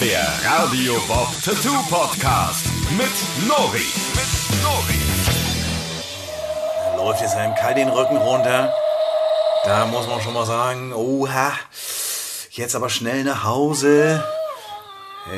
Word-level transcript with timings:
Der 0.00 0.28
Radio 0.44 0.94
Bob 1.08 1.28
Tattoo 1.44 1.82
Podcast 1.90 2.66
mit 2.96 3.48
Nori. 3.48 3.82
Mit 4.14 4.62
Nori. 4.62 5.00
läuft 6.96 7.20
jetzt 7.20 7.34
einem 7.34 7.56
kalt 7.56 7.78
den 7.78 7.88
Rücken 7.88 8.16
runter. 8.16 8.72
Da 9.64 9.86
muss 9.86 10.06
man 10.06 10.20
schon 10.20 10.34
mal 10.34 10.46
sagen, 10.46 10.92
oha, 10.92 11.52
jetzt 12.52 12.76
aber 12.76 12.90
schnell 12.90 13.24
nach 13.24 13.42
Hause. 13.42 14.22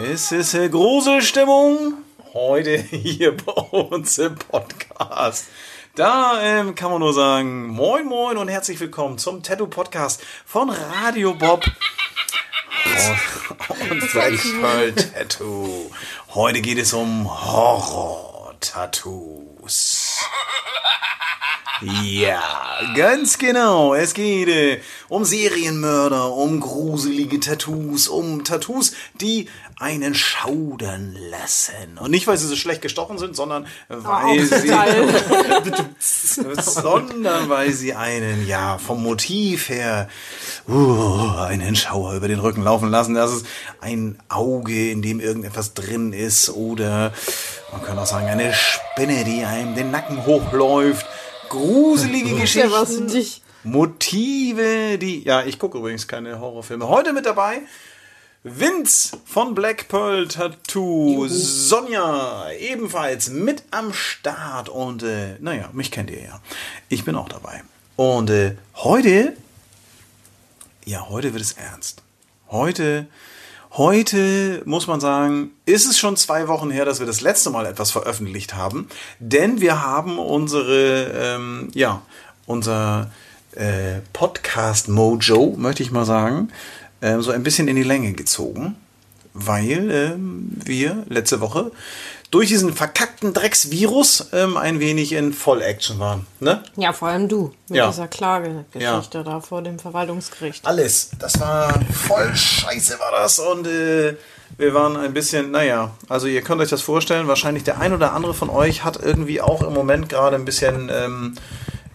Es 0.05 0.31
ist 0.31 0.55
eine 0.55 0.69
große 0.69 1.23
Stimmung 1.23 1.95
heute 2.35 2.77
hier 2.91 3.35
bei 3.39 3.53
uns 3.53 4.19
im 4.19 4.35
Podcast. 4.35 5.47
Da 5.95 6.39
ähm, 6.43 6.75
kann 6.75 6.91
man 6.91 7.01
nur 7.01 7.15
sagen, 7.15 7.67
moin 7.67 8.05
moin 8.05 8.37
und 8.37 8.49
herzlich 8.49 8.79
willkommen 8.79 9.17
zum 9.17 9.43
Tattoo 9.43 9.69
Podcast 9.69 10.23
von 10.45 10.69
Radio 10.69 11.33
Bob 11.33 11.65
und, 12.85 13.91
und 13.91 14.13
Blackpearl 14.13 14.95
Tattoo. 14.95 15.91
Heute 16.35 16.61
geht 16.61 16.79
es 16.79 16.93
um 16.93 17.29
Horror-Tattoos. 17.29 20.21
Ja, 21.83 22.43
ganz 22.95 23.39
genau. 23.39 23.95
Es 23.95 24.13
geht 24.13 24.49
äh, 24.49 24.81
um 25.09 25.25
Serienmörder, 25.25 26.33
um 26.33 26.61
gruselige 26.61 27.41
Tattoos, 27.41 28.07
um 28.07 28.45
Tattoos, 28.45 28.93
die 29.21 29.49
einen 29.79 30.15
schaudern 30.15 31.17
lassen. 31.31 31.97
Und 31.99 32.11
nicht, 32.11 32.27
weil 32.27 32.37
sie 32.37 32.47
so 32.47 32.55
schlecht 32.55 32.83
gestochen 32.83 33.17
sind, 33.17 33.35
sondern 33.35 33.67
weil 33.89 34.45
sie, 34.45 34.71
sondern 36.61 37.49
weil 37.49 37.73
sie 37.73 37.95
einen, 37.95 38.47
ja, 38.47 38.77
vom 38.77 39.03
Motiv 39.03 39.71
her, 39.71 40.11
uh, 40.69 41.31
einen 41.39 41.77
Schauer 41.77 42.13
über 42.13 42.29
den 42.29 42.41
Rücken 42.41 42.63
laufen 42.63 42.91
lassen. 42.91 43.15
Das 43.15 43.33
ist 43.33 43.47
ein 43.81 44.19
Auge, 44.29 44.91
in 44.91 45.01
dem 45.01 45.19
irgendetwas 45.19 45.73
drin 45.73 46.13
ist 46.13 46.51
oder 46.51 47.15
man 47.73 47.83
kann 47.83 47.99
auch 47.99 48.07
sagen, 48.07 48.27
eine 48.27 48.53
Spinne, 48.53 49.25
die 49.25 49.45
einem 49.45 49.75
den 49.75 49.91
Nacken 49.91 50.27
hochläuft. 50.27 51.07
Gruselige 51.51 52.37
Geschichten. 52.37 53.11
Motive, 53.65 54.99
die. 54.99 55.25
Ja, 55.25 55.43
ich 55.43 55.59
gucke 55.59 55.79
übrigens 55.79 56.09
keine 56.09 56.41
Horrorfilme. 56.41 56.89
Heute 56.89 57.13
mit 57.13 57.27
dabei 57.27 57.63
Vince 58.45 59.19
von 59.27 59.55
Black 59.55 59.89
Pearl 59.89 60.29
Tattoo. 60.29 61.27
Sonja 61.29 62.51
ebenfalls 62.53 63.29
mit 63.31 63.65
am 63.73 63.93
Start. 63.93 64.69
Und 64.69 65.03
äh, 65.03 65.37
naja, 65.41 65.69
mich 65.73 65.91
kennt 65.91 66.11
ihr 66.11 66.23
ja. 66.23 66.41
Ich 66.89 67.05
bin 67.05 67.17
auch 67.17 67.29
dabei. 67.29 67.65
Und 67.97 68.31
äh, 68.31 68.57
heute. 68.77 69.37
Ja, 70.85 71.09
heute 71.11 71.33
wird 71.35 71.43
es 71.43 71.53
ernst. 71.53 72.03
Heute. 72.49 73.09
Heute 73.75 74.63
muss 74.65 74.89
man 74.89 74.99
sagen, 74.99 75.53
ist 75.65 75.87
es 75.87 75.97
schon 75.97 76.17
zwei 76.17 76.49
Wochen 76.49 76.73
her, 76.73 76.85
dass 76.85 76.99
wir 76.99 77.07
das 77.07 77.21
letzte 77.21 77.51
Mal 77.51 77.67
etwas 77.67 77.93
veröffentlicht 77.93 78.55
haben, 78.55 78.89
denn 79.21 79.61
wir 79.61 79.81
haben 79.81 80.19
unsere, 80.19 81.05
ähm, 81.15 81.69
ja, 81.73 82.03
unser 82.47 83.13
äh, 83.53 84.01
Podcast 84.13 84.89
Mojo, 84.89 85.55
möchte 85.57 85.85
ich 85.85 85.93
mal 85.93 86.05
sagen, 86.05 86.49
ähm, 87.01 87.23
so 87.23 87.31
ein 87.31 87.45
bisschen 87.45 87.69
in 87.69 87.77
die 87.77 87.85
Länge 87.85 88.13
gezogen, 88.13 88.75
weil 89.35 89.89
ähm, 89.93 90.51
wir 90.65 91.05
letzte 91.09 91.41
Woche 91.41 91.71
durch 92.31 92.49
diesen 92.49 92.73
verkackten 92.75 93.33
Drecksvirus 93.35 94.29
ähm, 94.33 94.57
ein 94.57 94.79
wenig 94.79 95.13
in 95.13 95.33
Voll-Action 95.33 95.99
waren. 95.99 96.27
Ne? 96.39 96.63
Ja, 96.77 96.93
vor 96.93 97.09
allem 97.09 97.29
du 97.29 97.53
mit 97.69 97.79
Ja. 97.79 97.89
dieser 97.89 98.07
Klagegeschichte 98.09 99.25
da 99.25 99.41
vor 99.41 99.63
dem 99.63 99.79
Verwaltungsgericht. 99.79 100.65
Alles. 100.67 101.11
Das 101.19 101.41
war 101.41 101.75
voll 101.93 102.35
scheiße, 102.35 102.99
war 103.01 103.11
das. 103.21 103.39
Und 103.41 103.67
äh, 103.67 104.17
wir 104.59 104.75
waren 104.75 104.97
ein 104.97 105.13
bisschen, 105.13 105.51
naja, 105.51 105.91
also 106.09 106.27
ihr 106.29 106.43
könnt 106.43 106.61
euch 106.61 106.71
das 106.71 106.83
vorstellen, 106.83 107.27
wahrscheinlich 107.29 107.65
der 107.65 107.81
ein 107.81 107.93
oder 107.93 108.13
andere 108.13 108.35
von 108.35 108.49
euch 108.51 108.85
hat 108.85 109.01
irgendwie 109.03 109.41
auch 109.41 109.63
im 109.63 109.73
Moment 109.75 110.09
gerade 110.09 110.37
ein 110.37 110.45
bisschen 110.45 110.89
ähm, 110.93 111.35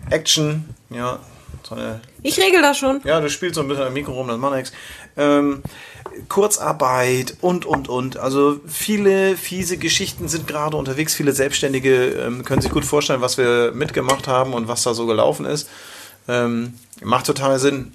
Action. 0.09 0.65
Ja, 0.89 1.19
so 1.63 1.75
eine 1.75 2.01
Ich 2.23 2.37
regel 2.39 2.61
das 2.61 2.77
schon. 2.77 3.01
Ja, 3.05 3.19
du 3.21 3.29
spielst 3.29 3.55
so 3.55 3.61
ein 3.61 3.67
bisschen 3.67 3.85
am 3.85 3.93
Mikro 3.93 4.13
rum, 4.13 4.27
das 4.27 4.37
macht 4.37 4.55
nichts. 4.55 4.71
Ähm, 5.17 5.63
Kurzarbeit 6.29 7.35
und, 7.41 7.65
und, 7.65 7.89
und. 7.89 8.17
Also 8.17 8.59
viele 8.67 9.37
fiese 9.37 9.77
Geschichten 9.77 10.27
sind 10.27 10.47
gerade 10.47 10.77
unterwegs. 10.77 11.13
Viele 11.13 11.33
Selbstständige 11.33 12.05
ähm, 12.11 12.45
können 12.45 12.61
sich 12.61 12.71
gut 12.71 12.85
vorstellen, 12.85 13.21
was 13.21 13.37
wir 13.37 13.71
mitgemacht 13.73 14.27
haben 14.27 14.53
und 14.53 14.67
was 14.67 14.83
da 14.83 14.93
so 14.93 15.05
gelaufen 15.05 15.45
ist. 15.45 15.67
Ähm, 16.27 16.73
macht 17.01 17.25
total 17.25 17.59
Sinn, 17.59 17.93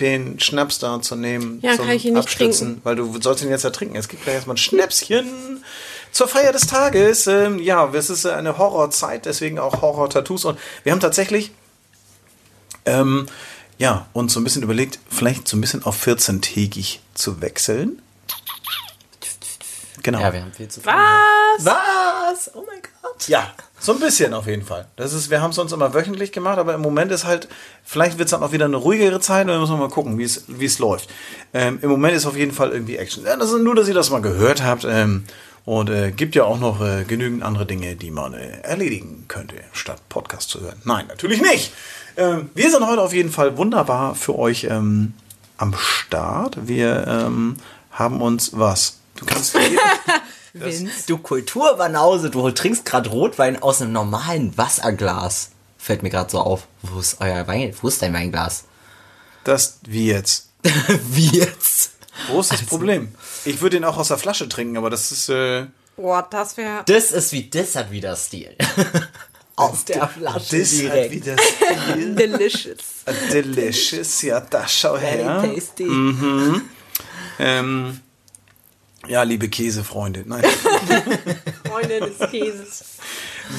den 0.00 0.38
Schnaps 0.38 0.78
da 0.78 1.00
zu 1.00 1.16
nehmen 1.16 1.58
Ja, 1.62 1.74
zum 1.74 1.86
kann 1.86 1.96
ich 1.96 2.04
ihn 2.04 2.14
nicht 2.14 2.22
Abstützen, 2.22 2.66
trinken. 2.66 2.80
weil 2.84 2.96
du 2.96 3.20
sollst 3.20 3.42
ihn 3.42 3.50
jetzt 3.50 3.64
ja 3.64 3.70
trinken. 3.70 3.96
Es 3.96 4.08
gibt 4.08 4.22
gleich 4.22 4.36
erstmal 4.36 4.54
ein 4.54 4.58
Schnäpschen 4.58 5.64
zur 6.12 6.28
Feier 6.28 6.52
des 6.52 6.66
Tages. 6.66 7.26
Ähm, 7.26 7.58
ja, 7.58 7.88
es 7.92 8.10
ist 8.10 8.26
eine 8.26 8.58
Horrorzeit, 8.58 9.26
deswegen 9.26 9.58
auch 9.58 9.82
Horror-Tattoos. 9.82 10.44
Und 10.44 10.58
wir 10.84 10.92
haben 10.92 11.00
tatsächlich 11.00 11.50
ähm, 12.84 13.26
ja, 13.78 14.06
und 14.12 14.30
so 14.30 14.40
ein 14.40 14.44
bisschen 14.44 14.62
überlegt, 14.62 14.98
vielleicht 15.08 15.48
so 15.48 15.56
ein 15.56 15.60
bisschen 15.60 15.84
auf 15.84 16.06
14-tägig 16.06 16.98
zu 17.14 17.40
wechseln. 17.40 18.02
Genau. 20.02 20.20
Ja, 20.20 20.32
wir 20.32 20.42
haben 20.42 20.52
viel 20.52 20.68
zu 20.68 20.80
tun. 20.80 20.92
Was? 20.92 21.64
Was? 21.64 22.50
Oh 22.54 22.64
mein 22.66 22.80
Gott. 23.02 23.28
Ja, 23.28 23.52
so 23.78 23.92
ein 23.92 24.00
bisschen 24.00 24.32
auf 24.34 24.46
jeden 24.46 24.64
Fall. 24.64 24.86
Das 24.96 25.12
ist, 25.12 25.30
wir 25.30 25.40
haben 25.40 25.50
es 25.50 25.56
sonst 25.56 25.72
immer 25.72 25.92
wöchentlich 25.94 26.32
gemacht, 26.32 26.58
aber 26.58 26.74
im 26.74 26.80
Moment 26.80 27.12
ist 27.12 27.24
halt, 27.24 27.48
vielleicht 27.84 28.18
wird 28.18 28.26
es 28.26 28.30
dann 28.30 28.42
auch 28.42 28.52
wieder 28.52 28.64
eine 28.64 28.76
ruhigere 28.76 29.20
Zeit 29.20 29.42
und 29.42 29.48
dann 29.48 29.60
müssen 29.60 29.72
wir 29.72 29.78
mal 29.78 29.90
gucken, 29.90 30.18
wie 30.18 30.24
es, 30.24 30.44
wie 30.48 30.64
es 30.64 30.78
läuft. 30.78 31.10
Ähm, 31.52 31.78
Im 31.82 31.90
Moment 31.90 32.16
ist 32.16 32.26
auf 32.26 32.36
jeden 32.36 32.52
Fall 32.52 32.70
irgendwie 32.70 32.96
Action. 32.96 33.24
Ja, 33.24 33.36
das 33.36 33.50
ist 33.50 33.60
nur, 33.60 33.74
dass 33.74 33.88
ihr 33.88 33.94
das 33.94 34.10
mal 34.10 34.22
gehört 34.22 34.62
habt. 34.62 34.84
Ähm, 34.84 35.24
und 35.64 35.90
äh, 35.90 36.12
gibt 36.12 36.34
ja 36.34 36.44
auch 36.44 36.58
noch 36.58 36.80
äh, 36.80 37.04
genügend 37.04 37.42
andere 37.42 37.66
Dinge, 37.66 37.94
die 37.94 38.10
man 38.10 38.32
äh, 38.32 38.60
erledigen 38.62 39.26
könnte, 39.28 39.56
statt 39.72 40.00
Podcast 40.08 40.48
zu 40.48 40.62
hören. 40.62 40.80
Nein, 40.84 41.06
natürlich 41.08 41.42
nicht. 41.42 41.74
Ähm, 42.18 42.50
wir 42.54 42.70
sind 42.70 42.84
heute 42.84 43.00
auf 43.00 43.12
jeden 43.12 43.30
Fall 43.30 43.56
wunderbar 43.56 44.16
für 44.16 44.36
euch 44.36 44.64
ähm, 44.64 45.14
am 45.56 45.74
Start. 45.78 46.66
Wir 46.66 47.06
ähm, 47.06 47.56
haben 47.92 48.20
uns 48.20 48.58
was. 48.58 48.98
Du 49.14 49.24
kannst 49.24 49.54
Vince. 50.52 51.06
Du 51.06 51.18
Kulturbanause, 51.18 52.30
du 52.30 52.50
trinkst 52.50 52.84
gerade 52.84 53.08
Rotwein 53.08 53.62
aus 53.62 53.80
einem 53.80 53.92
normalen 53.92 54.58
Wasserglas. 54.58 55.50
Fällt 55.78 56.02
mir 56.02 56.10
gerade 56.10 56.30
so 56.30 56.40
auf. 56.40 56.66
Wo 56.82 56.98
ist 56.98 57.20
euer 57.20 57.46
Wein? 57.46 57.72
Wo 57.80 57.86
ist 57.86 58.02
dein 58.02 58.12
Weinglas? 58.12 58.64
das 59.44 59.78
wie 59.86 60.08
jetzt. 60.08 60.48
Wie 61.10 61.28
jetzt? 61.28 61.92
Wo 62.28 62.40
ist 62.40 62.52
das 62.52 62.62
Problem? 62.64 63.14
Ich 63.44 63.60
würde 63.60 63.76
den 63.76 63.84
auch 63.84 63.96
aus 63.96 64.08
der 64.08 64.18
Flasche 64.18 64.48
trinken, 64.48 64.76
aber 64.76 64.90
das 64.90 65.12
ist. 65.12 65.28
Äh, 65.28 65.66
Boah, 65.96 66.26
das 66.28 66.56
wäre. 66.56 66.82
Das 66.86 67.12
ist 67.12 67.32
wie, 67.32 67.48
das 67.48 67.76
hat 67.76 67.90
wieder 67.90 68.14
Stil. 68.16 68.56
Aus 69.58 69.84
der 69.84 70.06
Flasche 70.08 70.58
das 70.58 70.70
direkt. 70.70 71.12
wieder 71.12 71.36
Stil. 71.36 72.14
Delicious. 72.16 73.04
Delicious. 73.32 74.22
Ja, 74.22 74.40
das 74.40 74.72
schau 74.72 74.96
her. 74.96 75.40
Very 75.40 75.54
tasty. 75.54 75.88
Ähm, 77.40 78.00
ja, 79.08 79.22
liebe 79.24 79.48
Käsefreunde. 79.48 80.22
Nein. 80.26 80.44
Freunde 81.68 82.00
des 82.00 82.30
Käses. 82.30 82.84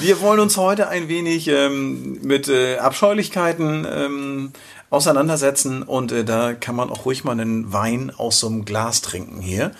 Wir 0.00 0.20
wollen 0.20 0.40
uns 0.40 0.56
heute 0.56 0.88
ein 0.88 1.08
wenig 1.08 1.48
ähm, 1.48 2.18
mit 2.22 2.48
äh, 2.48 2.78
Abscheulichkeiten 2.78 3.86
ähm, 3.90 4.52
auseinandersetzen 4.88 5.82
und 5.82 6.12
äh, 6.12 6.24
da 6.24 6.54
kann 6.54 6.76
man 6.76 6.88
auch 6.88 7.04
ruhig 7.04 7.24
mal 7.24 7.32
einen 7.32 7.74
Wein 7.74 8.10
aus 8.16 8.40
so 8.40 8.46
einem 8.46 8.64
Glas 8.64 9.02
trinken 9.02 9.42
hier. 9.42 9.72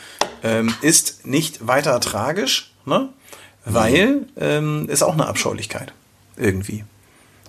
Ähm, 0.43 0.75
ist 0.83 1.27
nicht 1.27 1.67
weiter 1.67 1.99
tragisch, 2.01 2.75
ne? 2.85 3.09
weil 3.65 4.27
ähm, 4.37 4.87
ist 4.89 5.03
auch 5.03 5.15
eine 5.15 5.27
Abscheulichkeit 5.27 5.95
irgendwie. 6.41 6.85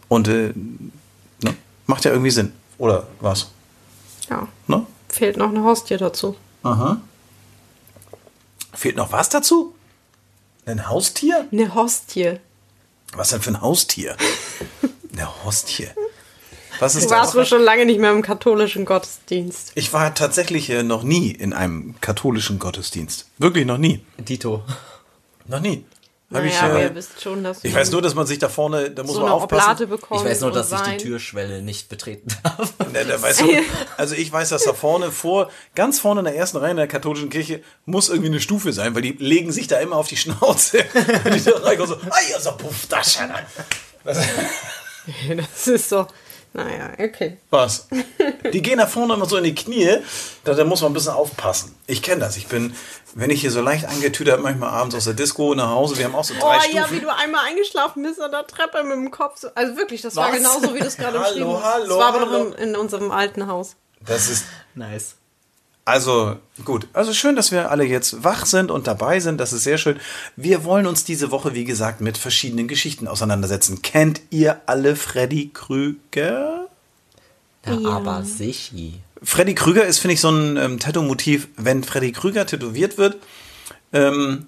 Und 0.07 0.27
äh, 0.27 0.53
ne? 1.41 1.55
macht 1.87 2.05
ja 2.05 2.11
irgendwie 2.11 2.31
Sinn. 2.31 2.53
Oder 2.77 3.07
was? 3.19 3.51
Ja. 4.29 4.47
Ne? 4.67 4.85
Fehlt 5.09 5.37
noch 5.37 5.49
eine 5.49 5.63
Hostie 5.63 5.97
dazu. 5.97 6.35
Aha. 6.63 7.01
Fehlt 8.73 8.95
noch 8.95 9.11
was 9.11 9.29
dazu? 9.29 9.75
Ein 10.65 10.87
Haustier? 10.89 11.47
Eine 11.51 11.73
Hostie. 11.75 12.39
Was 13.13 13.29
denn 13.29 13.41
für 13.41 13.51
ein 13.51 13.61
Haustier? 13.61 14.15
Eine 15.13 15.43
Hostie. 15.43 15.89
Was 16.79 16.93
Du 16.93 16.99
ist 16.99 17.09
warst 17.09 17.31
das? 17.31 17.35
wohl 17.35 17.45
schon 17.45 17.61
lange 17.61 17.85
nicht 17.85 17.99
mehr 17.99 18.13
im 18.13 18.21
katholischen 18.21 18.85
Gottesdienst. 18.85 19.73
Ich 19.75 19.91
war 19.91 20.15
tatsächlich 20.15 20.69
äh, 20.69 20.83
noch 20.83 21.03
nie 21.03 21.29
in 21.31 21.51
einem 21.51 21.95
katholischen 21.99 22.57
Gottesdienst. 22.59 23.27
Wirklich 23.37 23.65
noch 23.65 23.77
nie. 23.77 24.05
Dito. 24.17 24.63
Noch 25.47 25.59
nie. 25.59 25.83
Hab 26.33 26.43
Naja, 26.43 26.49
ich, 26.49 26.61
aber 26.61 26.79
äh, 26.79 26.83
ihr 26.83 26.95
wisst 26.95 27.21
schon, 27.21 27.43
dass 27.43 27.61
ich 27.61 27.75
weiß 27.75 27.91
nur, 27.91 28.01
dass 28.01 28.15
man 28.15 28.25
sich 28.25 28.39
da 28.39 28.47
vorne, 28.47 28.89
da 28.89 29.03
muss 29.03 29.15
so 29.15 29.19
man 29.19 29.31
eine 29.31 29.35
aufpassen. 29.35 29.83
Ich 29.91 30.09
weiß 30.23 30.41
nur, 30.41 30.51
dass 30.51 30.71
ich 30.71 30.79
die. 30.79 30.97
Türschwelle 30.97 31.61
nicht 31.61 31.89
betreten 31.89 32.29
darf. 32.43 32.73
Ne, 32.91 33.03
da 33.03 33.21
weißt 33.21 33.41
du, 33.41 33.45
also 33.97 34.15
ich 34.15 34.31
weiß, 34.31 34.47
dass 34.49 34.63
da 34.63 34.73
vorne 34.73 35.11
vor, 35.11 35.49
ganz 35.75 35.99
vorne 35.99 36.21
in 36.21 36.25
der 36.25 36.35
ersten 36.35 36.57
Reihe 36.57 36.71
in 36.71 36.77
der 36.77 36.87
katholischen 36.87 37.29
Kirche 37.29 37.61
muss 37.85 38.07
irgendwie 38.07 38.29
eine 38.29 38.39
Stufe 38.39 38.71
sein, 38.71 38.95
weil 38.95 39.01
die 39.01 39.11
legen 39.11 39.51
sich 39.51 39.67
da 39.67 39.79
immer 39.79 39.97
auf 39.97 40.07
die 40.07 40.15
Schnauze. 40.15 40.79
Und 41.25 41.35
die 41.35 41.43
da 41.43 41.51
reinkommen 41.57 41.99
so, 41.99 41.99
ja, 42.31 42.39
so 42.39 42.51
puff, 42.53 42.87
das. 42.87 43.19
Das 44.05 45.67
ist 45.67 45.89
so 45.89 46.07
Naja, 46.53 46.89
okay. 46.99 47.37
Was? 47.49 47.87
Die 48.51 48.61
gehen 48.61 48.77
nach 48.77 48.89
vorne 48.89 49.13
immer 49.13 49.25
so 49.25 49.37
in 49.37 49.45
die 49.45 49.55
Knie. 49.55 49.99
Da, 50.43 50.53
da 50.53 50.65
muss 50.65 50.81
man 50.81 50.91
ein 50.91 50.93
bisschen 50.93 51.13
aufpassen. 51.13 51.73
Ich 51.87 52.01
kenne 52.01 52.19
das. 52.19 52.35
Ich 52.35 52.47
bin, 52.47 52.75
wenn 53.15 53.29
ich 53.29 53.39
hier 53.39 53.51
so 53.51 53.61
leicht 53.61 53.85
angetütet 53.85 54.33
habe, 54.33 54.43
manchmal 54.43 54.69
abends 54.69 54.93
aus 54.95 55.05
der 55.05 55.13
Disco 55.13 55.55
nach 55.55 55.69
Hause. 55.69 55.97
Wir 55.97 56.05
haben 56.05 56.15
auch 56.15 56.25
so 56.25 56.33
drei 56.33 56.57
Oh 56.57 56.59
Stufen. 56.59 56.75
ja, 56.75 56.91
wie 56.91 56.99
du 56.99 57.07
einmal 57.15 57.45
eingeschlafen 57.47 58.03
bist 58.03 58.19
an 58.19 58.31
der 58.31 58.45
Treppe 58.47 58.83
mit 58.83 58.93
dem 58.97 59.11
Kopf. 59.11 59.37
So- 59.39 59.47
Also 59.55 59.77
wirklich, 59.77 60.01
das 60.01 60.17
war 60.17 60.29
Was? 60.29 60.37
genauso, 60.37 60.73
wie 60.75 60.79
du 60.79 60.85
es 60.87 60.97
gerade 60.97 61.19
Hallo, 61.19 61.29
beschrieben 61.29 61.53
hast. 61.53 61.63
hallo, 61.73 61.87
Das 61.87 61.97
war 61.97 62.07
aber 62.07 62.19
hallo. 62.19 62.43
noch 62.49 62.57
in, 62.57 62.69
in 62.69 62.75
unserem 62.75 63.11
alten 63.11 63.47
Haus. 63.47 63.77
Das 64.05 64.29
ist 64.29 64.43
Nice. 64.75 65.15
Also 65.83 66.37
gut, 66.63 66.87
also 66.93 67.11
schön, 67.11 67.35
dass 67.35 67.51
wir 67.51 67.71
alle 67.71 67.83
jetzt 67.83 68.23
wach 68.23 68.45
sind 68.45 68.69
und 68.69 68.85
dabei 68.87 69.19
sind. 69.19 69.39
Das 69.39 69.51
ist 69.51 69.63
sehr 69.63 69.77
schön. 69.79 69.99
Wir 70.35 70.63
wollen 70.63 70.85
uns 70.85 71.03
diese 71.03 71.31
Woche, 71.31 71.55
wie 71.55 71.65
gesagt, 71.65 72.01
mit 72.01 72.17
verschiedenen 72.17 72.67
Geschichten 72.67 73.07
auseinandersetzen. 73.07 73.81
Kennt 73.81 74.21
ihr 74.29 74.61
alle 74.67 74.95
Freddy 74.95 75.49
Krüger? 75.53 76.67
Na, 77.65 77.73
Ja. 77.73 77.89
aber 77.89 78.23
sichi. 78.23 78.99
Freddy 79.23 79.53
Krüger 79.55 79.85
ist, 79.85 79.99
finde 79.99 80.13
ich, 80.13 80.21
so 80.21 80.29
ein 80.29 80.57
ähm, 80.57 80.79
Tattoo-Motiv. 80.79 81.47
Wenn 81.57 81.83
Freddy 81.83 82.11
Krüger 82.11 82.45
tätowiert 82.45 82.97
wird, 82.97 83.17
ähm, 83.93 84.47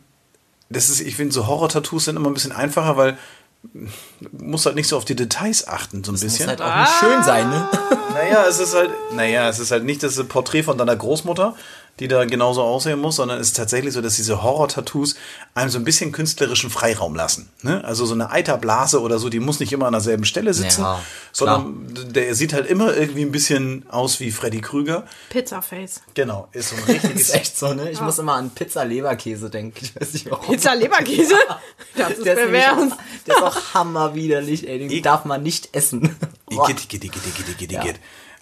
das 0.69 0.89
ist, 0.89 1.00
ich 1.01 1.15
finde, 1.15 1.33
so 1.33 1.47
Horror-Tattoos 1.47 2.06
sind 2.06 2.15
immer 2.15 2.30
ein 2.30 2.33
bisschen 2.33 2.51
einfacher, 2.51 2.95
weil 2.97 3.18
du 3.63 4.45
musst 4.45 4.65
halt 4.65 4.75
nicht 4.75 4.88
so 4.88 4.98
auf 4.98 5.06
die 5.06 5.15
Details 5.15 5.68
achten, 5.68 6.04
so 6.04 6.12
ein 6.12 6.13
Muss 6.13 6.21
bisschen. 6.21 6.48
halt 6.48 6.62
auch 6.62 6.75
nicht 6.75 6.92
schön 7.00 7.24
sein, 7.24 7.50
ne? 7.50 7.69
Naja, 8.13 8.45
es 8.48 8.60
ist 8.60 8.75
halt, 8.75 8.92
naja, 9.13 9.50
es 9.50 9.60
ist 9.60 9.71
halt 9.71 9.83
nicht 9.86 10.04
das 10.04 10.21
Porträt 10.25 10.63
von 10.63 10.77
deiner 10.77 10.95
Großmutter, 10.95 11.56
die 12.00 12.07
da 12.07 12.25
genauso 12.25 12.63
aussehen 12.63 13.00
muss, 13.00 13.18
sondern 13.18 13.40
es 13.40 13.48
ist 13.50 13.57
tatsächlich 13.57 13.94
so, 13.94 14.01
dass 14.01 14.16
diese 14.16 14.42
Horror-Tattoos 14.42 15.16
einem 15.54 15.69
so 15.69 15.78
ein 15.78 15.84
bisschen 15.84 16.12
künstlerischen 16.12 16.72
Freiraum 16.72 17.16
lassen. 17.16 17.50
Ne? 17.62 17.84
Also 17.86 18.06
so 18.07 18.16
eine 18.16 18.31
Eiterblase 18.31 19.00
oder 19.00 19.19
so, 19.19 19.30
die 19.30 19.40
muss 19.40 19.60
nicht 19.60 19.72
immer 19.74 19.86
an 19.86 19.92
derselben 19.94 20.25
Stelle 20.25 20.56
sitzen, 20.56 20.81
Ja, 20.81 21.00
sondern 21.31 21.88
der 22.12 22.34
sieht 22.34 22.54
halt 22.54 22.66
immer 22.66 22.95
irgendwie 22.95 23.22
ein 23.22 23.31
bisschen 23.31 23.86
aus 23.90 24.19
wie 24.19 24.31
Freddy 24.31 24.62
Krüger. 24.62 25.06
Pizzaface. 25.30 26.01
Genau, 26.16 26.48
ist 26.51 26.69
so 26.69 26.75
ein 26.78 26.84
richtiges. 26.84 27.22
ist 27.30 27.36
echt 27.36 27.57
so, 27.57 27.74
ne? 27.75 27.92
Ich 27.92 28.01
muss 28.01 28.18
immer 28.18 28.34
an 28.34 28.50
Pizza-Leberkäse 28.50 29.51
denken. 29.51 29.78
Ich 29.86 29.95
weiß 29.95 30.13
nicht 30.13 30.31
warum. 30.31 30.48
Pizza 30.48 30.74
Leberkäse? 30.75 31.36
Das 31.95 32.13
ist 32.13 32.25
Der 32.25 32.34
ist, 32.34 32.51
pervers. 32.51 32.92
auch, 32.92 32.98
der 33.28 33.36
ist 33.36 33.44
auch 33.44 33.74
hammerwiderlich, 33.75 34.68
ey. 34.68 34.88
Den 34.88 35.04
darf 35.04 35.25
man 35.25 35.44
nicht 35.44 35.75
essen. 35.75 36.16
Igitt, 36.50 36.84
igitt, 36.86 37.04
igitt, 37.04 37.22
igitt, 37.28 37.50
igitt, 37.50 37.72
igitt. 37.72 37.95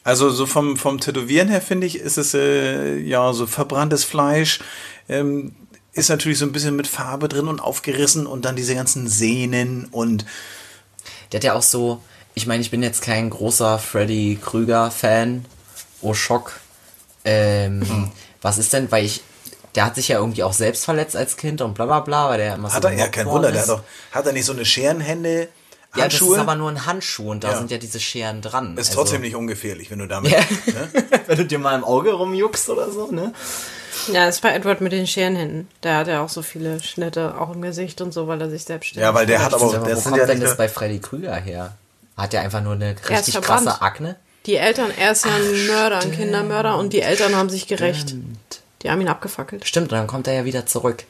Also 0.04 0.30
so 0.32 0.46
vom, 0.46 0.78
vom 0.78 1.00
Tätowieren 1.00 1.48
her 1.50 1.62
finde 1.62 1.86
ich, 1.88 2.00
ist 2.00 2.18
es 2.18 2.34
äh, 2.34 2.98
ja 2.98 3.34
so 3.34 3.46
verbranntes 3.46 4.04
Fleisch. 4.04 4.60
Ähm, 5.08 5.54
ist 5.94 6.10
natürlich 6.10 6.40
so 6.40 6.46
ein 6.46 6.52
bisschen 6.54 6.76
mit 6.76 6.88
Farbe 6.88 7.28
drin 7.28 7.48
und 7.48 7.60
aufgerissen 7.60 8.26
und 8.26 8.46
dann 8.46 8.56
diese 8.56 8.76
ganzen 8.76 9.08
Sehnen 9.08 9.86
und 9.92 10.26
Der 11.32 11.38
hat 11.40 11.44
ja 11.44 11.54
auch 11.54 11.62
so, 11.62 12.02
ich 12.34 12.48
meine, 12.48 12.62
ich 12.62 12.72
bin 12.72 12.82
jetzt 12.82 13.02
kein 13.02 13.30
großer 13.30 13.78
Freddy 13.78 14.40
Krüger-Fan. 14.42 15.46
Oh 16.02 16.14
Schock. 16.14 16.60
Ähm, 17.26 17.82
Hm. 17.88 18.12
Was 18.42 18.58
ist 18.58 18.74
denn, 18.74 18.92
weil 18.92 19.06
ich, 19.06 19.22
der 19.76 19.86
hat 19.86 19.96
sich 19.96 20.08
ja 20.08 20.18
irgendwie 20.18 20.44
auch 20.44 20.54
selbst 20.54 20.86
verletzt 20.86 21.16
als 21.16 21.38
Kind 21.38 21.62
und 21.62 21.76
bla 21.76 21.86
bla 21.86 22.00
bla, 22.00 22.30
weil 22.30 22.38
der 22.40 22.56
immer 22.56 22.74
hat 22.74 22.82
so 22.84 22.88
er 22.90 22.96
ja 22.98 23.08
kein 23.08 23.28
Wunder, 23.28 23.52
der 23.52 23.62
ist. 23.62 23.70
hat 23.70 23.78
doch, 23.78 23.84
hat 24.12 24.26
er 24.26 24.34
nicht 24.34 24.46
so 24.46 24.54
eine 24.54 24.66
Scherenhände, 24.66 25.50
Ja, 25.96 26.06
das 26.08 26.22
ist 26.22 26.38
aber 26.38 26.56
nur 26.56 26.70
ein 26.70 26.86
Handschuh 26.86 27.32
und 27.32 27.44
da 27.44 27.52
Ja. 27.52 27.58
sind 27.58 27.70
ja 27.72 27.78
diese 27.78 28.00
Scheren 28.00 28.42
dran. 28.42 28.78
ist 28.78 28.90
Also, 28.90 29.02
trotzdem 29.02 29.22
nicht 29.22 29.36
ungefährlich, 29.36 29.92
wenn 29.92 30.00
du 30.00 30.08
damit. 30.08 30.32
Ja. 30.32 30.40
Ne? 30.40 30.90
Wenn 31.28 31.38
du 31.38 31.46
dir 31.46 31.60
mal 31.60 31.76
im 31.76 31.84
Auge 31.84 32.14
rumjuckst 32.14 32.70
oder 32.70 32.90
so, 32.92 33.12
ne? 33.12 33.34
Ja, 34.12 34.26
das 34.26 34.42
war 34.44 34.54
Edward 34.56 34.80
mit 34.82 34.94
den 34.94 35.06
Scherenhänden. 35.06 35.68
Der 35.84 35.98
hat 35.98 36.08
ja 36.08 36.22
auch 36.24 36.30
so 36.30 36.42
viele 36.42 36.82
Schnitte 36.82 37.36
auch 37.40 37.54
im 37.54 37.62
Gesicht 37.62 38.00
und 38.02 38.14
so, 38.14 38.28
weil 38.28 38.40
er 38.42 38.50
sich 38.50 38.64
selbstständig 38.64 39.04
Ja, 39.06 39.14
weil 39.14 39.26
der 39.26 39.44
hat 39.44 39.54
aber 39.54 39.64
Aber 39.66 39.82
wo 39.82 39.86
sind 39.96 40.04
kommt 40.04 40.18
ja 40.18 40.26
denn 40.26 40.40
das 40.40 40.56
bei 40.58 40.70
Freddy 40.70 41.00
Krüger 41.00 41.36
her? 41.36 41.74
Hat 42.18 42.34
der 42.34 42.42
einfach 42.42 42.62
nur 42.64 42.74
eine 42.74 42.96
richtig 43.10 43.34
verbrannt. 43.34 43.68
krasse 43.68 43.82
Akne? 43.82 44.16
Die 44.46 44.56
Eltern, 44.56 44.92
er 44.98 45.12
ist 45.12 45.26
ja 45.26 45.32
ein 45.36 45.68
Mörder, 45.68 46.00
ein 46.00 46.12
Kindermörder 46.12 46.78
und 46.78 46.94
die 46.94 47.02
Eltern 47.02 47.36
haben 47.36 47.50
sich 47.50 47.68
gerecht. 47.68 48.16
Die 48.82 48.90
haben 48.90 49.00
ihn 49.02 49.08
abgefackelt. 49.10 49.68
Stimmt, 49.68 49.92
und 49.92 49.98
dann 49.98 50.08
kommt 50.08 50.28
er 50.28 50.34
ja 50.34 50.46
wieder 50.46 50.66
zurück. 50.66 51.04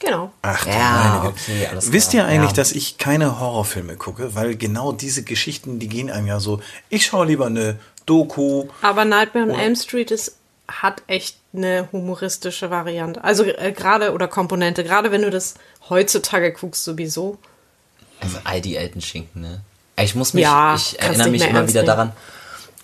Genau. 0.00 0.32
Ach, 0.42 0.64
du 0.64 0.70
Ja, 0.70 1.24
okay, 1.26 1.66
alles 1.70 1.92
Wisst 1.92 2.14
ihr 2.14 2.24
eigentlich, 2.24 2.50
Ja. 2.52 2.56
dass 2.56 2.72
ich 2.72 2.96
keine 2.98 3.38
Horrorfilme 3.38 3.96
gucke? 3.96 4.34
Weil 4.34 4.56
genau 4.56 4.92
diese 4.92 5.22
Geschichten, 5.22 5.78
die 5.78 5.88
gehen 5.88 6.10
einem 6.10 6.26
ja 6.26 6.40
so. 6.40 6.60
Ich 6.88 7.06
schaue 7.06 7.26
lieber 7.26 7.46
eine 7.46 7.78
Doku. 8.06 8.66
Aber 8.82 9.04
Nightmare 9.04 9.50
on 9.52 9.58
Elm 9.58 9.76
Street 9.76 10.10
ist, 10.10 10.36
hat 10.68 11.02
echt 11.06 11.36
eine 11.52 11.88
humoristische 11.92 12.70
Variante. 12.70 13.22
Also 13.22 13.44
äh, 13.44 13.72
gerade, 13.72 14.12
oder 14.14 14.26
Komponente, 14.26 14.84
gerade 14.84 15.12
wenn 15.12 15.22
du 15.22 15.30
das 15.30 15.54
heutzutage 15.90 16.52
guckst 16.52 16.84
sowieso. 16.84 17.38
Also 18.20 18.38
all 18.44 18.60
die 18.60 18.78
alten 18.78 19.00
Schinken, 19.00 19.42
ne? 19.42 19.60
Ich 19.98 20.14
muss 20.14 20.32
mich, 20.32 20.42
Ja, 20.44 20.74
ich 20.76 20.98
erinnere 20.98 21.28
mich 21.28 21.42
immer 21.42 21.68
wieder 21.68 21.80
nehmen. 21.82 21.86
daran, 21.86 22.12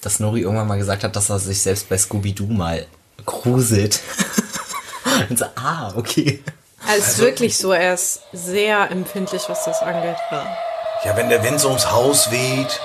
dass 0.03 0.21
Nori 0.21 0.41
irgendwann 0.43 0.67
mal 0.69 0.77
gesagt 0.79 1.03
hat, 1.03 1.17
dass 1.17 1.31
er 1.31 1.39
sich 1.39 1.63
selbst 1.63 1.89
bei 1.89 1.97
Scooby-Doo 1.97 2.47
mal 2.47 2.87
gruselt. 3.25 4.01
Und 5.31 5.39
so, 5.39 5.47
ah, 5.55 5.93
okay. 5.97 6.43
Also, 6.87 6.99
ist 6.99 7.19
wirklich 7.19 7.57
so, 7.59 7.73
er 7.73 7.95
ist 7.95 8.21
sehr 8.33 8.91
empfindlich, 8.91 9.43
was 9.49 9.65
das 9.65 9.83
angeht. 9.83 10.17
Ja, 10.31 11.17
wenn 11.17 11.29
der 11.29 11.43
Wind 11.43 11.61
so 11.61 11.69
ums 11.69 11.91
Haus 11.91 12.31
weht 12.31 12.81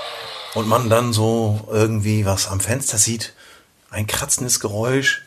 und 0.54 0.68
man 0.68 0.90
dann 0.90 1.12
so 1.12 1.60
irgendwie 1.70 2.26
was 2.26 2.48
am 2.48 2.60
Fenster 2.60 2.98
sieht, 2.98 3.32
ein 3.90 4.06
kratzendes 4.06 4.60
Geräusch. 4.60 5.22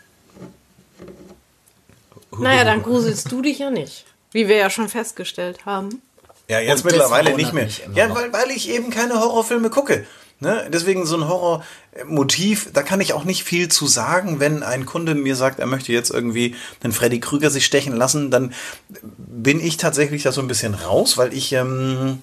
Naja, 2.38 2.64
dann 2.64 2.84
gruselst 2.84 3.32
du 3.32 3.42
dich 3.42 3.60
ja 3.60 3.70
nicht. 3.70 4.06
Wie 4.32 4.48
wir 4.48 4.58
ja 4.58 4.70
schon 4.70 4.90
festgestellt 4.90 5.66
haben. 5.66 6.02
Ja, 6.48 6.60
jetzt 6.60 6.84
Und 6.84 6.92
mittlerweile 6.92 7.34
nicht 7.36 7.54
mehr. 7.54 7.68
Ja, 7.94 8.14
weil, 8.14 8.32
weil 8.34 8.52
ich 8.52 8.70
eben 8.70 8.90
keine 8.90 9.20
Horrorfilme 9.20 9.70
gucke. 9.70 10.06
Ne? 10.40 10.68
Deswegen 10.72 11.06
so 11.06 11.16
ein 11.16 11.30
Horrormotiv, 11.30 12.70
da 12.74 12.84
kann 12.84 13.00
ich 13.00 13.14
auch 13.14 13.24
nicht 13.24 13.44
viel 13.46 13.70
zu 13.70 13.88
sagen. 13.88 14.40
Wenn 14.42 14.64
ein 14.64 14.86
Kunde 14.86 15.16
mir 15.16 15.36
sagt, 15.36 15.60
er 15.60 15.66
möchte 15.66 15.94
jetzt 15.94 16.12
irgendwie 16.12 16.56
einen 16.84 16.92
Freddy 16.92 17.22
Krüger 17.22 17.50
sich 17.50 17.66
stechen 17.66 17.96
lassen, 17.96 18.32
dann 18.32 18.54
bin 19.18 19.62
ich 19.62 19.78
tatsächlich 19.78 20.24
da 20.24 20.34
so 20.34 20.42
ein 20.42 20.48
bisschen 20.48 20.74
raus, 20.74 21.18
weil 21.18 21.34
ich, 21.34 21.54
ähm, 21.54 22.22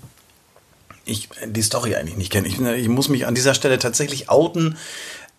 ich 1.07 1.31
die 1.47 1.63
Story 1.63 1.95
eigentlich 1.95 2.19
nicht 2.19 2.31
kenne. 2.31 2.49
Ich, 2.49 2.61
ich 2.61 2.89
muss 2.89 3.09
mich 3.09 3.27
an 3.27 3.35
dieser 3.35 3.55
Stelle 3.55 3.79
tatsächlich 3.79 4.29
outen 4.29 4.77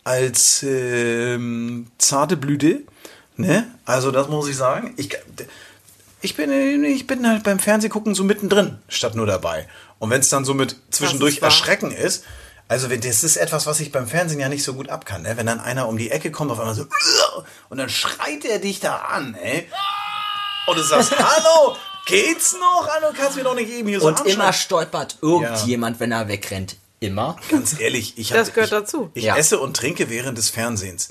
als 0.03 0.63
ähm, 0.63 1.87
zarte 1.99 2.37
Blüte. 2.37 2.81
Ne? 3.37 3.67
Also 3.85 4.09
das 4.09 4.29
muss 4.29 4.49
ich 4.49 4.55
sagen. 4.55 4.95
Ich, 4.97 5.15
ich 6.21 6.35
bin, 6.35 6.83
ich 6.83 7.05
bin 7.05 7.27
halt 7.27 7.43
beim 7.43 7.59
Fernsehgucken 7.59 8.15
so 8.15 8.23
mittendrin, 8.23 8.79
statt 8.87 9.13
nur 9.13 9.27
dabei. 9.27 9.67
Und 9.99 10.09
wenn 10.09 10.21
es 10.21 10.29
dann 10.29 10.43
so 10.43 10.55
mit 10.55 10.75
zwischendurch 10.89 11.41
wahr. 11.41 11.49
Erschrecken 11.49 11.91
ist, 11.91 12.25
also 12.67 12.89
wenn- 12.89 13.01
das 13.01 13.23
ist 13.23 13.37
etwas, 13.37 13.65
was 13.65 13.79
ich 13.79 13.91
beim 13.91 14.07
Fernsehen 14.07 14.39
ja 14.39 14.49
nicht 14.49 14.63
so 14.63 14.73
gut 14.73 14.89
ab 14.89 15.05
kann. 15.05 15.23
Ne? 15.23 15.37
Wenn 15.37 15.45
dann 15.45 15.59
einer 15.59 15.87
um 15.87 15.97
die 15.97 16.11
Ecke 16.11 16.31
kommt, 16.31 16.51
auf 16.51 16.59
einmal 16.59 16.75
so 16.75 16.85
und 17.69 17.77
dann 17.77 17.89
schreit 17.89 18.45
er 18.45 18.59
dich 18.59 18.79
da 18.79 18.97
an, 18.97 19.35
ey. 19.35 19.67
Und 20.67 20.77
du 20.77 20.83
sagst, 20.83 21.11
hallo, 21.17 21.75
geht's 22.05 22.53
noch? 22.53 22.87
Hallo, 22.89 23.13
kannst 23.15 23.33
du 23.35 23.39
mir 23.39 23.43
doch 23.43 23.55
nicht 23.55 23.69
eben 23.71 23.87
hier 23.89 23.99
so 23.99 24.07
Und 24.07 24.13
anschreien. 24.17 24.35
immer 24.35 24.53
stolpert 24.53 25.17
irgendjemand, 25.21 25.99
wenn 25.99 26.11
er 26.11 26.27
wegrennt. 26.27 26.77
Immer. 26.99 27.35
Ganz 27.49 27.77
ehrlich, 27.79 28.17
ich 28.17 28.29
Das 28.29 28.47
hab- 28.47 28.55
gehört 28.55 28.71
ich, 28.71 28.77
dazu. 28.79 29.11
Ich 29.13 29.25
Ja. 29.25 29.35
esse 29.35 29.59
und 29.59 29.75
trinke 29.75 30.09
während 30.09 30.37
des 30.37 30.49
Fernsehens. 30.49 31.09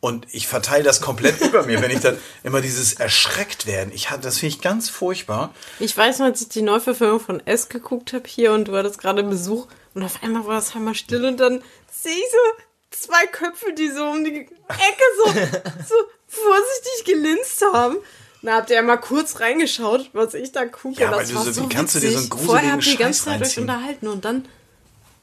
Und 0.00 0.26
ich 0.32 0.46
verteile 0.46 0.84
das 0.84 1.00
komplett 1.00 1.40
über 1.40 1.64
mir, 1.64 1.82
wenn 1.82 1.90
ich 1.90 2.00
dann 2.00 2.16
immer 2.42 2.60
dieses 2.60 2.94
erschreckt 2.94 3.66
werden. 3.66 3.90
Ich 3.94 4.10
hatte, 4.10 4.22
das 4.22 4.38
finde 4.38 4.54
ich 4.54 4.62
ganz 4.62 4.88
furchtbar. 4.88 5.52
Ich 5.78 5.96
weiß 5.96 6.18
noch, 6.20 6.26
als 6.26 6.40
ich 6.42 6.48
die 6.48 6.62
Neuverfilmung 6.62 7.18
von 7.20 7.46
S 7.46 7.68
geguckt 7.68 8.12
habe 8.12 8.24
hier 8.26 8.52
und 8.52 8.68
du 8.68 8.76
hattest 8.76 8.98
gerade 8.98 9.22
Besuch 9.24 9.66
und 9.96 10.04
auf 10.04 10.22
einmal 10.22 10.46
war 10.46 10.58
es 10.58 10.74
einmal 10.76 10.94
still 10.94 11.24
und 11.24 11.38
dann 11.40 11.60
sehe 11.90 12.12
ich 12.12 12.24
so 12.30 12.62
zwei 12.92 13.26
Köpfe, 13.26 13.72
die 13.76 13.90
so 13.90 14.04
um 14.04 14.22
die 14.24 14.42
Ecke 14.42 15.04
so, 15.18 15.30
so 15.88 15.94
vorsichtig 16.28 17.04
gelinst 17.06 17.64
haben. 17.72 17.96
Da 18.42 18.56
habt 18.58 18.70
ihr 18.70 18.76
ja 18.76 18.82
mal 18.82 18.98
kurz 18.98 19.40
reingeschaut, 19.40 20.10
was 20.12 20.34
ich 20.34 20.52
da 20.52 20.66
gucke. 20.66 21.00
Ja, 21.00 21.10
das 21.10 21.18
weil 21.18 21.26
du 21.26 21.34
war 21.34 21.44
so- 21.44 21.52
so 21.52 21.64
wie 21.64 21.68
kannst 21.74 21.94
du 21.96 21.98
dir 22.00 22.10
so 22.12 22.18
einen 22.18 22.26
witzig. 22.26 22.30
gruseligen 22.30 22.46
Vorher 22.60 22.72
habt 22.72 22.86
ihr 22.86 22.92
die 22.92 22.98
ganze 23.02 23.24
Zeit 23.24 23.42
euch 23.42 23.58
unterhalten 23.58 24.06
und 24.08 24.24
dann 24.24 24.44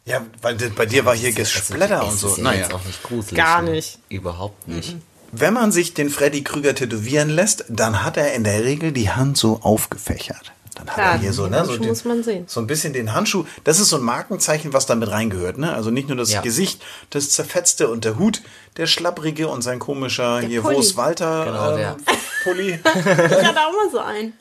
Ja, 0.06 0.26
weil 0.42 0.56
bei 0.56 0.86
dir 0.86 1.06
war 1.06 1.16
hier 1.16 1.32
Gesplatter 1.32 2.02
Also, 2.02 2.12
und 2.12 2.18
so. 2.18 2.28
Ist 2.30 2.38
ja 2.40 2.44
Naja. 2.44 2.62
jetzt 2.64 2.74
auch 2.74 2.84
nicht 2.84 3.02
gruselig. 3.04 3.36
Gar 3.38 3.62
nicht. 3.62 4.00
Überhaupt 4.10 4.68
nicht. 4.68 4.98
Wenn 5.32 5.54
man 5.54 5.72
sich 5.72 5.94
den 5.94 6.10
Freddy 6.10 6.44
Krüger 6.44 6.76
tätowieren 6.76 7.30
lässt, 7.30 7.64
dann 7.70 8.04
hat 8.04 8.18
er 8.18 8.34
in 8.34 8.44
der 8.44 8.64
Regel 8.66 8.92
die 8.92 9.10
Hand 9.12 9.38
so 9.38 9.60
aufgefächert. 9.64 10.52
Dann 10.76 10.88
hat 10.88 10.94
Klar, 10.96 11.12
er 11.14 11.18
hier 11.20 11.34
so, 11.34 11.46
ne, 11.48 11.64
so, 11.66 11.78
den, 11.78 11.88
muss 11.88 12.04
man 12.04 12.24
sehen. 12.24 12.46
so 12.48 12.60
ein 12.60 12.66
bisschen 12.68 12.94
den 12.94 13.14
Handschuh. 13.14 13.46
Das 13.64 13.80
ist 13.80 13.90
so 13.90 13.98
ein 13.98 14.02
Markenzeichen, 14.04 14.74
was 14.74 14.86
da 14.88 14.96
mit 14.96 15.10
reingehört. 15.12 15.58
Ne? 15.60 15.72
Also 15.74 15.92
nicht 15.92 16.08
nur 16.08 16.18
das 16.18 16.32
Ja. 16.32 16.42
Gesicht, 16.42 16.82
das 17.12 17.30
zerfetzte 17.30 17.90
und 17.90 18.06
der 18.06 18.18
Hut, 18.18 18.42
der 18.78 18.88
schlapprige 18.88 19.48
und 19.50 19.62
sein 19.62 19.78
komischer 19.80 20.40
hier 20.40 20.62
Pulli. 20.64 20.78
Wurst 20.78 20.98
Walter 20.98 21.46
Genau, 21.46 21.72
ähm, 21.72 21.78
der. 21.78 21.96
Pulli. 22.44 22.70
ich 22.84 22.86
hatte 22.86 23.60
auch 23.60 23.72
mal 23.74 23.92
so 23.92 24.00
einen. 24.00 24.34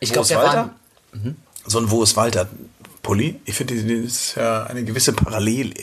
Ich 0.00 0.12
glaube, 0.12 0.26
der 0.28 0.38
Walter? 0.38 0.56
war. 0.56 0.74
So 1.66 1.78
ein 1.78 1.90
Wurst 1.90 2.16
Walter 2.16 2.48
Pulli. 3.02 3.40
Ich 3.44 3.54
finde, 3.54 3.74
das 3.74 3.84
ist 3.84 4.34
ja 4.36 4.64
eine 4.64 4.84
gewisse 4.84 5.12
Parallele. 5.12 5.74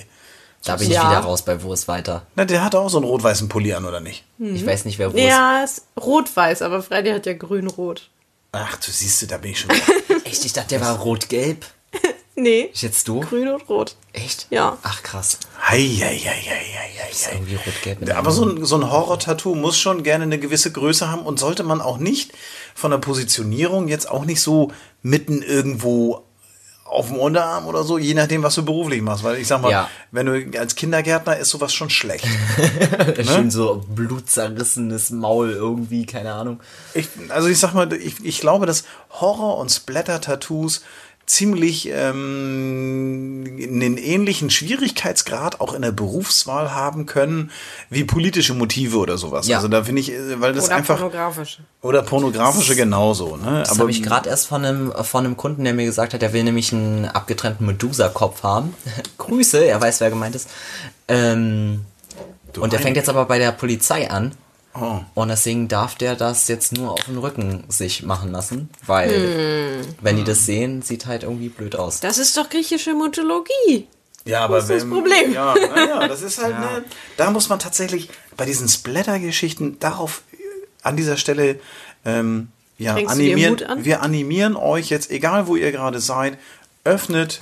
Da 0.63 0.75
bin 0.77 0.89
Ja. 0.91 1.01
ich 1.03 1.09
wieder 1.09 1.19
raus 1.19 1.43
bei 1.43 1.61
Wo 1.63 1.73
ist 1.73 1.87
weiter. 1.87 2.25
Na, 2.35 2.45
der 2.45 2.63
hat 2.63 2.75
auch 2.75 2.89
so 2.89 2.97
einen 2.97 3.05
rot-weißen 3.05 3.49
Pulli 3.49 3.73
an, 3.73 3.85
oder 3.85 3.99
nicht? 3.99 4.23
Ich 4.39 4.65
weiß 4.65 4.85
nicht, 4.85 4.99
wer 4.99 5.11
wo 5.13 5.17
ist. 5.17 5.23
Ja, 5.23 5.63
ist 5.63 5.83
rot-weiß, 5.99 6.61
aber 6.61 6.83
Freddy 6.83 7.09
hat 7.11 7.25
ja 7.25 7.33
grün-rot. 7.33 8.09
Ach, 8.53 8.75
du 8.77 8.91
siehst, 8.91 9.31
da 9.31 9.37
bin 9.37 9.51
ich 9.51 9.59
schon. 9.59 9.69
Echt, 10.25 10.43
ich 10.45 10.53
dachte, 10.53 10.69
der 10.69 10.81
war 10.81 10.99
rot-gelb. 10.99 11.65
Nee. 12.33 12.69
Jetzt 12.73 13.09
du? 13.09 13.19
Grün 13.19 13.49
und 13.49 13.67
rot. 13.67 13.95
Echt? 14.13 14.47
Ja. 14.49 14.77
Ach 14.83 15.03
krass. 15.03 15.37
Hei, 15.61 15.81
hei, 15.81 16.17
hei, 16.17 16.41
hei, 16.41 16.65
hei, 17.03 17.09
Ist 17.11 17.27
hei. 17.27 17.33
irgendwie 17.33 17.55
rot-gelb. 17.55 18.09
Aber 18.17 18.31
so 18.31 18.45
ein, 18.45 18.63
so 18.65 18.77
ein 18.77 18.89
Horror-Tattoo 18.89 19.53
muss 19.53 19.77
schon 19.77 20.01
gerne 20.01 20.23
eine 20.23 20.39
gewisse 20.39 20.71
Größe 20.71 21.11
haben 21.11 21.23
und 21.23 21.39
sollte 21.39 21.63
man 21.63 21.81
auch 21.81 21.97
nicht 21.97 22.31
von 22.73 22.91
der 22.91 22.99
Positionierung 22.99 23.89
jetzt 23.89 24.09
auch 24.09 24.23
nicht 24.23 24.41
so 24.41 24.71
mitten 25.03 25.41
irgendwo 25.41 26.23
auf 26.91 27.07
dem 27.07 27.15
Unterarm 27.17 27.67
oder 27.67 27.83
so, 27.85 27.97
je 27.97 28.13
nachdem, 28.13 28.43
was 28.43 28.53
du 28.55 28.65
beruflich 28.65 29.01
machst. 29.01 29.23
Weil 29.23 29.37
ich 29.37 29.47
sag 29.47 29.61
mal, 29.61 29.71
Ja. 29.71 29.89
wenn 30.11 30.25
du 30.25 30.59
als 30.59 30.75
Kindergärtner 30.75 31.37
ist 31.37 31.49
sowas 31.49 31.73
schon 31.73 31.89
schlecht. 31.89 32.25
Augen. 32.99 33.23
Schön 33.25 33.51
so 33.51 33.83
blutzerrissenes 33.87 35.09
Maul 35.11 35.51
irgendwie, 35.51 36.05
keine 36.05 36.33
Ahnung. 36.33 36.59
Ich, 36.93 37.07
also 37.29 37.47
ich 37.47 37.59
sag 37.59 37.73
mal, 37.73 37.91
ich, 37.93 38.23
ich 38.25 38.41
glaube, 38.41 38.65
dass 38.65 38.83
Horror- 39.21 39.57
und 39.57 39.69
Splatter-Tattoos 39.71 40.81
ziemlich 41.31 41.87
ähm, 41.89 43.45
einen 43.61 43.97
ähnlichen 43.97 44.49
Schwierigkeitsgrad 44.49 45.61
auch 45.61 45.73
in 45.73 45.81
der 45.81 45.91
Berufswahl 45.93 46.71
haben 46.75 47.05
können 47.05 47.51
wie 47.89 48.03
politische 48.03 48.53
Motive 48.53 48.97
oder 48.97 49.17
sowas. 49.17 49.47
Ja. 49.47 49.57
Also 49.57 49.67
da 49.69 49.83
finde 49.83 50.01
ich, 50.01 50.11
äh, 50.11 50.41
weil 50.41 50.53
das 50.53 50.65
Oder 50.65 50.75
einfach 50.75 50.97
pornografisch. 50.97 51.59
oder 51.81 52.01
pornografische 52.03 52.75
genauso. 52.75 53.37
Ne? 53.37 53.63
Das 53.65 53.79
habe 53.79 53.91
ich 53.91 54.03
gerade 54.03 54.29
erst 54.29 54.47
von 54.47 54.65
einem, 54.65 54.91
von 55.03 55.25
einem 55.25 55.37
Kunden, 55.37 55.63
der 55.63 55.73
mir 55.73 55.85
gesagt 55.85 56.13
hat, 56.13 56.21
der 56.21 56.33
will 56.33 56.43
nämlich 56.43 56.73
einen 56.73 57.05
abgetrennten 57.05 57.65
Medusa-Kopf 57.65 58.43
haben. 58.43 58.75
Grüße, 59.17 59.63
er 59.63 59.79
weiß, 59.79 60.01
wer 60.01 60.09
gemeint 60.09 60.35
ist. 60.35 60.49
Ähm, 61.07 61.85
und 62.59 62.73
der 62.73 62.79
ein- 62.79 62.83
fängt 62.83 62.97
jetzt 62.97 63.09
aber 63.09 63.25
bei 63.25 63.39
der 63.39 63.51
Polizei 63.53 64.09
an. 64.11 64.33
Oh. 64.73 64.99
Und 65.15 65.27
deswegen 65.27 65.67
darf 65.67 65.95
der 65.95 66.15
das 66.15 66.47
jetzt 66.47 66.73
nur 66.73 66.91
auf 66.91 67.03
den 67.03 67.17
Rücken 67.17 67.65
sich 67.67 68.03
machen 68.03 68.31
lassen, 68.31 68.69
weil 68.85 69.83
wenn 70.01 70.15
die 70.15 70.23
das 70.23 70.45
sehen, 70.45 70.81
sieht 70.81 71.05
halt 71.05 71.23
irgendwie 71.23 71.49
blöd 71.49 71.75
aus. 71.75 71.99
Das 71.99 72.17
ist 72.17 72.37
doch 72.37 72.49
griechische 72.49 72.93
Mythologie. 72.93 73.87
Ja, 74.23 74.41
aber 74.41 74.59
ist 74.59 74.69
das 74.69 74.87
Problem? 74.87 75.33
Ja, 75.33 75.55
naja, 75.55 76.07
das 76.07 76.21
ist 76.21 76.41
halt, 76.41 76.59
ne, 76.59 76.83
da 77.17 77.31
muss 77.31 77.49
man 77.49 77.59
tatsächlich 77.59 78.09
bei 78.37 78.45
diesen 78.45 78.69
Splatter-Geschichten 78.69 79.79
darauf 79.79 80.21
an 80.83 80.95
dieser 80.95 81.17
Stelle 81.17 81.59
ähm, 82.05 82.49
ja, 82.77 82.95
animieren. 82.95 83.63
An? 83.63 83.83
Wir 83.83 84.01
animieren 84.01 84.55
euch 84.55 84.89
jetzt, 84.89 85.11
egal 85.11 85.47
wo 85.47 85.55
ihr 85.55 85.71
gerade 85.71 85.99
seid, 85.99 86.37
öffnet 86.83 87.41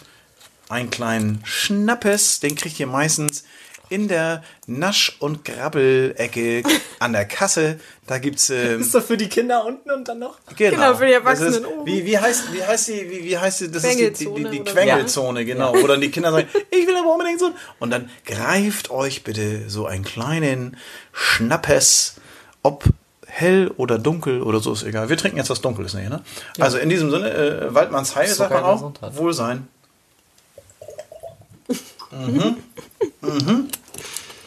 einen 0.69 0.89
kleinen 0.89 1.41
Schnappes, 1.43 2.39
den 2.39 2.55
kriegt 2.55 2.79
ihr 2.79 2.87
meistens 2.87 3.43
in 3.89 4.07
der 4.07 4.43
Nasch- 4.67 5.17
und 5.19 5.43
Grabbelecke 5.43 6.63
an 6.99 7.13
der 7.13 7.25
Kasse. 7.25 7.79
Da 8.07 8.17
gibt's 8.17 8.49
ähm, 8.49 8.87
doch 8.91 9.03
für 9.03 9.17
die 9.17 9.29
Kinder 9.29 9.65
unten 9.65 9.91
und 9.91 10.07
dann 10.07 10.19
noch? 10.19 10.37
Genau, 10.55 10.75
Genau, 10.75 10.95
für 10.95 11.05
die 11.05 11.13
Erwachsenen 11.13 11.53
ist, 11.53 11.65
oben. 11.65 11.85
wie, 11.85 12.05
wie, 12.05 12.17
heißt, 12.17 12.53
wie 12.53 12.63
heißt 12.63 12.87
die, 12.87 13.09
wie, 13.09 13.23
wie 13.25 13.37
heißt 13.37 13.61
die, 13.61 13.71
das 13.71 13.83
ist 13.83 13.99
die, 13.99 14.25
die, 14.25 14.43
die, 14.49 14.63
Quengelzone 14.63 15.41
die 15.41 15.45
genau. 15.45 15.73
Wo 15.73 15.87
dann 15.87 16.01
die 16.01 16.11
Kinder 16.11 16.31
sagen, 16.31 16.47
ich 16.71 16.87
will 16.87 16.95
aber 16.95 17.13
unbedingt 17.13 17.39
so. 17.39 17.51
Und 17.79 17.91
dann 17.91 18.09
greift 18.25 18.89
euch 18.91 19.23
bitte 19.23 19.69
so 19.69 19.85
einen 19.85 20.03
kleinen 20.03 20.77
Schnappes, 21.11 22.15
ob 22.63 22.85
hell 23.25 23.71
oder 23.77 23.99
dunkel 23.99 24.41
oder 24.41 24.59
so, 24.59 24.73
ist 24.73 24.83
egal. 24.83 25.09
Wir 25.09 25.17
trinken 25.17 25.37
jetzt 25.37 25.49
was 25.49 25.61
Dunkles, 25.61 25.93
ne? 25.93 26.09
ne? 26.09 26.21
Also 26.59 26.77
in 26.77 26.89
diesem 26.89 27.11
Sinne, 27.11 27.31
äh, 27.31 27.73
Waldmanns 27.73 28.15
Heil, 28.15 28.27
sagt 28.27 28.51
man 28.51 28.63
auch, 28.63 28.73
Gesundheit. 28.75 29.17
Wohlsein. 29.17 29.67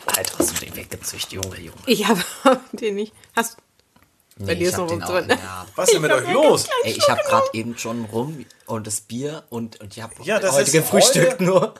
Alter, 0.06 0.38
hast 0.38 0.52
du 0.60 0.64
den 0.64 0.76
weggezüchtet, 0.76 1.32
Junge, 1.32 1.58
Junge. 1.60 1.76
Ich 1.86 2.06
habe 2.06 2.20
den 2.72 2.94
nicht. 2.96 3.12
Hast 3.36 3.56
Bei 4.38 4.54
dir 4.54 4.62
ich 4.62 4.68
ist 4.68 4.76
noch 4.78 4.90
was 4.90 5.02
auch, 5.02 5.10
drin. 5.10 5.28
ja. 5.30 5.66
Was 5.76 5.88
ist 5.88 5.94
denn 5.94 6.02
mit 6.02 6.12
euch 6.12 6.28
los? 6.32 6.66
Ey, 6.84 6.92
ich 6.92 7.08
habe 7.08 7.20
gerade 7.22 7.46
eben 7.52 7.78
schon 7.78 8.04
rum 8.06 8.44
und 8.66 8.86
das 8.86 9.00
Bier 9.02 9.44
und, 9.50 9.80
und 9.80 9.96
ich 9.96 10.02
habe 10.02 10.14
Ja, 10.24 10.38
das 10.40 10.52
heute 10.52 10.64
ist 10.64 10.72
gefrühstückt 10.72 11.40
nur. 11.40 11.74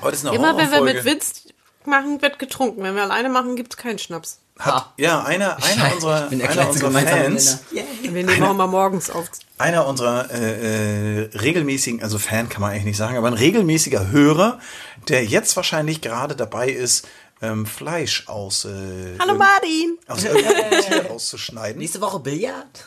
Heute 0.00 0.16
ist 0.16 0.24
eine 0.26 0.34
Immer 0.34 0.56
wenn 0.56 0.70
wir 0.70 0.80
mit 0.80 1.04
Witz 1.04 1.44
machen, 1.90 2.22
wird 2.22 2.38
getrunken. 2.38 2.82
Wenn 2.82 2.94
wir 2.94 3.02
alleine 3.02 3.28
machen, 3.28 3.56
gibt 3.56 3.74
es 3.74 3.76
keinen 3.76 3.98
Schnaps. 3.98 4.38
Hat, 4.58 4.92
ja, 4.96 5.22
einer, 5.22 5.56
einer 5.62 5.94
unserer, 5.94 6.28
einer 6.30 6.68
unserer 6.68 6.90
Fans, 6.90 7.64
Nenner. 7.72 7.86
Wir 8.02 8.24
nehmen 8.24 8.42
auch 8.42 8.54
mal 8.54 8.66
morgens 8.66 9.10
auf. 9.10 9.26
einer 9.58 9.86
unserer 9.86 10.30
äh, 10.30 11.22
äh, 11.22 11.30
regelmäßigen, 11.36 12.02
also 12.02 12.18
Fan 12.18 12.48
kann 12.48 12.60
man 12.60 12.72
eigentlich 12.72 12.84
nicht 12.84 12.96
sagen, 12.96 13.16
aber 13.16 13.28
ein 13.28 13.34
regelmäßiger 13.34 14.10
Hörer, 14.10 14.60
der 15.08 15.24
jetzt 15.24 15.56
wahrscheinlich 15.56 16.00
gerade 16.00 16.36
dabei 16.36 16.68
ist, 16.68 17.08
ähm, 17.42 17.64
Fleisch 17.64 18.28
aus, 18.28 18.66
äh, 18.66 19.16
Hallo 19.18 19.34
Martin! 19.34 19.98
aus 20.08 20.24
irgendeinem 20.24 20.82
Tier 20.82 21.10
auszuschneiden. 21.10 21.78
Nächste 21.78 22.00
Woche 22.02 22.20
Billard? 22.20 22.84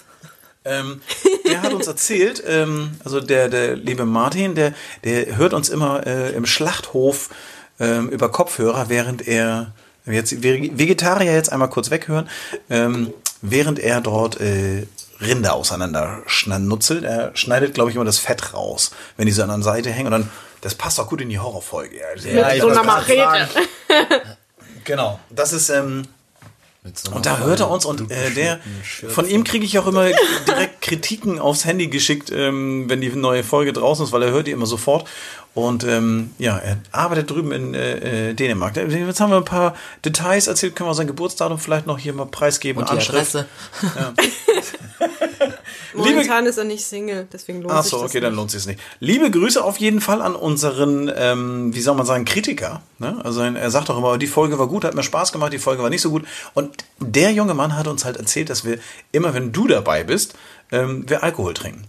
Ähm, 0.66 1.02
der 1.46 1.62
hat 1.62 1.74
uns 1.74 1.88
erzählt, 1.88 2.42
ähm, 2.46 2.92
also 3.04 3.20
der, 3.20 3.50
der 3.50 3.76
liebe 3.76 4.06
Martin, 4.06 4.56
der, 4.56 4.74
der 5.04 5.38
hört 5.38 5.54
uns 5.54 5.70
immer 5.70 6.06
äh, 6.06 6.34
im 6.34 6.46
Schlachthof 6.46 7.30
ähm, 7.84 8.10
über 8.10 8.30
Kopfhörer, 8.30 8.90
während 8.90 9.28
er 9.28 9.74
jetzt 10.06 10.42
Vegetarier 10.44 11.34
jetzt 11.34 11.52
einmal 11.52 11.70
kurz 11.70 11.90
weghören, 11.90 12.30
ähm, 12.70 13.14
während 13.42 13.80
er 13.80 14.02
dort 14.02 14.40
äh, 14.42 14.86
Rinder 15.22 15.54
auseinanderschnutzelt. 15.54 17.04
Er 17.04 17.32
schneidet, 17.36 17.74
glaube 17.74 17.90
ich, 17.90 17.96
immer 17.96 18.06
das 18.06 18.20
Fett 18.20 18.54
raus, 18.54 18.92
wenn 19.18 19.26
die 19.26 19.32
so 19.32 19.44
an 19.44 19.50
der 19.50 19.62
Seite 19.62 19.92
hängen. 19.92 20.08
Und 20.08 20.12
dann, 20.12 20.30
das 20.62 20.76
passt 20.76 21.00
auch 21.00 21.08
gut 21.08 21.22
in 21.22 21.30
die 21.30 21.40
Horrorfolge. 21.40 21.96
Ja, 21.96 22.48
Mit 22.48 22.62
so 22.62 22.70
einer 22.70 22.84
Machete. 22.84 23.48
Genau. 24.84 25.20
Das 25.30 25.54
ist, 25.54 25.70
ähm, 25.70 26.04
so 26.94 27.12
und 27.12 27.26
da 27.26 27.38
hört 27.38 27.62
er 27.62 27.72
uns 27.72 27.86
und 27.86 28.12
äh, 28.12 28.32
der 28.32 28.60
von 29.08 29.28
ihm 29.28 29.44
kriege 29.44 29.66
ich 29.66 29.80
auch 29.80 29.88
immer 29.88 30.10
direkt 30.48 30.82
Kritiken 30.82 31.40
aufs 31.40 31.64
Handy 31.64 31.88
geschickt, 31.88 32.30
ähm, 32.32 32.90
wenn 32.90 33.00
die 33.00 33.10
neue 33.10 33.44
Folge 33.44 33.72
draußen 33.72 34.06
ist, 34.06 34.12
weil 34.12 34.24
er 34.24 34.32
hört 34.32 34.48
die 34.48 34.52
immer 34.52 34.66
sofort. 34.66 35.08
Und 35.54 35.84
ähm, 35.84 36.32
ja, 36.40 36.58
er 36.58 36.80
arbeitet 36.92 37.30
drüben 37.30 37.52
in 37.52 37.74
äh, 37.76 38.30
äh, 38.30 38.34
Dänemark. 38.34 38.76
Jetzt 38.76 39.20
haben 39.20 39.30
wir 39.30 39.38
ein 39.38 39.46
paar 39.46 39.76
Details 40.04 40.48
erzählt, 40.48 40.76
können 40.76 40.90
wir 40.90 40.96
sein 40.96 41.06
Geburtsdatum 41.08 41.60
vielleicht 41.60 41.86
noch 41.86 42.00
hier 42.00 42.14
mal 42.14 42.26
preisgeben. 42.26 42.82
Und 42.82 42.90
die 42.90 42.96
Anschrift. 42.96 43.36
Adresse. 43.36 43.46
Momentan 45.94 46.46
ist 46.46 46.58
er 46.58 46.64
nicht 46.64 46.86
Single, 46.86 47.28
deswegen 47.32 47.62
lohnt 47.62 47.72
sich 47.72 47.80
Achso, 47.80 48.02
das 48.02 48.12
okay, 48.12 48.20
dann 48.20 48.32
nicht. 48.32 48.38
lohnt 48.38 48.52
sich 48.52 48.66
nicht. 48.66 48.80
Liebe 49.00 49.30
Grüße 49.32 49.64
auf 49.64 49.78
jeden 49.78 50.02
Fall 50.02 50.22
an 50.22 50.36
unseren, 50.36 51.12
ähm, 51.16 51.74
wie 51.74 51.82
soll 51.82 51.96
man 51.96 52.06
sagen, 52.06 52.26
Kritiker. 52.26 52.82
Ne? 53.00 53.20
Also 53.24 53.42
er 53.42 53.72
sagt 53.72 53.90
auch 53.90 53.98
immer, 53.98 54.18
die 54.18 54.28
Folge 54.28 54.60
war 54.60 54.68
gut, 54.68 54.84
hat 54.86 54.96
mir 54.96 55.04
Spaß 55.04 55.32
gemacht, 55.32 55.54
die 55.54 55.60
Folge 55.60 55.84
war 55.84 55.90
nicht 55.90 56.02
so 56.02 56.10
gut. 56.10 56.26
Und 56.54 56.84
der 57.00 57.32
junge 57.32 57.54
Mann 57.54 57.78
hat 57.78 57.88
uns 57.88 58.06
halt 58.06 58.18
erzählt, 58.18 58.50
dass 58.50 58.66
wir 58.66 58.80
immer, 59.12 59.34
wenn 59.34 59.52
du 59.52 59.68
dabei 59.68 60.04
bist, 60.04 60.34
ähm, 60.72 61.08
wir 61.08 61.24
Alkohol 61.24 61.54
trinken. 61.54 61.84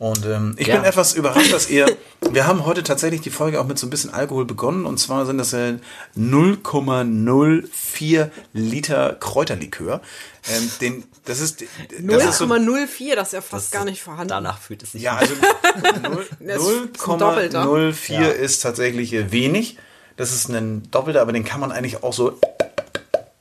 Und 0.00 0.24
ähm, 0.24 0.54
ich 0.58 0.66
Ja. 0.66 0.76
bin 0.76 0.84
etwas 0.84 1.12
überrascht, 1.12 1.52
dass 1.52 1.68
ihr, 1.68 1.94
wir 2.32 2.46
haben 2.46 2.64
heute 2.64 2.82
tatsächlich 2.82 3.20
die 3.20 3.28
Folge 3.30 3.60
auch 3.60 3.66
mit 3.66 3.78
so 3.78 3.86
ein 3.86 3.90
bisschen 3.90 4.12
Alkohol 4.12 4.46
begonnen. 4.46 4.86
Und 4.86 4.98
zwar 4.98 5.26
sind 5.26 5.36
das 5.36 5.52
äh, 5.52 5.74
0,04 6.18 8.30
Liter 8.54 9.14
Kräuterlikör. 9.20 10.00
Ähm, 10.48 10.70
den, 10.80 11.04
das 11.26 11.40
ist, 11.40 11.62
das 12.00 12.24
ist 12.24 12.38
so, 12.38 12.46
0,04, 12.46 13.14
das 13.14 13.28
ist 13.28 13.32
ja 13.34 13.40
fast 13.42 13.72
gar 13.72 13.84
nicht 13.84 14.02
vorhanden. 14.02 14.28
Danach 14.28 14.58
fühlt 14.58 14.82
es 14.82 14.92
sich 14.92 15.02
ja, 15.02 15.16
also 15.16 15.34
Das 16.40 16.62
ist 16.62 17.08
ein 17.08 17.18
Doppelter. 17.18 17.64
0,04 17.64 18.30
ist 18.30 18.60
tatsächlich 18.60 19.12
äh, 19.12 19.30
wenig. 19.32 19.76
Das 20.16 20.32
ist 20.32 20.48
ein 20.48 20.90
Doppelter, 20.90 21.20
aber 21.20 21.32
den 21.32 21.44
kann 21.44 21.60
man 21.60 21.72
eigentlich 21.72 22.02
auch 22.02 22.12
so 22.14 22.38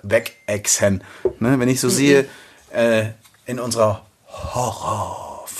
wegexen. 0.04 1.04
Ne? 1.40 1.60
Wenn 1.60 1.70
ich 1.70 1.80
so 1.80 1.90
sehe, 1.90 2.26
äh, 2.72 3.06
in 3.46 3.60
unserer 3.60 4.06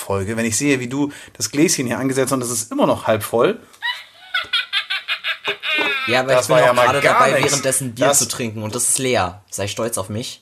Horrorfolge, 0.10 0.36
wenn 0.36 0.46
ich 0.46 0.58
sehe, 0.58 0.80
wie 0.80 0.88
du 0.88 1.12
das 1.34 1.52
Gläschen 1.52 1.86
hier 1.88 2.00
angesetzt 2.00 2.28
hast 2.32 2.34
und 2.34 2.40
das 2.42 2.50
ist 2.50 2.72
immer 2.72 2.86
noch 2.88 3.08
halb 3.08 3.24
voll. 3.24 3.60
Ja, 6.08 6.22
aber 6.22 6.34
Das 6.34 6.42
ich 6.44 6.48
bin 6.48 6.56
war 6.58 6.64
ja 6.64 6.72
auch 6.72 6.76
mal 6.76 6.86
gerade 6.88 7.02
gar 7.02 7.14
dabei, 7.20 7.32
nichts. 7.40 7.52
währenddessen 7.52 7.94
Bier 7.94 8.08
Das- 8.08 8.20
zu 8.20 8.28
trinken 8.28 8.64
und 8.64 8.74
das 8.74 8.90
ist 8.90 8.98
leer. 9.00 9.44
Sei 9.52 9.68
stolz 9.68 9.98
auf 9.98 10.10
mich. 10.10 10.42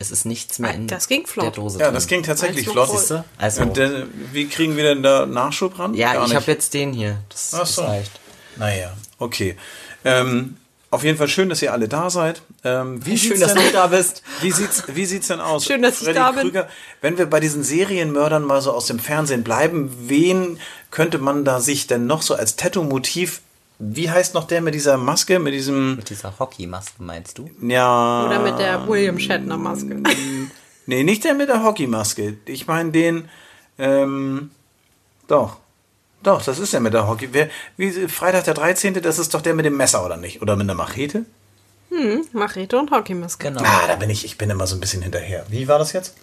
Es 0.00 0.10
ist 0.10 0.26
nichts 0.26 0.58
mehr 0.58 0.74
in 0.74 0.88
Das 0.88 1.06
ging 1.06 1.24
flott. 1.24 1.46
der 1.46 1.52
Dose 1.52 1.78
Ja, 1.78 1.84
drin. 1.86 1.94
das 1.94 2.08
ging 2.08 2.22
tatsächlich 2.24 2.66
noch 2.66 2.72
flott. 2.88 2.88
voll. 2.88 3.18
Du? 3.18 3.24
Also- 3.38 3.62
Und, 3.62 3.78
äh, 3.78 4.04
wie 4.32 4.48
kriegen 4.48 4.76
wir 4.76 4.82
denn 4.82 5.04
da 5.04 5.24
Nachschub 5.24 5.78
ran? 5.78 5.94
Ja, 5.94 6.14
Gar 6.14 6.22
ich 6.24 6.28
nicht. 6.30 6.36
habe 6.36 6.50
jetzt 6.50 6.74
den 6.74 6.92
hier. 6.92 7.18
Das, 7.28 7.52
Ach 7.54 7.60
das 7.60 7.74
so. 7.76 7.82
reicht. 7.84 8.10
Naja, 8.56 8.92
okay. 9.18 9.56
Ähm, 10.04 10.56
auf 10.94 11.04
jeden 11.04 11.18
Fall 11.18 11.28
schön, 11.28 11.48
dass 11.48 11.60
ihr 11.62 11.72
alle 11.72 11.88
da 11.88 12.08
seid. 12.10 12.42
Ähm, 12.64 13.04
wie 13.04 13.18
Schön, 13.18 13.38
dass 13.40 13.54
du 13.54 13.60
da 13.72 13.88
bist. 13.88 14.22
Wie 14.40 14.50
sieht's, 14.52 14.84
wie 14.88 15.04
sieht's 15.04 15.28
denn 15.28 15.40
aus? 15.40 15.64
Schön, 15.66 15.82
dass 15.82 15.98
ich 15.98 16.04
Freddy 16.04 16.18
da 16.18 16.32
bin. 16.32 16.42
Krüger, 16.42 16.68
wenn 17.00 17.18
wir 17.18 17.26
bei 17.26 17.40
diesen 17.40 17.62
Serienmördern 17.62 18.42
mal 18.44 18.60
so 18.62 18.72
aus 18.72 18.86
dem 18.86 18.98
Fernsehen 18.98 19.42
bleiben, 19.44 19.90
wen 20.08 20.58
könnte 20.90 21.18
man 21.18 21.44
da 21.44 21.60
sich 21.60 21.86
denn 21.86 22.06
noch 22.06 22.22
so 22.22 22.34
als 22.34 22.56
Tattoo-Motiv, 22.56 23.40
wie 23.78 24.08
heißt 24.10 24.34
noch 24.34 24.44
der 24.46 24.60
mit 24.62 24.74
dieser 24.74 24.96
Maske, 24.96 25.38
mit 25.38 25.52
diesem, 25.52 25.96
Mit 25.96 26.08
dieser 26.10 26.38
Hockeymaske 26.38 27.02
meinst 27.02 27.38
du? 27.38 27.50
ja, 27.60 28.26
Oder 28.26 28.38
mit 28.38 28.58
der 28.58 28.86
William 28.88 29.18
Shatner 29.18 29.56
Maske. 29.58 30.00
nee, 30.86 31.02
nicht 31.02 31.24
der 31.24 31.34
mit 31.34 31.48
der 31.48 31.64
Hockeymaske. 31.64 32.36
Ich 32.46 32.66
meine 32.66 32.92
den, 32.92 33.28
ähm, 33.78 34.50
doch. 35.26 35.56
Doch, 36.24 36.42
das 36.42 36.58
ist 36.58 36.72
der 36.72 36.80
mit 36.80 36.92
der 36.94 37.06
Hockey. 37.06 37.28
Wer, 37.32 37.48
wie, 37.76 37.92
Freitag 38.08 38.44
der 38.44 38.54
13., 38.54 38.94
das 39.00 39.18
ist 39.20 39.32
doch 39.34 39.40
der 39.42 39.54
mit 39.54 39.64
dem 39.64 39.76
Messer, 39.76 40.04
oder 40.04 40.16
nicht? 40.16 40.42
Oder 40.42 40.56
mit 40.56 40.64
einer 40.64 40.74
Machete? 40.74 41.24
Machete 42.32 42.76
und 42.76 42.90
Hockeymaske. 42.90 43.48
Genau. 43.48 43.62
Ah, 43.64 43.86
da 43.86 43.94
bin 43.94 44.10
ich, 44.10 44.24
ich 44.24 44.36
bin 44.36 44.50
immer 44.50 44.66
so 44.66 44.74
ein 44.76 44.80
bisschen 44.80 45.02
hinterher. 45.02 45.46
Wie 45.48 45.68
war 45.68 45.78
das 45.78 45.92
jetzt? 45.92 46.14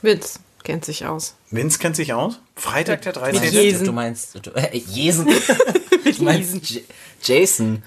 Witz. 0.00 0.38
Kennt 0.62 0.84
sich 0.84 1.06
aus. 1.06 1.34
Vince 1.50 1.80
kennt 1.80 1.96
sich 1.96 2.12
aus. 2.12 2.38
Freitag 2.54 3.02
der 3.02 3.12
Mit 3.12 3.20
13. 3.40 3.42
je- 3.52 3.62
Jesen. 3.62 3.84
Du 3.86 3.92
meinst, 3.92 4.46
du, 4.46 4.50
äh, 4.54 4.76
Jesen. 4.76 5.26
du 5.26 6.22
meinst 6.22 6.54
J 6.70 6.84
Jason. 7.20 7.82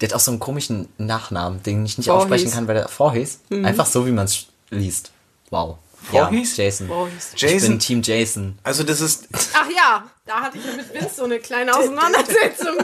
Der 0.00 0.08
hat 0.08 0.16
auch 0.16 0.20
so 0.20 0.32
einen 0.32 0.40
komischen 0.40 0.88
Nachnamen, 0.98 1.62
den 1.62 1.86
ich 1.86 1.98
nicht 1.98 2.08
Voorhees. 2.08 2.24
aussprechen 2.24 2.50
kann, 2.50 2.66
weil 2.66 2.74
der 2.74 2.88
vorhieß. 2.88 3.38
Einfach 3.62 3.86
so, 3.86 4.06
wie 4.06 4.10
man 4.10 4.24
es 4.24 4.46
liest. 4.70 5.12
Wow. 5.50 5.78
Vorhees? 6.10 6.56
Ja, 6.56 6.64
Jason. 6.64 6.88
Voorhees. 6.88 7.30
Ich 7.34 7.40
Jason. 7.42 7.68
bin 7.70 7.78
Team 7.78 8.02
Jason. 8.02 8.58
Also 8.62 8.82
das 8.82 9.00
ist 9.00 9.28
Ach 9.54 9.68
ja, 9.74 10.04
da 10.24 10.40
hatte 10.42 10.58
ich 10.58 10.64
ja 10.64 10.72
mit 10.72 10.92
Vince 10.94 11.14
so 11.16 11.24
eine 11.24 11.38
kleine 11.38 11.76
Auseinandersetzung. 11.76 12.76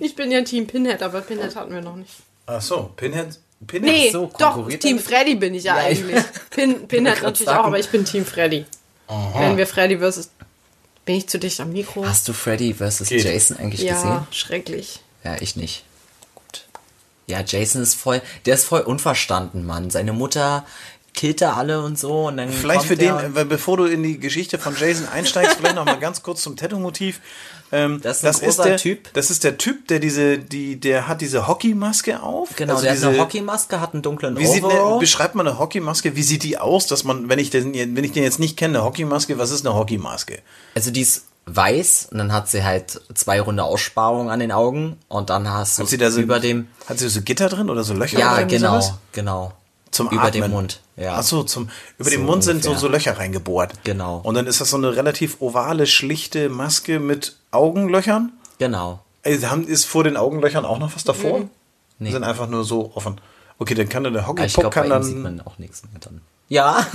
Ich 0.00 0.14
bin 0.14 0.30
ja 0.30 0.42
Team 0.42 0.66
Pinhead, 0.66 1.02
aber 1.02 1.20
Pinhead 1.22 1.56
hatten 1.56 1.72
wir 1.74 1.80
noch 1.80 1.96
nicht. 1.96 2.12
Ach 2.46 2.60
so, 2.60 2.90
Pinhead. 2.96 3.38
Pinhead. 3.66 3.92
Nee, 3.92 4.10
so, 4.10 4.30
doch, 4.38 4.54
konkurriert 4.54 4.82
Team 4.82 4.98
Freddy 4.98 5.34
bin 5.34 5.54
ich 5.54 5.64
ja, 5.64 5.76
Ja, 5.82 5.88
ich- 5.88 6.00
eigentlich. 6.00 6.24
Pin, 6.50 6.86
Pinhead 6.88 7.22
natürlich 7.22 7.46
sagen. 7.46 7.60
auch, 7.60 7.64
aber 7.64 7.78
ich 7.78 7.88
bin 7.88 8.04
Team 8.04 8.24
Freddy. 8.24 8.66
Wenn 9.34 9.56
wir 9.56 9.66
Freddy 9.66 9.98
versus... 9.98 10.30
Bin 11.04 11.14
ich 11.14 11.28
zu 11.28 11.38
dicht 11.38 11.60
am 11.60 11.72
Mikro? 11.72 12.04
Hast 12.04 12.26
du 12.26 12.32
Freddy 12.32 12.74
vs. 12.74 13.08
Geht. 13.08 13.22
Jason 13.24 13.56
eigentlich 13.58 13.82
ja, 13.82 13.94
gesehen? 13.94 14.26
schrecklich. 14.32 15.00
Ja, 15.22 15.36
ich 15.40 15.54
nicht. 15.54 15.84
Gut. 16.34 16.66
Ja, 17.28 17.42
Jason 17.46 17.80
ist 17.82 17.94
voll, 17.94 18.20
der 18.44 18.54
ist 18.54 18.64
voll 18.64 18.80
unverstanden, 18.80 19.64
Mann. 19.64 19.90
Seine 19.90 20.12
Mutter 20.12 20.66
killt 21.16 21.40
da 21.40 21.54
alle 21.54 21.82
und 21.82 21.98
so 21.98 22.28
und 22.28 22.36
dann 22.36 22.50
Vielleicht 22.50 22.84
für 22.84 22.96
den, 22.96 23.16
äh, 23.34 23.44
bevor 23.44 23.78
du 23.78 23.86
in 23.86 24.02
die 24.04 24.20
Geschichte 24.20 24.58
von 24.58 24.76
Jason 24.78 25.08
einsteigst, 25.08 25.54
vielleicht 25.58 25.74
noch 25.74 25.84
mal 25.84 25.98
ganz 25.98 26.22
kurz 26.22 26.42
zum 26.42 26.56
Tattoo-Motiv. 26.56 27.20
Ähm, 27.72 28.00
Das 28.00 28.22
ist 28.22 28.24
ein 28.24 28.46
großer 28.46 28.64
der 28.64 28.76
Typ. 28.76 29.12
Das 29.14 29.30
ist 29.30 29.42
der 29.42 29.58
Typ, 29.58 29.88
der 29.88 29.98
diese, 29.98 30.38
die, 30.38 30.78
der 30.78 31.08
hat 31.08 31.20
diese 31.20 31.48
Hockeymaske 31.48 32.22
auf. 32.22 32.50
Genau, 32.54 32.74
Also 32.74 32.84
der 32.84 32.92
diese, 32.92 33.06
hat 33.06 33.14
eine 33.14 33.22
Hockeymaske, 33.22 33.80
hat 33.80 33.94
einen 33.94 34.02
dunklen 34.02 34.38
Wie 34.38 34.46
sieht 34.46 34.62
eine, 34.64 34.98
beschreibt 35.00 35.34
man 35.34 35.48
eine 35.48 35.58
Hockeymaske? 35.58 36.14
Wie 36.14 36.22
sieht 36.22 36.44
die 36.44 36.58
aus, 36.58 36.86
dass 36.86 37.02
man, 37.02 37.28
wenn 37.28 37.40
ich 37.40 37.50
den, 37.50 37.74
wenn 37.74 38.04
ich 38.04 38.12
den 38.12 38.22
jetzt 38.22 38.38
nicht 38.38 38.56
kenne, 38.56 38.78
eine 38.78 38.84
Hockeymaske, 38.86 39.38
was 39.38 39.50
ist 39.50 39.66
eine 39.66 39.74
Hockeymaske? 39.74 40.38
Also 40.76 40.90
die 40.92 41.00
ist 41.00 41.24
weiß 41.46 42.08
und 42.10 42.18
dann 42.18 42.32
hat 42.32 42.48
sie 42.48 42.64
halt 42.64 43.00
zwei 43.14 43.40
runde 43.40 43.62
Aussparungen 43.62 44.30
an 44.30 44.40
den 44.40 44.50
Augen 44.50 44.96
und 45.08 45.30
dann 45.30 45.48
hast 45.48 45.78
du 45.78 45.82
Hat 45.84 45.88
sie 45.88 45.96
da 45.96 46.10
so, 46.10 46.20
über 46.20 46.40
dem 46.40 46.66
hat 46.88 46.98
sie 46.98 47.08
so 47.08 47.22
Gitter 47.22 47.48
drin 47.48 47.70
oder 47.70 47.84
so 47.84 47.94
Löcher? 47.94 48.18
ja 48.18 48.42
genau 48.42 48.80
sowas? 48.80 48.94
genau 49.12 49.52
Zum 49.96 50.08
über 50.08 50.22
Atmen. 50.22 50.42
dem 50.42 50.50
Mund 50.52 50.80
ja 50.96 51.16
Ach 51.18 51.22
so, 51.22 51.42
zum, 51.42 51.68
über 51.98 52.08
So 52.10 52.16
den 52.16 52.24
Mund 52.24 52.44
sind 52.44 52.62
so, 52.62 52.70
ungefähr. 52.70 52.80
so 52.88 52.88
Löcher 52.94 53.18
reingebohrt. 53.18 53.72
Genau. 53.84 54.20
Und 54.22 54.34
dann 54.34 54.46
ist 54.46 54.60
das 54.60 54.70
so 54.70 54.76
eine 54.76 54.94
relativ 54.96 55.40
ovale, 55.40 55.86
schlichte 55.86 56.48
Maske 56.48 56.98
mit 57.00 57.36
Augenlöchern. 57.50 58.32
genau 58.58 59.00
Also 59.22 59.50
haben, 59.50 59.66
ist 59.66 59.84
vor 59.84 60.04
den 60.04 60.16
Augenlöchern 60.16 60.64
auch 60.64 60.78
noch 60.78 60.94
was 60.94 61.04
davor? 61.04 61.40
Mhm. 61.40 61.50
Die 61.98 62.12
sind 62.12 62.24
einfach 62.24 62.48
nur 62.48 62.64
so 62.64 62.92
offen. 62.94 63.20
Okay, 63.58 63.74
dann 63.74 63.88
kann 63.88 64.04
der 64.04 64.12
ich 64.14 64.26
Hockeypuck 64.26 64.54
glaube 64.54 64.68
bei 64.68 64.88
kann 64.88 65.00
ihm 65.00 65.02
sieht 65.02 65.14
dann. 65.16 65.22
man 65.22 65.40
auch 65.40 65.58
nichts 65.58 65.82
mehr 65.84 65.98
dann 66.00 66.20
ja 66.48 66.86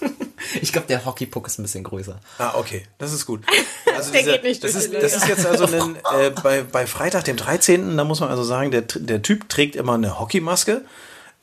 ich 0.60 0.72
glaube 0.72 0.86
der 0.88 1.04
Hockeypuck 1.04 1.46
ist 1.46 1.58
ein 1.58 1.62
bisschen 1.62 1.84
größer 1.84 2.18
Ah, 2.38 2.54
okay, 2.56 2.86
das 2.98 3.12
ist 3.12 3.26
gut. 3.26 3.42
Also 3.96 4.12
Der 4.12 4.20
dieser- 4.20 4.32
geht 4.32 4.42
nicht 4.44 4.62
das, 4.64 4.74
ist, 4.74 4.92
das 4.92 5.16
ist 5.16 5.26
jetzt 5.28 5.46
also 5.46 5.64
ein, 5.64 5.96
äh, 6.18 6.30
bei, 6.42 6.62
bei 6.62 6.86
Freitag, 6.86 7.24
dem 7.24 7.36
13., 7.38 7.96
da 7.96 8.04
muss 8.04 8.20
man 8.20 8.28
also 8.28 8.42
sagen, 8.44 8.70
der, 8.70 8.82
der 8.82 9.22
Typ 9.22 9.48
trägt 9.48 9.74
immer 9.74 9.94
eine 9.94 10.18
Hockeymaske. 10.20 10.82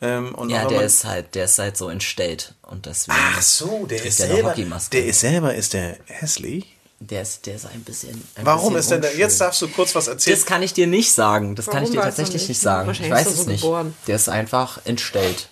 Ähm, 0.03 0.35
ja 0.49 0.67
der 0.67 0.81
ist 0.81 1.05
halt 1.05 1.33
der 1.33 1.45
ist 1.45 1.57
halt 1.59 1.77
so 1.77 1.87
entstellt 1.89 2.53
und 2.63 2.85
deswegen 2.85 3.17
Ach 3.19 3.41
so, 3.41 3.85
der 3.85 3.97
trägt 3.99 4.09
ist 4.09 4.19
der 4.19 4.25
eine 4.25 4.33
selber. 4.35 4.49
Hockeymaske. 4.51 4.89
Der 4.97 5.05
ist 5.05 5.19
selber 5.21 5.55
ist 5.55 5.73
der 5.73 5.97
hässlich. 6.07 6.75
der 6.99 7.21
ist 7.21 7.45
der 7.45 7.55
ist 7.55 7.65
ein 7.67 7.83
bisschen 7.83 8.21
ein 8.35 8.45
Warum 8.45 8.73
bisschen 8.73 8.79
ist 8.79 8.91
denn 8.91 9.01
der? 9.01 9.15
Jetzt 9.17 9.39
darfst 9.39 9.61
du 9.61 9.67
kurz 9.69 9.95
was 9.95 10.07
erzählen. 10.07 10.35
das 10.37 10.45
kann 10.45 10.61
ich 10.61 10.73
dir 10.73 10.87
nicht 10.87 11.11
sagen. 11.13 11.55
Das 11.55 11.65
kann 11.67 11.75
Warum 11.75 11.85
ich 11.85 11.91
dir 11.91 12.01
tatsächlich 12.01 12.41
nicht? 12.43 12.49
nicht 12.49 12.59
sagen. 12.59 12.89
Ich 12.91 13.09
weiß 13.09 13.27
es 13.27 13.37
so 13.37 13.49
nicht. 13.49 13.61
geboren. 13.61 13.95
Der 14.07 14.15
ist 14.17 14.27
einfach 14.29 14.81
entstellt. 14.85 15.47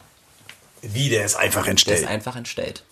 Wie, 0.81 1.09
der 1.09 1.25
ist 1.25 1.35
einfach 1.35 1.63
Der 1.63 1.71
entstellt. 1.71 1.99
ist 2.01 2.07
einfach 2.07 2.35
entstellt. 2.35 2.83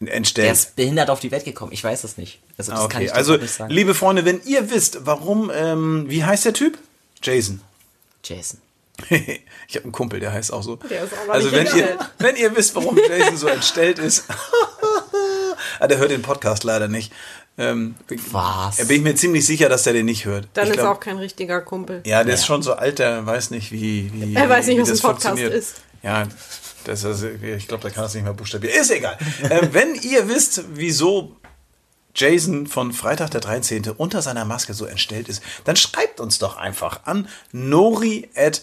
Der 0.00 0.12
entstellt. 0.14 0.52
ist 0.52 0.76
behindert 0.76 1.08
auf 1.10 1.20
die 1.20 1.30
Welt 1.30 1.44
gekommen. 1.44 1.72
Ich 1.72 1.82
weiß 1.82 2.04
es 2.04 2.16
nicht. 2.18 2.40
Also 2.58 2.72
das 2.72 2.80
Ah, 2.80 2.88
kann 2.88 3.02
ich 3.02 3.08
okay, 3.08 3.14
dir 3.14 3.16
also 3.16 3.36
nicht 3.36 3.50
sagen. 3.54 3.70
liebe 3.72 3.94
Freunde, 3.94 4.24
wenn 4.24 4.40
ihr 4.44 4.70
wisst, 4.70 5.06
warum, 5.06 5.50
ähm, 5.54 6.04
wie 6.08 6.22
heißt 6.24 6.44
der 6.44 6.52
Typ? 6.52 6.78
Jason. 7.22 7.60
Jason. 8.24 8.60
ich 9.10 9.76
habe 9.76 9.84
einen 9.84 9.92
Kumpel, 9.92 10.20
der 10.20 10.32
heißt 10.32 10.52
auch 10.52 10.62
so. 10.62 10.76
Der 10.76 11.04
ist 11.04 11.12
aber 11.22 11.32
also 11.32 11.48
nicht 11.48 11.56
wenn 11.56 11.66
ihr, 11.78 11.88
entstellt. 11.90 12.10
wenn 12.18 12.36
ihr 12.36 12.56
wisst, 12.56 12.74
warum 12.74 12.98
Jason 12.98 13.36
so 13.36 13.46
entstellt 13.46 13.98
ist, 13.98 14.24
ah, 15.80 15.86
der 15.86 15.98
hört 15.98 16.10
den 16.10 16.22
Podcast 16.22 16.64
leider 16.64 16.88
nicht. 16.88 17.12
Ähm, 17.56 17.96
Was? 18.30 18.76
Da 18.76 18.84
bin 18.84 18.98
ich 18.98 19.02
mir 19.02 19.14
ziemlich 19.16 19.44
sicher, 19.44 19.68
dass 19.68 19.82
der 19.82 19.92
den 19.92 20.06
nicht 20.06 20.24
hört. 20.24 20.48
Dann 20.54 20.64
ich 20.64 20.70
ist 20.70 20.76
glaub- 20.76 20.86
er 20.86 20.92
auch 20.92 21.00
kein 21.00 21.18
richtiger 21.18 21.60
Kumpel. 21.60 22.02
Ja, 22.06 22.22
der 22.22 22.34
ist 22.34 22.46
schon 22.46 22.62
so 22.62 22.74
alt, 22.74 22.98
der 23.00 23.26
weiß 23.26 23.50
nicht, 23.50 23.72
wie. 23.72 24.10
wie 24.14 24.34
Er 24.34 24.48
weiß 24.48 24.66
nicht, 24.66 24.76
wie 24.76 24.82
was 24.82 24.88
das 24.90 24.98
ein 25.00 25.02
Podcast 25.02 25.26
funktioniert. 25.26 25.54
ist. 25.54 25.74
Ja, 26.02 26.26
das 26.84 27.02
ist, 27.02 27.24
ich 27.24 27.66
glaube, 27.66 27.82
der 27.82 27.90
kann 27.90 28.04
das 28.04 28.14
nicht 28.14 28.22
mehr 28.22 28.32
buchstabieren. 28.32 28.80
Ist 28.80 28.90
egal. 28.90 29.18
ähm, 29.50 29.68
wenn 29.72 29.94
ihr 29.96 30.28
wisst, 30.28 30.62
wieso 30.74 31.36
Jason 32.14 32.66
von 32.66 32.92
Freitag 32.92 33.30
der 33.30 33.40
13. 33.40 33.90
unter 33.96 34.22
seiner 34.22 34.44
Maske 34.44 34.72
so 34.74 34.86
entstellt 34.86 35.28
ist, 35.28 35.42
dann 35.64 35.76
schreibt 35.76 36.20
uns 36.20 36.38
doch 36.38 36.56
einfach 36.56 37.00
an 37.04 37.28
nori. 37.52 38.28
Radio 38.36 38.60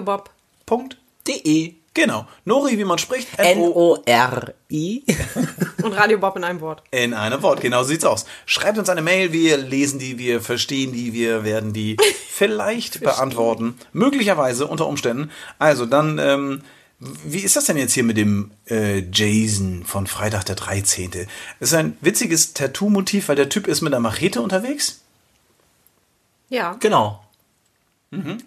Bob. 0.00 0.30
Punkt. 0.66 0.96
D-E. 1.26 1.74
Genau. 1.92 2.26
Nori, 2.44 2.78
wie 2.78 2.84
man 2.84 2.98
spricht. 2.98 3.28
N-O 3.36 3.96
N-O-R-I. 4.04 5.04
Und 5.82 5.92
Radio 5.92 6.18
Bob 6.18 6.36
in 6.36 6.44
einem 6.44 6.60
Wort. 6.60 6.82
In 6.92 7.14
einem 7.14 7.42
Wort, 7.42 7.60
genau 7.60 7.82
so 7.82 7.88
sieht's 7.88 8.04
aus. 8.04 8.26
Schreibt 8.46 8.78
uns 8.78 8.88
eine 8.88 9.02
Mail, 9.02 9.32
wir 9.32 9.56
lesen 9.56 9.98
die, 9.98 10.18
wir 10.18 10.40
verstehen 10.40 10.92
die, 10.92 11.12
wir 11.12 11.42
werden 11.42 11.72
die 11.72 11.96
vielleicht 12.28 13.00
beantworten. 13.00 13.76
Möglicherweise, 13.92 14.66
unter 14.66 14.86
Umständen. 14.86 15.30
Also 15.58 15.84
dann, 15.84 16.18
ähm, 16.18 16.62
wie 16.98 17.40
ist 17.40 17.56
das 17.56 17.64
denn 17.64 17.76
jetzt 17.76 17.94
hier 17.94 18.04
mit 18.04 18.16
dem 18.16 18.52
äh, 18.68 19.02
Jason 19.12 19.84
von 19.84 20.06
Freitag 20.06 20.44
der 20.44 20.56
13.? 20.56 21.10
Das 21.10 21.70
ist 21.70 21.74
ein 21.74 21.96
witziges 22.00 22.54
Tattoo-Motiv, 22.54 23.28
weil 23.28 23.36
der 23.36 23.48
Typ 23.48 23.66
ist 23.66 23.80
mit 23.80 23.92
einer 23.92 24.00
Machete 24.00 24.42
unterwegs. 24.42 25.00
Ja. 26.50 26.76
Genau. 26.78 27.20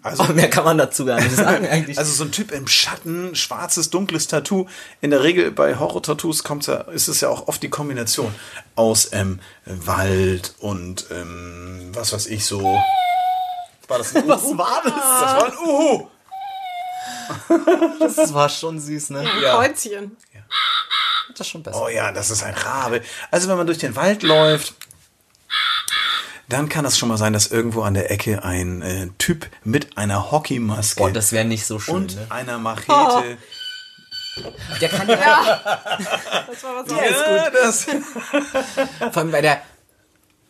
Also, 0.02 0.24
Oh, 0.28 0.32
mehr 0.34 0.50
kann 0.50 0.64
man 0.64 0.76
dazu 0.76 1.06
gar 1.06 1.18
nicht 1.20 1.34
sagen 1.34 1.66
eigentlich. 1.70 1.96
also 1.98 2.12
so 2.12 2.24
ein 2.24 2.32
Typ 2.32 2.52
im 2.52 2.66
Schatten, 2.66 3.34
schwarzes, 3.34 3.88
dunkles 3.88 4.26
Tattoo. 4.26 4.66
In 5.00 5.10
der 5.10 5.22
Regel 5.22 5.50
bei 5.50 5.78
Horror-Tattoos 5.78 6.44
kommt's 6.44 6.66
ja, 6.66 6.82
ist 6.82 7.08
es 7.08 7.22
ja 7.22 7.30
auch 7.30 7.48
oft 7.48 7.62
die 7.62 7.70
Kombination 7.70 8.34
aus 8.76 9.08
ähm, 9.12 9.40
Wald 9.64 10.54
und 10.58 11.06
ähm, 11.10 11.90
was 11.94 12.12
weiß 12.12 12.26
ich 12.26 12.44
so. 12.44 12.60
War 13.88 13.98
das 13.98 14.14
ein 14.14 14.24
Uhu? 14.30 14.58
war 14.58 14.82
das? 14.84 14.92
Das 14.92 15.34
war 15.34 15.46
ein 15.46 15.58
Uhu. 15.58 16.08
Das 17.98 18.34
war 18.34 18.48
schon 18.50 18.78
süß, 18.80 19.10
ne? 19.10 19.20
Ein 19.20 19.42
Ja. 19.42 19.56
Kreuzchen. 19.56 20.16
Das 21.30 21.40
ist 21.40 21.48
schon 21.48 21.62
besser. 21.62 21.80
Oh 21.82 21.88
ja, 21.88 22.12
das 22.12 22.30
ist 22.30 22.42
ein 22.42 22.54
Rabe. 22.54 23.00
Also 23.30 23.48
wenn 23.48 23.56
man 23.56 23.66
durch 23.66 23.78
den 23.78 23.96
Wald 23.96 24.22
läuft, 24.22 24.74
dann 26.48 26.68
kann 26.68 26.84
es 26.84 26.98
schon 26.98 27.08
mal 27.08 27.16
sein, 27.16 27.32
dass 27.32 27.46
irgendwo 27.48 27.82
an 27.82 27.94
der 27.94 28.10
Ecke 28.10 28.44
ein 28.44 28.82
äh, 28.82 29.08
Typ 29.18 29.46
mit 29.64 29.96
einer 29.96 30.30
Hockeymaske 30.30 31.00
Boah, 31.00 31.10
das 31.10 31.32
wäre 31.32 31.44
nicht 31.44 31.66
so 31.66 31.78
schön, 31.78 31.94
und 31.94 32.16
ne? 32.16 32.26
einer 32.30 32.58
Machete. 32.58 33.38
Der 34.80 34.88
kann 34.88 35.08
ja, 35.08 35.16
Das 36.50 36.64
war 36.64 36.84
was 36.84 36.90
Ja, 36.90 37.50
das. 37.50 37.86
vor 39.12 39.16
allem 39.22 39.30
bei 39.30 39.40
der, 39.40 39.62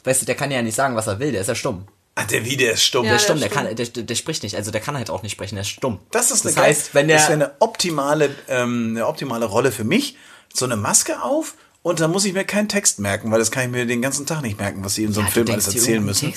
weißt 0.04 0.22
du, 0.22 0.26
der 0.26 0.35
kann 0.35 0.50
ja 0.50 0.62
nicht 0.62 0.74
sagen, 0.74 0.96
was 0.96 1.07
er 1.07 1.18
will, 1.18 1.33
der 1.33 1.42
ist 1.42 1.48
ja 1.48 1.54
stumm. 1.54 1.87
Ah, 2.16 2.24
der 2.24 2.44
wie, 2.44 2.57
der 2.57 2.72
ist 2.72 2.85
stumm. 2.85 3.04
Ja, 3.04 3.11
Der 3.11 3.16
ist 3.16 3.24
stumm, 3.24 3.40
der 3.40 3.48
der, 3.48 3.59
ist 3.59 3.66
kann, 3.66 3.76
der, 3.76 3.87
der, 3.87 4.02
der 4.04 4.14
spricht 4.14 4.42
nicht, 4.44 4.57
also 4.57 4.70
der 4.70 4.80
kann 4.80 4.96
halt 4.96 5.11
auch 5.11 5.22
nicht 5.22 5.33
sprechen, 5.33 5.57
der 5.57 5.62
ist 5.62 5.68
stumm. 5.70 5.98
Das 6.12 6.30
ist 6.30 6.46
eine 6.46 6.54
das 6.54 6.64
heißt, 6.64 6.94
wenn 6.94 7.09
der, 7.09 7.16
das 7.18 7.28
wäre 7.28 7.35
eine 7.35 7.52
optimale, 7.61 8.35
ähm, 8.48 8.90
eine 8.90 9.07
optimale 9.07 9.44
Rolle 9.46 9.72
für 9.72 9.85
mich. 9.85 10.16
So 10.52 10.64
eine 10.64 10.76
Maske 10.76 11.20
auf 11.22 11.54
und 11.85 12.01
dann 12.01 12.11
muss 12.11 12.25
ich 12.25 12.33
mir 12.33 12.44
keinen 12.44 12.68
Text 12.68 12.99
merken, 12.99 13.31
weil 13.31 13.38
das 13.38 13.53
kann 13.53 13.62
ich 13.66 13.70
mir 13.70 13.87
den 13.87 14.03
ganzen 14.03 14.27
Tag 14.27 14.42
nicht 14.42 14.59
merken, 14.59 14.83
was 14.85 14.94
sie 14.97 15.05
in 15.05 15.12
so 15.12 15.20
einem 15.20 15.29
Ja, 15.29 15.33
Film 15.35 15.51
alles 15.51 15.68
erzählen 15.68 16.05
müssen. 16.05 16.33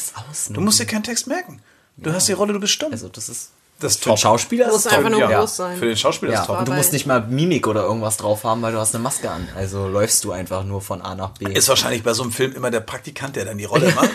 Du 0.52 0.62
musst 0.62 0.80
dir 0.80 0.86
keinen 0.86 1.04
Text 1.04 1.26
merken. 1.26 1.62
Du 1.96 2.12
hast 2.14 2.28
die 2.28 2.34
Rolle, 2.34 2.54
du 2.54 2.60
bist 2.60 2.74
stumm. 2.74 2.92
also 2.92 3.08
das 3.10 3.28
ist, 3.30 3.50
das 3.80 3.94
ist 3.96 4.04
für 4.04 4.10
einen 4.12 4.18
Schauspieler 4.18 4.68
Muss 4.68 4.76
ist 4.82 4.86
es 4.88 4.92
einfach 4.92 5.10
toll. 5.10 5.20
nur 5.22 5.30
ja, 5.32 5.40
groß 5.40 5.56
sein. 5.56 5.78
Für 5.78 5.86
den 5.88 5.98
Schauspieler 5.98 6.34
Ja, 6.34 6.42
ist 6.42 6.48
top. 6.48 6.60
und 6.60 6.68
du 6.68 6.74
musst 6.74 6.94
nicht 6.94 7.06
mal 7.08 7.22
Mimik 7.26 7.66
oder 7.66 7.84
irgendwas 7.84 8.18
drauf 8.18 8.44
haben, 8.44 8.62
weil 8.62 8.74
du 8.74 8.78
hast 8.80 8.94
eine 8.94 9.04
Maske 9.04 9.32
an. 9.32 9.48
Also 9.56 9.88
läufst 9.88 10.24
du 10.24 10.32
einfach 10.32 10.64
nur 10.64 10.82
von 10.82 11.02
A 11.02 11.16
nach 11.16 11.32
B. 11.32 11.46
Ist 11.52 11.70
wahrscheinlich 11.70 12.04
bei 12.04 12.14
so 12.14 12.22
einem 12.24 12.32
Film 12.32 12.54
immer 12.54 12.70
der 12.70 12.82
Praktikant, 12.82 13.36
der 13.36 13.46
dann 13.46 13.58
die 13.58 13.66
Rolle 13.66 13.92
macht. 13.96 14.12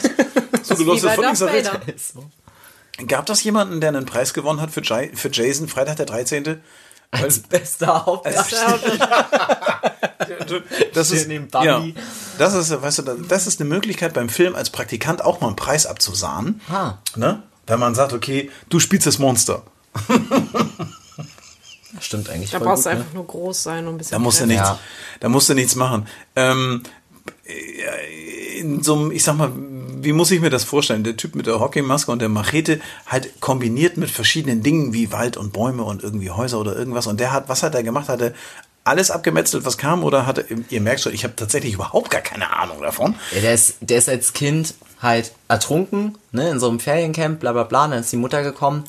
so, 0.63 0.75
du 0.75 0.85
läufst 0.85 1.07
von 1.07 1.25
links 1.25 1.41
nach 1.41 1.53
rechts. 1.87 2.13
Gab 3.09 3.25
das 3.27 3.43
jemanden, 3.43 3.81
der 3.81 3.89
einen 3.89 4.05
Preis 4.05 4.35
gewonnen 4.35 4.61
hat 4.61 4.71
für, 4.71 4.83
Jai- 4.83 5.11
für 5.15 5.31
Jason, 5.33 5.67
Freitag 5.67 5.97
der 5.97 6.07
13.? 6.07 6.61
Als 7.13 7.39
bester 7.41 8.05
Hauptdarsteller. 8.07 8.79
Das 10.95 11.11
ist, 11.11 11.29
ja, 11.29 11.83
das 12.39 12.55
ist, 12.55 12.83
weißt 12.83 12.99
du, 12.99 13.03
das 13.29 13.47
ist 13.47 13.61
eine 13.61 13.69
Möglichkeit 13.69 14.13
beim 14.15 14.29
Film 14.29 14.55
als 14.55 14.71
Praktikant 14.71 15.25
auch 15.25 15.41
mal 15.41 15.49
einen 15.49 15.57
Preis 15.57 15.87
abzusahnen. 15.87 16.61
Ah. 16.71 16.95
Ne? 17.17 17.43
Wenn 17.67 17.81
man 17.81 17.95
sagt, 17.95 18.13
okay, 18.13 18.51
du 18.69 18.79
spielst 18.81 19.07
das 19.07 19.19
Monster. 19.19 19.63
Stimmt 22.01 22.31
eigentlich 22.31 22.51
Da 22.51 22.59
voll 22.59 22.69
brauchst 22.69 22.85
gut, 22.85 22.93
du 22.93 22.97
ne? 22.97 23.01
einfach 23.03 23.15
nur 23.15 23.27
groß 23.27 23.63
sein 23.63 23.87
und 23.87 23.95
ein 23.95 23.99
bisschen. 23.99 24.13
Da 24.13 24.19
musst 24.19 24.47
nichts, 24.47 24.69
Ja. 24.69 24.79
da 25.21 25.29
musst 25.29 25.49
du 25.49 25.55
nichts 25.55 25.75
machen. 25.75 26.07
Ähm, 26.37 26.83
äh, 27.45 28.59
in 28.59 28.83
so 28.83 28.95
einem, 28.97 29.11
ich 29.13 29.25
sag 29.25 29.37
mal, 29.37 29.51
wie 30.05 30.13
muss 30.13 30.31
ich 30.31 30.41
mir 30.41 30.51
das 30.51 30.65
vorstellen? 30.65 31.05
Der 31.05 31.17
Typ 31.17 31.35
mit 31.35 31.47
der 31.47 31.61
Hockeymaske 31.61 32.11
und 32.11 32.21
der 32.21 32.29
Machete 32.29 32.81
halt 33.07 33.41
kombiniert 33.41 33.97
mit 33.97 34.11
verschiedenen 34.11 34.63
Dingen 34.63 34.93
wie 34.93 35.13
Wald 35.13 35.37
und 35.37 35.53
Bäume 35.53 35.85
und 35.85 36.03
irgendwie 36.03 36.31
Häuser 36.31 36.59
oder 36.59 36.77
irgendwas. 36.77 37.07
Und 37.07 37.21
der 37.21 37.33
hat, 37.33 37.49
was 37.49 37.63
hat 37.63 37.75
er 37.75 37.83
gemacht? 37.83 38.09
Hat 38.09 38.21
er 38.21 38.33
alles 38.85 39.11
abgemetzelt, 39.11 39.65
was 39.65 39.79
kam? 39.79 40.03
Oder 40.03 40.27
hatte, 40.27 40.45
ihr 40.69 40.81
merkt 40.81 41.01
schon, 41.01 41.15
ich 41.15 41.25
habe 41.25 41.37
tatsächlich 41.37 41.75
überhaupt 41.75 42.11
gar 42.11 42.21
keine 42.21 42.55
Ahnung 42.57 42.83
davon. 42.83 43.15
Ja, 43.33 43.41
der, 43.41 43.55
ist, 43.55 43.77
der 43.81 43.99
ist 43.99 44.09
als 44.09 44.33
Kind 44.33 44.75
halt 45.01 45.33
ertrunken, 45.49 46.19
ne, 46.33 46.51
in 46.51 46.61
so 46.61 46.69
einem 46.69 46.81
Feriencamp, 46.81 47.41
bla 47.41 47.53
bla 47.53 47.65
bla, 47.65 47.89
dann 47.89 48.01
ist 48.01 48.13
die 48.13 48.17
Mutter 48.17 48.43
gekommen. 48.43 48.85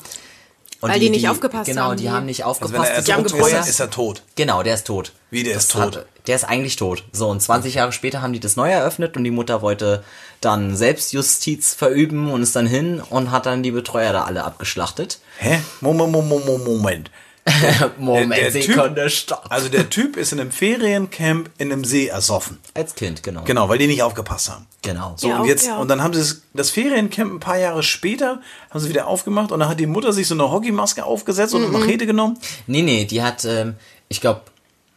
Und 0.84 0.90
Weil 0.90 1.00
die 1.00 1.08
nicht 1.08 1.30
aufgepasst 1.30 1.64
genau, 1.70 1.84
haben, 1.84 1.96
die 1.96 2.02
die- 2.02 2.10
haben 2.10 2.26
nicht 2.26 2.44
Also 2.44 2.60
wenn 2.60 2.78
aufgepasst. 2.80 3.08
er 3.08 3.16
die 3.16 3.22
Betreuer- 3.22 3.60
ist, 3.60 3.68
ist 3.70 3.80
er 3.80 3.88
tot. 3.90 4.20
Genau, 4.36 4.62
der 4.62 4.74
ist 4.74 4.86
tot. 4.86 5.12
Wie, 5.30 5.42
der 5.42 5.56
ist 5.56 5.74
Das 5.74 5.82
tot? 5.82 5.96
Hat, 5.96 6.06
der 6.26 6.36
ist 6.36 6.44
eigentlich 6.44 6.76
tot. 6.76 7.04
So, 7.10 7.28
und 7.30 7.40
20 7.40 7.74
Jahre 7.76 7.90
später 7.92 8.20
haben 8.20 8.34
die 8.34 8.40
das 8.40 8.56
neu 8.56 8.70
eröffnet 8.70 9.16
und 9.16 9.24
die 9.24 9.30
Mutter 9.30 9.62
wollte 9.62 10.04
dann 10.42 10.76
Selbstjustiz 10.76 11.72
verüben 11.72 12.30
und 12.30 12.42
ist 12.42 12.54
dann 12.54 12.66
hin 12.66 13.00
und 13.08 13.30
hat 13.30 13.46
dann 13.46 13.62
die 13.62 13.70
Betreuer 13.70 14.12
da 14.12 14.24
alle 14.24 14.44
abgeschlachtet. 14.44 15.20
Hä? 15.38 15.58
Moment, 15.80 16.12
Moment, 16.12 16.64
Moment, 16.66 17.10
Moment. 17.98 18.32
Der 18.36 18.50
Typ- 18.52 18.62
Sekunde, 18.74 19.10
stopp. 19.10 19.46
Also 19.50 19.68
der 19.68 19.90
Typ 19.90 20.16
ist 20.16 20.32
in 20.32 20.40
einem 20.40 20.50
Feriencamp 20.50 21.50
in 21.58 21.70
einem 21.72 21.84
See 21.84 22.06
ersoffen. 22.06 22.58
Als 22.74 22.94
Kind, 22.94 23.22
genau. 23.22 23.42
Genau, 23.44 23.68
weil 23.68 23.78
die 23.78 23.86
nicht 23.86 24.02
aufgepasst 24.02 24.50
haben. 24.50 24.66
Genau. 24.82 25.14
So, 25.16 25.28
Ja, 25.28 25.40
und 25.40 25.46
jetzt, 25.46 25.66
ja. 25.66 25.76
und 25.76 25.88
dann 25.88 26.02
haben 26.02 26.14
sie 26.14 26.20
das, 26.20 26.42
das 26.54 26.70
Feriencamp 26.70 27.32
ein 27.34 27.40
paar 27.40 27.58
Jahre 27.58 27.82
später, 27.82 28.40
haben 28.70 28.80
sie 28.80 28.88
wieder 28.88 29.06
aufgemacht 29.06 29.52
und 29.52 29.60
dann 29.60 29.68
hat 29.68 29.78
die 29.78 29.86
Mutter 29.86 30.12
sich 30.12 30.26
so 30.26 30.34
eine 30.34 30.50
Hockeymaske 30.50 31.04
aufgesetzt 31.04 31.54
und 31.54 31.68
Mhm. 31.68 31.74
eine 31.76 31.78
Machete 31.84 32.06
genommen. 32.06 32.38
Nee, 32.66 32.82
nee, 32.82 33.04
die 33.04 33.22
hat, 33.22 33.44
ähm, 33.44 33.74
ich 34.08 34.20
glaube, 34.20 34.42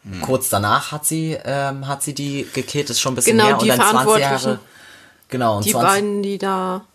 Hm. 0.09 0.21
kurz 0.21 0.47
danach 0.49 0.91
hat 0.93 1.05
sie, 1.05 1.37
ähm, 1.43 1.85
hat 1.87 2.01
sie 2.01 2.13
die 2.13 2.47
gekillt, 2.53 2.89
ist 2.89 3.01
schon 3.01 3.11
ein 3.11 3.15
bisschen 3.15 3.37
Genau, 3.37 3.49
her. 3.49 3.57
die 3.61 3.71
und 3.71 3.77
dann 3.77 3.89
20 3.89 4.19
Jahre. 4.19 4.39
Verantwortlichen. 4.39 4.59
Genau, 5.29 5.57
und 5.57 5.65
Die 5.65 5.71
20, 5.71 5.89
beiden, 5.93 6.23
die 6.23 6.37
da 6.37 6.85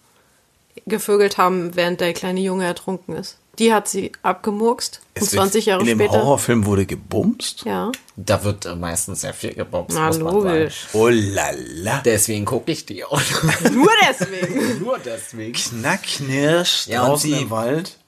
gevögelt 0.86 1.36
haben, 1.36 1.76
während 1.76 2.00
der 2.00 2.14
kleine 2.14 2.40
Junge 2.40 2.64
ertrunken 2.64 3.14
ist. 3.16 3.36
Die 3.58 3.72
hat 3.72 3.86
sie 3.86 4.12
abgemurkst. 4.22 5.00
Und 5.20 5.28
20 5.28 5.66
Jahre 5.66 5.82
in 5.82 5.86
dem 5.88 5.98
später. 5.98 6.14
Horrorfilm 6.22 6.64
wurde 6.64 6.86
gebumst. 6.86 7.64
Ja. 7.66 7.92
da 8.16 8.42
wird 8.44 8.64
äh, 8.64 8.74
meistens 8.74 9.20
sehr 9.20 9.34
viel 9.34 9.52
gebombt. 9.52 9.90
Na, 9.94 10.06
muss 10.06 10.18
man 10.18 10.32
logisch. 10.34 10.86
Oh 10.94 11.08
lala. 11.08 12.00
Deswegen 12.04 12.46
gucke 12.46 12.72
ich 12.72 12.86
die 12.86 13.04
auch. 13.04 13.20
Nur 13.72 13.90
deswegen. 14.08 14.78
Nur 14.82 14.98
deswegen. 14.98 15.52
Knack, 15.52 16.02
knirsch, 16.02 16.86
Ja, 16.86 17.04
draußen 17.06 17.30
sie- 17.30 17.40
im 17.42 17.50
Wald. 17.50 17.98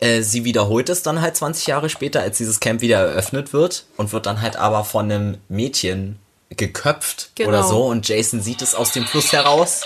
Äh, 0.00 0.22
sie 0.22 0.44
wiederholt 0.44 0.88
es 0.88 1.02
dann 1.02 1.20
halt 1.20 1.36
20 1.36 1.66
Jahre 1.66 1.90
später, 1.90 2.20
als 2.22 2.38
dieses 2.38 2.58
Camp 2.60 2.80
wieder 2.80 2.98
eröffnet 3.00 3.52
wird 3.52 3.84
und 3.98 4.12
wird 4.12 4.24
dann 4.24 4.40
halt 4.40 4.56
aber 4.56 4.84
von 4.84 5.10
einem 5.10 5.36
Mädchen 5.48 6.18
geköpft 6.48 7.32
Genau. 7.34 7.50
oder 7.50 7.62
so 7.64 7.84
und 7.86 8.08
Jason 8.08 8.40
sieht 8.40 8.62
es 8.62 8.74
aus 8.74 8.92
dem 8.92 9.04
Fluss 9.04 9.32
heraus 9.32 9.82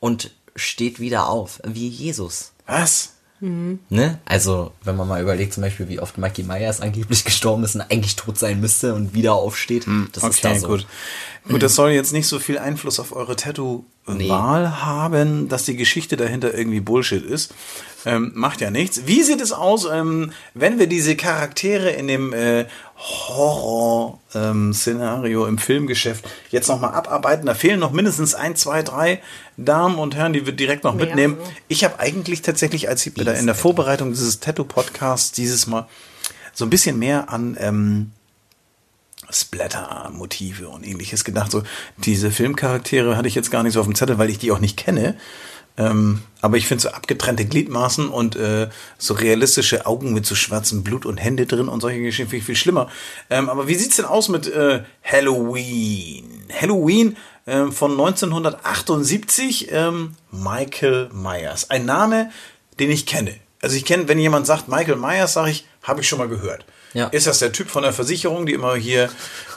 und 0.00 0.30
steht 0.54 1.00
wieder 1.00 1.28
auf, 1.28 1.60
wie 1.66 1.88
Jesus. 1.88 2.52
Was? 2.66 3.14
Ne? 3.40 4.18
Also, 4.24 4.72
wenn 4.82 4.96
man 4.96 5.06
mal 5.06 5.22
überlegt, 5.22 5.52
zum 5.52 5.62
Beispiel, 5.62 5.88
wie 5.88 6.00
oft 6.00 6.18
Mikey 6.18 6.42
Myers 6.42 6.80
angeblich 6.80 7.24
gestorben 7.26 7.62
ist 7.64 7.74
und 7.76 7.82
eigentlich 7.82 8.16
tot 8.16 8.38
sein 8.38 8.60
müsste 8.60 8.94
und 8.94 9.14
wieder 9.14 9.34
aufsteht, 9.34 9.86
das 10.12 10.24
ist 10.24 10.44
da 10.44 10.50
Okay, 10.50 10.58
so. 10.58 10.68
gut. 10.68 10.86
Gut, 11.48 11.62
das 11.62 11.74
soll 11.74 11.90
jetzt 11.92 12.12
nicht 12.12 12.26
so 12.26 12.38
viel 12.38 12.58
Einfluss 12.58 13.00
auf 13.00 13.14
eure 13.16 13.34
Tattoo-Wahl 13.36 14.82
haben, 14.84 15.48
dass 15.48 15.64
die 15.64 15.76
Geschichte 15.76 16.16
dahinter 16.16 16.52
irgendwie 16.52 16.80
Bullshit 16.80 17.24
ist. 17.24 17.54
Ähm, 18.06 18.30
macht 18.34 18.60
ja 18.60 18.70
nichts. 18.70 19.06
Wie 19.06 19.22
sieht 19.22 19.40
es 19.40 19.52
aus, 19.52 19.84
ähm, 19.84 20.32
wenn 20.54 20.78
wir 20.78 20.86
diese 20.86 21.16
Charaktere 21.16 21.90
in 21.90 22.06
dem 22.06 22.32
äh, 22.32 22.66
Horror-Szenario 22.96 25.46
im 25.46 25.58
Filmgeschäft 25.58 26.24
jetzt 26.50 26.68
nochmal 26.68 26.94
abarbeiten? 26.94 27.46
Da 27.46 27.54
fehlen 27.54 27.80
noch 27.80 27.90
mindestens 27.90 28.36
ein, 28.36 28.54
zwei, 28.54 28.82
drei 28.82 29.20
Damen 29.56 29.98
und 29.98 30.14
Herren, 30.14 30.32
die 30.32 30.46
wir 30.46 30.52
direkt 30.52 30.84
noch 30.84 30.94
Mehrere. 30.94 31.16
mitnehmen. 31.16 31.38
Ich 31.66 31.82
habe 31.82 31.98
eigentlich 31.98 32.42
tatsächlich, 32.42 32.88
als 32.88 33.04
ich 33.04 33.14
da 33.14 33.32
in 33.32 33.46
der 33.46 33.56
Vorbereitung 33.56 34.10
dieses 34.10 34.38
Tattoo-Podcasts 34.38 35.32
dieses 35.32 35.66
Mal 35.66 35.88
so 36.52 36.64
ein 36.64 36.70
bisschen 36.70 36.98
mehr 36.98 37.32
an 37.32 37.56
ähm, 37.58 38.12
Splatter-Motive 39.30 40.68
und 40.68 40.86
ähnliches 40.86 41.24
gedacht. 41.24 41.50
So, 41.50 41.62
diese 41.96 42.30
Filmcharaktere 42.30 43.16
hatte 43.16 43.28
ich 43.28 43.34
jetzt 43.34 43.50
gar 43.50 43.62
nicht 43.62 43.74
so 43.74 43.80
auf 43.80 43.86
dem 43.86 43.94
Zettel, 43.94 44.18
weil 44.18 44.30
ich 44.30 44.38
die 44.38 44.52
auch 44.52 44.60
nicht 44.60 44.76
kenne. 44.76 45.16
Ähm, 45.78 46.22
aber 46.40 46.56
ich 46.56 46.66
finde 46.66 46.82
so 46.82 46.90
abgetrennte 46.90 47.44
Gliedmaßen 47.44 48.08
und 48.08 48.36
äh, 48.36 48.68
so 48.98 49.14
realistische 49.14 49.86
Augen 49.86 50.12
mit 50.12 50.26
so 50.26 50.34
schwarzem 50.34 50.82
Blut 50.82 51.06
und 51.06 51.18
Hände 51.18 51.46
drin 51.46 51.68
und 51.68 51.80
solche 51.80 52.00
Geschichten 52.00 52.30
finde 52.30 52.40
ich 52.40 52.46
viel 52.46 52.56
schlimmer. 52.56 52.90
Ähm, 53.30 53.48
aber 53.48 53.68
wie 53.68 53.74
sieht's 53.74 53.96
denn 53.96 54.04
aus 54.04 54.28
mit 54.28 54.48
äh, 54.48 54.82
Halloween? 55.02 56.44
Halloween 56.60 57.16
ähm, 57.46 57.72
von 57.72 57.92
1978, 57.92 59.68
ähm, 59.70 60.16
Michael 60.30 61.10
Myers. 61.12 61.70
Ein 61.70 61.86
Name, 61.86 62.30
den 62.80 62.90
ich 62.90 63.06
kenne. 63.06 63.34
Also 63.62 63.76
ich 63.76 63.84
kenne, 63.84 64.08
wenn 64.08 64.18
jemand 64.18 64.46
sagt 64.46 64.68
Michael 64.68 64.96
Myers, 64.96 65.32
sage 65.32 65.50
ich, 65.50 65.66
habe 65.82 66.00
ich 66.00 66.08
schon 66.08 66.18
mal 66.18 66.28
gehört. 66.28 66.64
Ja. 66.94 67.08
Ist 67.08 67.26
das 67.26 67.38
der 67.40 67.52
Typ 67.52 67.68
von 67.70 67.82
der 67.82 67.92
Versicherung, 67.92 68.46
die 68.46 68.54
immer 68.54 68.74
hier 68.76 69.04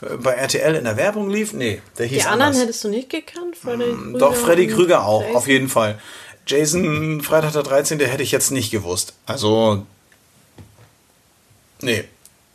äh, 0.02 0.18
bei 0.18 0.34
RTL 0.34 0.76
in 0.76 0.84
der 0.84 0.98
Werbung 0.98 1.30
lief? 1.30 1.54
Nee, 1.54 1.82
der 1.98 2.06
hieß 2.08 2.20
Die 2.24 2.26
anderen 2.26 2.42
anders. 2.54 2.62
hättest 2.64 2.84
du 2.84 2.90
nicht 2.90 3.10
gekannt? 3.10 3.56
Freddy 3.56 3.86
Krüger 3.94 4.20
Doch, 4.20 4.36
Freddy 4.36 4.68
Krüger 4.68 5.06
auch, 5.06 5.22
Jason? 5.22 5.36
auf 5.38 5.48
jeden 5.48 5.70
Fall. 5.70 6.00
Jason, 6.48 7.22
Freitag 7.22 7.54
der 7.54 7.64
13. 7.64 8.00
hätte 8.00 8.24
ich 8.24 8.32
jetzt 8.32 8.52
nicht 8.52 8.72
gewusst. 8.72 9.14
Also, 9.26 9.86
nee, 11.82 12.04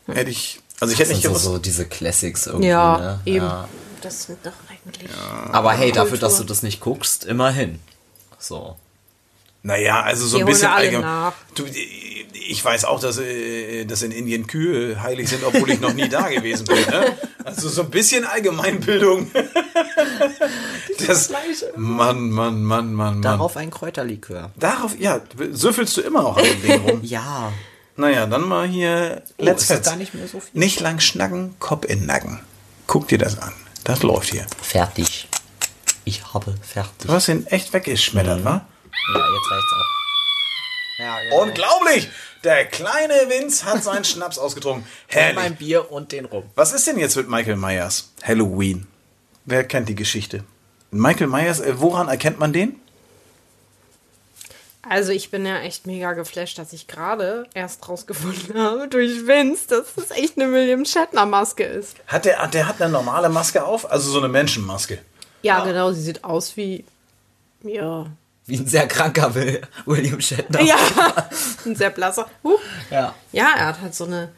hätte 0.07 0.31
ich, 0.31 0.61
also 0.81 0.93
ich 0.93 0.99
hätte 0.99 1.11
Das 1.11 1.17
nicht 1.17 1.23
sind 1.23 1.23
so, 1.23 1.29
gewusst. 1.31 1.45
so 1.45 1.59
diese 1.59 1.87
Classics 1.87 2.47
irgendwie, 2.47 2.69
Ja, 2.69 2.99
ne? 2.99 3.21
eben. 3.25 3.47
Ja. 3.47 3.69
Das 4.03 4.25
sind 4.25 4.39
doch 4.45 4.53
eigentlich. 4.71 5.11
Aber 5.53 5.73
hey, 5.73 5.91
dafür, 5.91 6.19
dass 6.19 6.37
du 6.37 6.45
das 6.45 6.63
nicht 6.63 6.81
guckst, 6.81 7.25
immerhin. 7.25 7.81
So. 8.39 8.77
Naja, 9.63 10.03
also 10.03 10.27
so 10.27 10.37
ein 10.37 10.45
holen 10.45 10.53
bisschen 10.53 10.69
alle 10.69 10.77
allgemein. 10.77 11.01
nach. 11.03 11.33
Du, 11.55 11.65
ich 12.49 12.65
weiß 12.65 12.85
auch, 12.85 13.01
dass, 13.01 13.19
äh, 13.19 13.85
dass 13.85 14.03
in 14.03 14.11
Indien 14.11 14.47
Kühe 14.47 15.03
heilig 15.03 15.29
sind, 15.29 15.45
obwohl 15.45 15.71
ich 15.71 15.81
noch 15.81 15.93
nie 15.93 16.09
da 16.09 16.29
gewesen 16.29 16.67
bin. 16.67 16.79
Ne? 16.79 17.17
Also 17.45 17.69
so 17.69 17.83
ein 17.83 17.91
bisschen 17.91 18.25
Allgemeinbildung. 18.25 19.31
Das, 21.07 21.31
Mann, 21.77 22.31
Mann, 22.31 22.63
Mann, 22.63 22.95
Mann, 22.95 22.95
Mann. 22.95 23.23
Darauf 23.23 23.57
ein 23.57 23.71
Kräuterlikör. 23.71 24.51
Darauf, 24.57 24.99
ja, 24.99 25.21
süffelst 25.51 25.97
du 25.99 26.01
immer 26.01 26.23
noch 26.23 26.37
an 26.39 26.45
dem 26.45 26.63
Ding 26.63 26.81
rum. 26.89 27.01
Ja. 27.03 27.53
Naja, 27.97 28.27
dann 28.27 28.49
mal 28.49 28.67
hier 28.67 29.23
Let's 29.39 29.71
ist 29.71 29.85
gar 29.85 29.97
nicht 29.97 30.15
mehr 30.15 30.27
so 30.27 30.41
viel? 30.41 30.59
Nicht 30.59 30.81
lang 30.81 31.01
schnacken, 31.01 31.55
Kopf 31.59 31.87
in 31.87 32.07
Nacken. 32.07 32.41
Guck 32.87 33.09
dir 33.09 33.19
das 33.19 33.39
an. 33.39 33.53
Das 33.85 34.03
läuft 34.03 34.33
hier. 34.33 34.47
Fertig. 34.61 35.29
Ich 36.05 36.23
habe 36.33 36.55
fertig. 36.63 37.07
Du 37.07 37.13
hast 37.13 37.29
ihn 37.29 37.47
echt 37.47 37.73
weggeschmettert, 37.73 38.45
wa? 38.45 38.67
Ja, 39.15 39.19
jetzt 39.19 39.51
reicht's 39.51 39.73
auch. 39.73 39.96
Ja, 40.99 41.21
genau. 41.21 41.43
Unglaublich! 41.43 42.09
Der 42.45 42.65
kleine 42.67 43.15
Vince 43.29 43.65
hat 43.65 43.83
seinen 43.83 44.05
Schnaps 44.07 44.39
ausgetrunken. 44.39 44.83
Und 44.85 45.15
Herrlich. 45.15 45.35
mein 45.37 45.57
Bier 45.57 45.91
und 45.91 46.13
den 46.13 46.25
rum. 46.25 46.45
Was 46.55 46.73
ist 46.73 46.87
denn 46.87 46.99
jetzt 46.99 47.17
mit 47.17 47.29
Michael 47.29 47.57
Myers? 47.57 48.13
Halloween. 48.23 48.87
Wer 49.45 49.65
kennt 49.65 49.89
die 49.89 49.95
Geschichte? 49.95 50.45
Michael 50.91 51.27
Myers, 51.27 51.61
äh, 51.61 51.81
woran 51.81 52.09
erkennt 52.09 52.39
man 52.39 52.53
den? 52.53 52.81
Also 54.89 55.11
ich 55.11 55.31
bin 55.31 55.45
ja 55.45 55.59
echt 55.59 55.87
mega 55.87 56.13
geflasht, 56.13 56.59
dass 56.59 56.73
ich 56.73 56.87
gerade 56.87 57.49
erst 57.55 57.89
rausgefunden 57.89 58.55
habe 58.59 58.87
durch 58.89 59.27
Vince, 59.27 59.67
dass 59.69 59.95
das 59.97 60.17
echt 60.17 60.39
eine 60.39 60.53
William 60.53 60.85
Shatner 60.85 61.27
Maske 61.27 61.65
ist. 61.65 61.97
Hat 62.07 62.25
der, 62.25 62.47
der 62.47 62.69
hat 62.69 62.81
eine 62.81 62.93
normale 62.93 63.29
Maske 63.29 63.65
auf, 63.65 63.91
also 63.91 64.11
so 64.11 64.19
eine 64.19 64.29
Menschenmaske. 64.29 64.99
Ja, 65.43 65.65
genau, 65.65 65.93
sie 65.93 66.03
sieht 66.03 66.25
aus 66.25 66.57
wie 66.57 66.85
ja, 67.63 68.07
Wie 68.47 68.57
ein 68.59 68.67
sehr 68.67 68.87
kranker 68.87 69.35
Will 69.35 69.61
William 69.87 70.21
Shatner. 70.21 70.61
ja, 70.61 70.77
ein 71.67 71.75
sehr 71.77 71.91
blasser. 71.91 72.29
Huh. 72.45 72.59
Ja. 72.91 73.15
Ja, 73.33 73.49
er 73.57 73.67
hat 73.67 73.81
halt 73.83 73.95
so 73.95 74.05
eine 74.05 74.29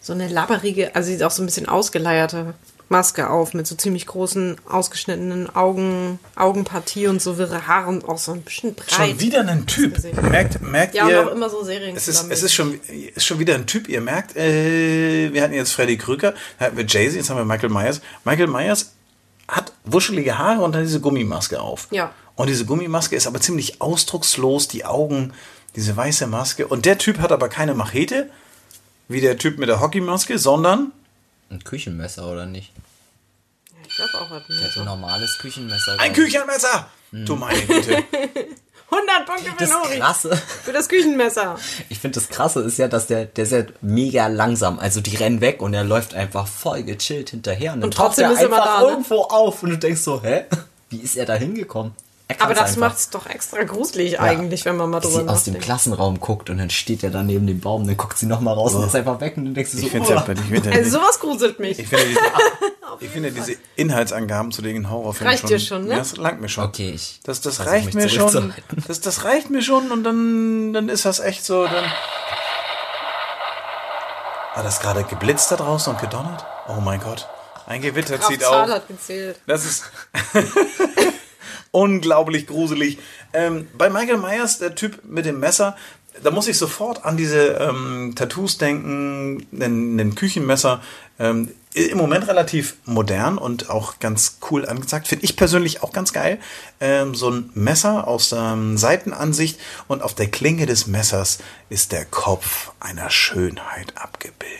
so 0.00 0.12
eine 0.12 0.28
labberige, 0.28 0.94
also 0.94 1.10
sieht 1.10 1.22
auch 1.24 1.32
so 1.32 1.42
ein 1.42 1.46
bisschen 1.46 1.68
ausgeleierte 1.68 2.54
Maske 2.88 3.28
auf 3.28 3.54
mit 3.54 3.66
so 3.66 3.74
ziemlich 3.74 4.06
großen 4.06 4.56
ausgeschnittenen 4.68 5.54
Augen, 5.56 6.20
Augenpartie 6.36 7.08
und 7.08 7.20
so 7.20 7.36
wirre 7.38 7.66
Haare 7.66 7.88
und 7.88 8.08
auch 8.08 8.18
so 8.18 8.30
ein 8.30 8.42
bisschen 8.42 8.76
breit. 8.76 8.92
Schon 8.92 9.20
wieder 9.20 9.40
ein 9.40 9.66
Typ. 9.66 9.98
Merkt, 10.22 10.62
merkt 10.62 10.94
Ja, 10.94 11.08
ihr? 11.08 11.22
und 11.22 11.28
auch 11.28 11.32
immer 11.32 11.50
so 11.50 11.64
Serien 11.64 11.96
Es 11.96 12.06
ist, 12.06 12.30
es 12.30 12.44
ist 12.44 12.54
schon, 12.54 12.78
ist 13.16 13.26
schon 13.26 13.40
wieder 13.40 13.56
ein 13.56 13.66
Typ. 13.66 13.88
Ihr 13.88 14.00
merkt, 14.00 14.36
äh, 14.36 15.32
wir 15.32 15.42
hatten 15.42 15.54
jetzt 15.54 15.72
Freddy 15.72 15.98
Krüger, 15.98 16.34
dann 16.60 16.66
hatten 16.68 16.76
wir 16.76 16.86
Jay-Z, 16.86 17.16
jetzt 17.16 17.28
haben 17.28 17.38
wir 17.38 17.44
Michael 17.44 17.70
Myers. 17.70 18.00
Michael 18.24 18.46
Myers 18.46 18.92
hat 19.48 19.72
wuschelige 19.84 20.38
Haare 20.38 20.62
und 20.62 20.72
dann 20.72 20.82
diese 20.82 21.00
Gummimaske 21.00 21.60
auf. 21.60 21.88
Ja. 21.90 22.12
Und 22.36 22.48
diese 22.48 22.64
Gummimaske 22.66 23.16
ist 23.16 23.26
aber 23.26 23.40
ziemlich 23.40 23.80
ausdruckslos, 23.80 24.68
die 24.68 24.84
Augen, 24.84 25.32
diese 25.74 25.96
weiße 25.96 26.26
Maske. 26.26 26.66
Und 26.66 26.84
der 26.86 26.98
Typ 26.98 27.18
hat 27.18 27.32
aber 27.32 27.48
keine 27.48 27.74
Machete, 27.74 28.30
wie 29.08 29.20
der 29.20 29.38
Typ 29.38 29.58
mit 29.58 29.68
der 29.68 29.80
Hockeymaske, 29.80 30.38
sondern 30.38 30.92
Ein 31.50 31.64
Küchenmesser, 31.64 32.30
oder 32.30 32.46
nicht? 32.46 32.72
ich 33.88 33.94
glaube 33.96 34.12
auch 34.14 34.30
was. 34.30 34.42
Der 34.48 34.68
hat 34.68 34.76
ein 34.76 34.84
normales 34.84 35.38
Küchenmesser. 35.38 35.98
ein 35.98 36.12
Küchenmesser. 36.12 36.88
Du 37.12 37.36
meine 37.36 37.60
Güte. 37.62 38.04
100 38.88 39.26
Punkte 39.26 39.50
für 39.50 39.56
Das 39.58 39.70
Nori. 39.70 39.98
Krasse, 39.98 40.36
Für 40.36 40.72
das 40.72 40.88
Küchenmesser. 40.88 41.58
ich 41.88 41.98
finde 41.98 42.20
das 42.20 42.28
Krasse 42.28 42.60
ist 42.60 42.78
ja, 42.78 42.86
dass 42.86 43.08
der, 43.08 43.24
der 43.24 43.44
ist 43.44 43.50
ja 43.52 43.64
mega 43.80 44.28
langsam. 44.28 44.78
Also 44.78 45.00
die 45.00 45.16
rennen 45.16 45.40
weg 45.40 45.60
und 45.60 45.74
er 45.74 45.82
läuft 45.82 46.14
einfach 46.14 46.46
voll 46.46 46.84
gechillt 46.84 47.30
hinterher. 47.30 47.72
Und, 47.72 47.80
dann 47.80 47.88
Und 47.88 47.94
trotzdem 47.94 48.30
ist 48.30 48.38
er 48.38 48.44
einfach 48.44 48.56
immer 48.58 48.64
da, 48.64 48.80
ne? 48.82 48.88
irgendwo 48.90 49.22
auf 49.22 49.62
und 49.64 49.70
du 49.70 49.78
denkst 49.78 50.02
so, 50.02 50.22
hä? 50.22 50.44
Wie 50.90 50.98
ist 50.98 51.16
er 51.16 51.26
da 51.26 51.34
hingekommen? 51.34 51.94
Er 52.28 52.42
Aber 52.42 52.54
das 52.54 52.70
einfach. 52.70 52.80
macht's 52.88 53.08
doch 53.10 53.26
extra 53.26 53.62
gruselig 53.62 54.18
eigentlich, 54.18 54.64
wenn 54.64 54.76
man 54.76 54.90
mal 54.90 54.98
drüber 54.98 55.20
sie 55.22 55.28
aus 55.28 55.44
dem 55.44 55.52
nachdenkt. 55.52 55.62
Klassenraum 55.62 56.18
guckt 56.18 56.50
und 56.50 56.58
dann 56.58 56.70
steht 56.70 57.04
er 57.04 57.10
da 57.10 57.22
neben 57.22 57.46
dem 57.46 57.60
Baum, 57.60 57.86
dann 57.86 57.96
guckt 57.96 58.18
sie 58.18 58.26
nochmal 58.26 58.54
raus 58.54 58.74
und 58.74 58.84
ist 58.84 58.96
einfach 58.96 59.20
weg 59.20 59.36
und 59.36 59.44
dann 59.44 59.54
denkst 59.54 59.70
du 59.70 59.78
so, 59.78 59.84
Ich 59.86 59.92
finde 59.92 60.08
ja, 60.10 60.24
oh. 60.26 60.32
ich 60.32 60.40
finde 60.40 60.72
Also 60.72 60.90
sowas 60.98 61.20
gruselt 61.20 61.60
mich. 61.60 61.78
ich 61.78 61.86
finde 61.86 62.04
diese, 62.06 62.20
ich 63.00 63.10
finde 63.10 63.30
diese 63.30 63.54
Inhaltsangaben 63.76 64.50
zu 64.50 64.60
den 64.60 64.90
Horrorfilmen 64.90 65.30
Reicht 65.30 65.42
schon, 65.42 65.48
dir 65.50 65.60
schon, 65.60 65.84
ne? 65.84 65.90
Ja, 65.92 65.98
das 65.98 66.16
langt 66.16 66.40
mir 66.40 66.48
schon. 66.48 66.64
Okay, 66.64 66.90
ich 66.90 67.20
Das, 67.22 67.40
das 67.42 67.64
reicht 67.64 67.94
mich 67.94 68.04
mir 68.04 68.08
schon. 68.08 68.52
Das, 68.88 69.00
das 69.00 69.22
reicht 69.24 69.50
mir 69.50 69.62
schon 69.62 69.92
und 69.92 70.02
dann, 70.02 70.72
dann 70.72 70.88
ist 70.88 71.04
das 71.04 71.20
echt 71.20 71.44
so. 71.44 71.62
Dann 71.64 71.84
War 74.56 74.64
das 74.64 74.80
gerade 74.80 75.04
geblitzt 75.04 75.52
da 75.52 75.56
draußen 75.56 75.92
und 75.92 76.00
gedonnert? 76.00 76.44
Oh 76.66 76.80
mein 76.80 76.98
Gott. 76.98 77.28
Ein 77.66 77.82
Gewitter 77.82 78.16
Kraft 78.18 78.32
zieht 78.32 78.44
auf. 78.44 78.68
hat 78.68 78.88
gezählt. 78.88 79.38
Das 79.46 79.64
ist 79.64 79.84
unglaublich 81.76 82.46
gruselig. 82.46 82.98
Ähm, 83.34 83.68
bei 83.76 83.90
Michael 83.90 84.16
Myers, 84.16 84.58
der 84.58 84.74
Typ 84.74 85.04
mit 85.04 85.26
dem 85.26 85.40
Messer, 85.40 85.76
da 86.22 86.30
muss 86.30 86.48
ich 86.48 86.56
sofort 86.56 87.04
an 87.04 87.18
diese 87.18 87.48
ähm, 87.48 88.14
Tattoos 88.16 88.56
denken, 88.56 89.46
ein, 89.52 90.14
Küchenmesser. 90.14 90.80
Ähm, 91.18 91.50
Im 91.74 91.98
Moment 91.98 92.28
relativ 92.28 92.76
modern 92.86 93.36
und 93.36 93.68
auch 93.68 93.98
ganz 93.98 94.38
cool 94.50 94.66
angezeigt. 94.66 95.06
Finde 95.06 95.26
ich 95.26 95.36
persönlich 95.36 95.82
auch 95.82 95.92
ganz 95.92 96.14
geil. 96.14 96.38
Ähm, 96.80 97.14
so 97.14 97.30
ein 97.30 97.50
Messer 97.52 98.08
aus 98.08 98.30
der 98.30 98.56
Seitenansicht 98.76 99.60
und 99.86 100.02
auf 100.02 100.14
der 100.14 100.28
Klinge 100.28 100.64
des 100.64 100.86
Messers 100.86 101.38
ist 101.68 101.92
der 101.92 102.06
Kopf 102.06 102.72
einer 102.80 103.10
Schönheit 103.10 103.92
abgebildet. 103.96 104.56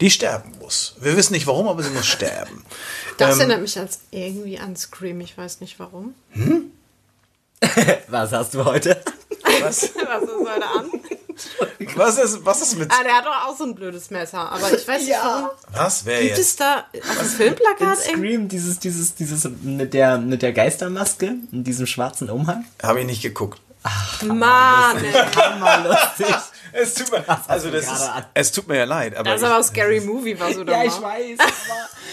Die 0.00 0.10
sterben 0.10 0.53
muss. 0.64 0.94
Wir 1.00 1.16
wissen 1.16 1.34
nicht 1.34 1.46
warum, 1.46 1.68
aber 1.68 1.82
sie 1.82 1.90
muss 1.90 2.06
sterben. 2.06 2.64
Das 3.18 3.34
Ähm, 3.34 3.40
erinnert 3.42 3.60
mich 3.62 3.78
als 3.78 4.00
irgendwie 4.10 4.58
an 4.58 4.74
Scream. 4.74 5.20
Ich 5.20 5.38
weiß 5.38 5.60
nicht 5.60 5.78
warum. 5.78 6.14
Was 8.08 8.32
hast 8.32 8.54
du 8.54 8.64
heute? 8.64 9.00
Was, 9.60 9.62
Was 9.62 9.82
ist 9.82 9.92
heute 9.94 10.66
an? 10.66 10.90
was, 11.96 12.18
ist, 12.18 12.44
was 12.44 12.62
ist 12.62 12.78
mit. 12.78 12.90
Ah, 12.92 13.02
der 13.02 13.14
hat 13.14 13.24
doch 13.24 13.48
auch 13.48 13.56
so 13.56 13.64
ein 13.64 13.74
blödes 13.74 14.10
Messer. 14.10 14.50
Aber 14.52 14.72
ich 14.72 14.86
weiß 14.86 15.02
nicht 15.02 15.16
warum. 15.20 15.50
Was? 15.72 16.04
Wer 16.04 16.18
Gibt 16.22 16.36
jetzt? 16.38 16.46
es 16.48 16.56
da 16.56 16.86
auf 16.92 17.18
dem 17.18 17.26
Filmplakat 17.26 17.98
irgendwie? 18.06 18.28
Scream, 18.28 18.48
dieses, 18.48 18.78
dieses, 18.78 19.14
dieses 19.14 19.48
mit 19.62 19.94
der, 19.94 20.18
mit 20.18 20.42
der 20.42 20.52
Geistermaske 20.52 21.34
und 21.52 21.64
diesem 21.64 21.86
schwarzen 21.86 22.30
Umhang. 22.30 22.64
Habe 22.82 23.00
ich 23.00 23.06
nicht 23.06 23.22
geguckt. 23.22 23.60
Mann, 24.24 24.96
ey. 25.04 25.12
Es 26.76 26.94
tut 26.94 27.10
mir, 27.12 27.24
also 27.48 27.70
das 27.70 27.84
ist, 27.84 28.10
es 28.34 28.50
tut 28.52 28.66
mir 28.68 28.76
ja 28.78 28.84
leid, 28.84 29.14
aber 29.16 29.30
Das 29.30 29.40
ist 29.40 29.46
aber 29.46 29.56
ein 29.58 29.62
Scary 29.64 30.00
Movie, 30.00 30.38
was 30.40 30.54
du 30.54 30.64
da 30.64 30.72
Ja, 30.72 30.84
ich 30.84 31.00
weiß, 31.00 31.38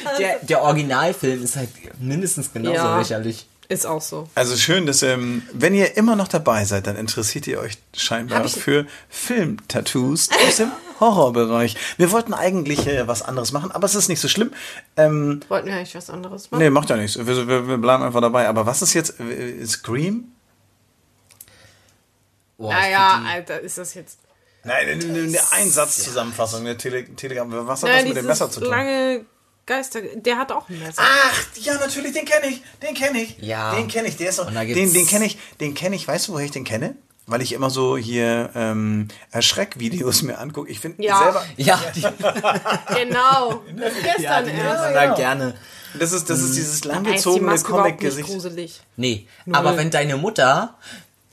aber 0.06 0.17
der, 0.19 0.38
der 0.43 0.62
Originalfilm 0.62 1.43
ist 1.43 1.56
halt 1.56 1.69
mindestens 2.00 2.54
genauso 2.54 2.76
Ja. 2.76 3.00
lächerlich. 3.00 3.47
Ist 3.69 3.88
auch 3.88 4.02
so. 4.02 4.28
also 4.36 4.58
schön, 4.58 4.86
dass 4.86 5.02
ähm, 5.02 5.43
wenn 5.54 5.74
ihr 5.74 5.95
immer 5.95 6.17
noch 6.17 6.28
dabei 6.28 6.65
seid, 6.65 6.88
dann 6.88 6.97
interessiert 6.97 7.47
ihr 7.47 7.58
euch 7.60 7.78
scheinbar 7.95 8.43
ich- 8.43 8.54
für 8.54 8.86
Film-Tattoos 9.10 10.28
aus 10.45 10.58
dem 10.58 10.71
Horrorbereich. 11.00 11.78
Wir 11.97 12.12
wollten 12.12 12.34
eigentlich 12.34 12.86
äh, 12.86 13.08
was 13.08 13.21
anderes 13.21 13.54
machen, 13.54 13.71
aber 13.71 13.86
es 13.86 13.95
ist 13.95 14.10
nicht 14.10 14.19
so 14.19 14.28
schlimm. 14.28 14.52
Ähm, 14.97 15.39
Wollten 15.47 15.67
wir 15.67 15.76
eigentlich 15.76 15.95
was 15.95 16.10
anderes 16.10 16.52
machen? 16.52 16.62
nee, 16.62 16.69
macht 16.69 16.89
ja 16.89 16.97
nichts. 16.97 17.17
Wir, 17.17 17.47
wir, 17.47 17.67
wir 17.67 17.78
bleiben 17.78 18.04
einfach 18.04 18.19
dabei. 18.21 18.47
Aber 18.50 18.65
was 18.65 18.82
ist 18.82 18.93
jetzt 18.93 19.19
äh, 19.21 19.65
Scream? 19.65 20.26
Boah, 22.58 22.71
ich 22.74 22.78
Naja, 22.78 23.24
Alter, 23.26 23.60
ist 23.62 23.78
das 23.78 23.93
jetzt. 23.93 24.19
Nein, 24.63 24.88
eine, 24.89 25.04
eine 25.24 25.39
Einsatzzusammenfassung, 25.52 26.62
eine 26.62 26.78
Tele 26.78 27.06
Telegram. 27.15 27.50
Was 27.67 27.82
hat 27.84 27.89
Naja, 27.89 28.00
das 28.02 28.08
mit 28.10 28.17
dem 28.17 28.26
Messer 28.28 28.52
zu 28.52 28.60
tun? 28.60 28.69
lange 28.69 29.26
Geister. 29.65 30.02
Der 30.15 30.38
hat 30.38 30.52
auch 30.52 30.69
ein 30.69 30.80
Messer. 30.80 31.02
Ach, 31.04 31.43
ja, 31.56 31.74
natürlich, 31.76 32.13
den 32.13 32.26
kenne 32.26 32.47
ich. 32.47 32.62
Den 32.82 32.93
kenne 32.93 33.21
ich. 33.21 33.38
Ja. 33.39 33.74
Den 33.76 33.88
kenne 33.88 34.08
ich. 34.08 34.17
Der 34.17 34.30
ist 34.30 34.39
auch, 34.39 34.52
den 34.52 34.93
den 34.93 35.08
kenne 35.08 35.26
ich. 35.26 35.38
Den 35.60 35.74
kenne 35.74 35.95
ich. 35.95 36.08
Weißt 36.08 36.28
du, 36.28 36.34
woher 36.34 36.45
ich 36.45 36.52
den 36.52 36.63
kenne? 36.63 36.95
Weil 37.28 37.41
ich 37.41 37.54
immer 37.54 37.69
so 37.69 37.97
hier 37.97 38.50
ähm, 38.56 39.08
Erschreckvideos 39.32 40.24
mir 40.24 40.39
angucke. 40.39 40.69
Ich 40.69 40.80
finde 40.80 41.04
Ja. 41.04 41.19
selber. 41.24 41.45
ja, 41.58 41.80
Genau. 42.95 43.63
Das 43.78 43.93
ist 43.93 44.04
ja, 44.04 44.13
gestern 44.41 44.45
nimmt 44.45 44.63
man 44.63 44.93
da 44.93 45.13
gerne. 45.13 45.54
Das 45.97 46.12
ist, 46.13 46.30
das 46.30 46.39
ist 46.39 46.56
dieses 46.56 46.69
Da 46.69 46.74
ist 46.74 46.84
die 46.84 46.88
langgezogene 46.89 47.60
Comic-Gesicht. 47.62 48.30
gruselig. 48.30 48.82
Nee, 48.95 49.28
Null. 49.45 49.56
aber 49.56 49.78
wenn 49.78 49.91
deine 49.91 50.17
Mutter 50.17 50.76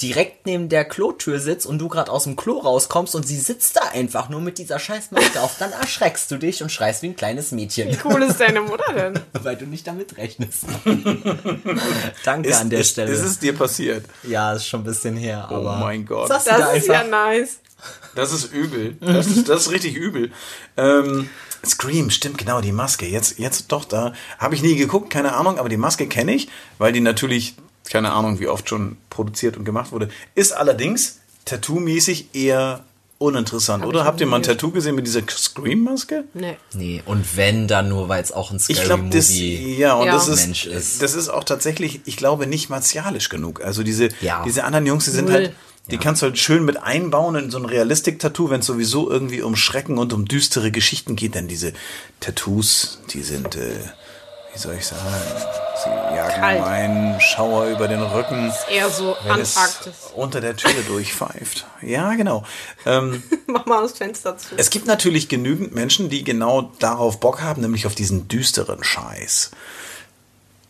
direkt 0.01 0.47
neben 0.47 0.69
der 0.69 0.85
Klotür 0.85 1.41
sitzt 1.41 1.67
und 1.67 1.79
du 1.79 1.89
gerade 1.89 2.11
aus 2.11 2.25
dem 2.25 2.37
Klo 2.37 2.59
rauskommst 2.59 3.15
und 3.15 3.27
sie 3.27 3.39
sitzt 3.39 3.77
da 3.77 3.81
einfach 3.93 4.29
nur 4.29 4.41
mit 4.41 4.59
dieser 4.59 4.79
scheiß 4.79 5.11
Maske 5.11 5.41
auf, 5.41 5.57
dann 5.59 5.73
erschreckst 5.73 6.31
du 6.31 6.37
dich 6.37 6.63
und 6.63 6.71
schreist 6.71 7.03
wie 7.03 7.09
ein 7.09 7.17
kleines 7.17 7.51
Mädchen, 7.51 7.89
Wie 7.89 7.99
cool 8.05 8.23
ist 8.23 8.41
deine 8.41 8.61
Mutter 8.61 8.93
denn? 8.93 9.19
weil 9.43 9.57
du 9.57 9.67
nicht 9.67 9.87
damit 9.87 10.17
rechnest. 10.17 10.65
Danke 12.25 12.49
Ist, 12.49 12.61
an 12.61 12.71
der 12.71 12.81
ist, 12.81 12.91
Stelle. 12.91 13.11
ist 13.13 13.23
es 13.23 13.39
dir 13.39 13.55
passiert? 13.55 14.05
ja, 14.23 14.53
ist 14.53 14.67
schon 14.67 14.81
ein 14.81 14.85
bisschen 14.85 15.17
her, 15.17 15.49
aber. 15.51 15.77
oh 15.77 15.81
mein 15.81 16.07
Gott. 16.07 16.31
Das 16.31 16.45
da 16.45 16.71
ist 16.71 16.87
ja 16.87 17.05
nice. 17.05 17.59
Das 18.15 18.33
ist 18.33 18.53
übel. 18.53 18.97
Das 19.01 19.27
ist, 19.27 19.49
das 19.49 19.67
ist 19.67 19.73
richtig 19.73 19.95
übel. 19.95 20.33
Ähm, 20.77 21.29
Scream, 21.65 22.11
stimmt, 22.11 22.39
genau, 22.39 22.61
die 22.61 22.73
Maske. 22.73 23.07
Jetzt, 23.07 23.39
jetzt 23.39 23.71
doch, 23.73 23.85
da 23.85 24.13
habe 24.39 24.55
ich 24.55 24.63
nie 24.63 24.77
geguckt, 24.77 25.11
keine 25.11 25.35
Ahnung, 25.35 25.59
aber 25.59 25.69
die 25.69 25.77
Maske 25.77 26.07
kenne 26.07 26.35
ich, 26.35 26.49
weil 26.79 26.93
die 26.93 27.01
natürlich, 27.01 27.55
keine 27.91 28.13
Ahnung, 28.13 28.41
wie 28.41 28.49
oft 28.49 28.69
schon 28.69 28.97
produziert 29.11 29.57
und 29.57 29.65
gemacht 29.65 29.93
wurde. 29.93 30.09
Ist 30.35 30.53
allerdings 30.53 31.19
tattoo-mäßig 31.45 32.27
eher 32.35 32.85
uninteressant, 33.19 33.83
Hab 33.83 33.89
oder? 33.89 34.05
Habt 34.05 34.21
ihr 34.21 34.27
mal 34.27 34.37
ein 34.37 34.43
Tattoo 34.45 34.71
gesehen 34.71 34.95
mit 34.95 35.07
dieser 35.07 35.23
Scream-Maske? 35.29 36.25
Nee. 36.35 36.57
Nee, 36.73 37.03
und 37.05 37.37
wenn, 37.37 37.67
dann 37.67 37.89
nur, 37.89 38.09
weil 38.09 38.23
es 38.23 38.31
auch 38.31 38.53
ein 38.53 38.61
Scary 38.61 38.79
Ich 38.79 38.85
glaube, 38.85 39.09
das, 39.11 39.31
Movie 39.31 39.77
ja, 39.77 39.95
und 39.95 40.07
Ja. 40.07 40.13
das 40.13 40.29
ist, 40.29 40.47
Mensch 40.47 40.67
ist. 40.67 41.03
das 41.03 41.15
ist 41.15 41.29
auch 41.29 41.43
tatsächlich, 41.43 42.01
ich 42.05 42.17
glaube, 42.17 42.47
nicht 42.47 42.71
martialisch 42.71 43.29
genug. 43.29 43.65
Also 43.65 43.83
diese, 43.83 44.11
Ja. 44.21 44.45
diese 44.45 44.63
anderen 44.63 44.87
Jungs, 44.87 45.07
die 45.07 45.11
sind 45.11 45.25
Null. 45.25 45.35
halt, 45.35 45.53
die 45.91 45.99
kannst 45.99 46.23
du 46.23 46.27
halt 46.27 46.39
schön 46.39 46.65
mit 46.65 46.77
einbauen 46.81 47.35
in 47.35 47.51
so 47.51 47.59
ein 47.59 47.65
Realistik-Tattoo, 47.65 48.51
wenn 48.51 48.61
es 48.61 48.67
sowieso 48.67 49.11
irgendwie 49.11 49.43
um 49.43 49.57
Schrecken 49.57 49.99
und 49.99 50.13
um 50.13 50.27
düstere 50.27 50.71
Geschichten 50.71 51.17
geht, 51.17 51.35
denn 51.35 51.49
diese 51.49 51.73
Tattoos, 52.21 53.01
die 53.11 53.23
sind, 53.23 53.57
äh, 53.57 53.71
wie 54.59 54.63
soll 54.63 54.75
ich 54.75 54.87
sagen, 54.87 55.01
sie 55.85 55.89
jagen 56.17 56.41
Kalt. 56.41 56.65
einen 56.65 57.21
Schauer 57.21 57.67
über 57.67 57.87
den 57.87 58.03
Rücken. 58.03 58.53
Eher 58.69 58.91
so 58.91 59.15
Antarktis. 59.15 60.11
unter 60.17 60.41
der 60.41 60.57
Tür 60.57 60.83
durchpfeift. 60.89 61.65
Ja, 61.81 62.17
genau. 62.17 62.45
Ähm, 62.85 63.23
Mach 63.47 63.67
mal 63.67 63.83
das 63.83 63.93
Fenster 63.93 64.37
zu. 64.37 64.57
es 64.57 64.71
gibt 64.71 64.87
natürlich 64.87 65.29
genügend 65.29 65.77
Menschen, 65.77 66.09
die 66.09 66.25
genau 66.25 66.73
darauf 66.81 67.21
Bock 67.21 67.41
haben, 67.41 67.63
nämlich 67.63 67.87
auf 67.87 67.95
diesen 67.95 68.27
düsteren 68.27 68.83
Scheiß. 68.83 69.53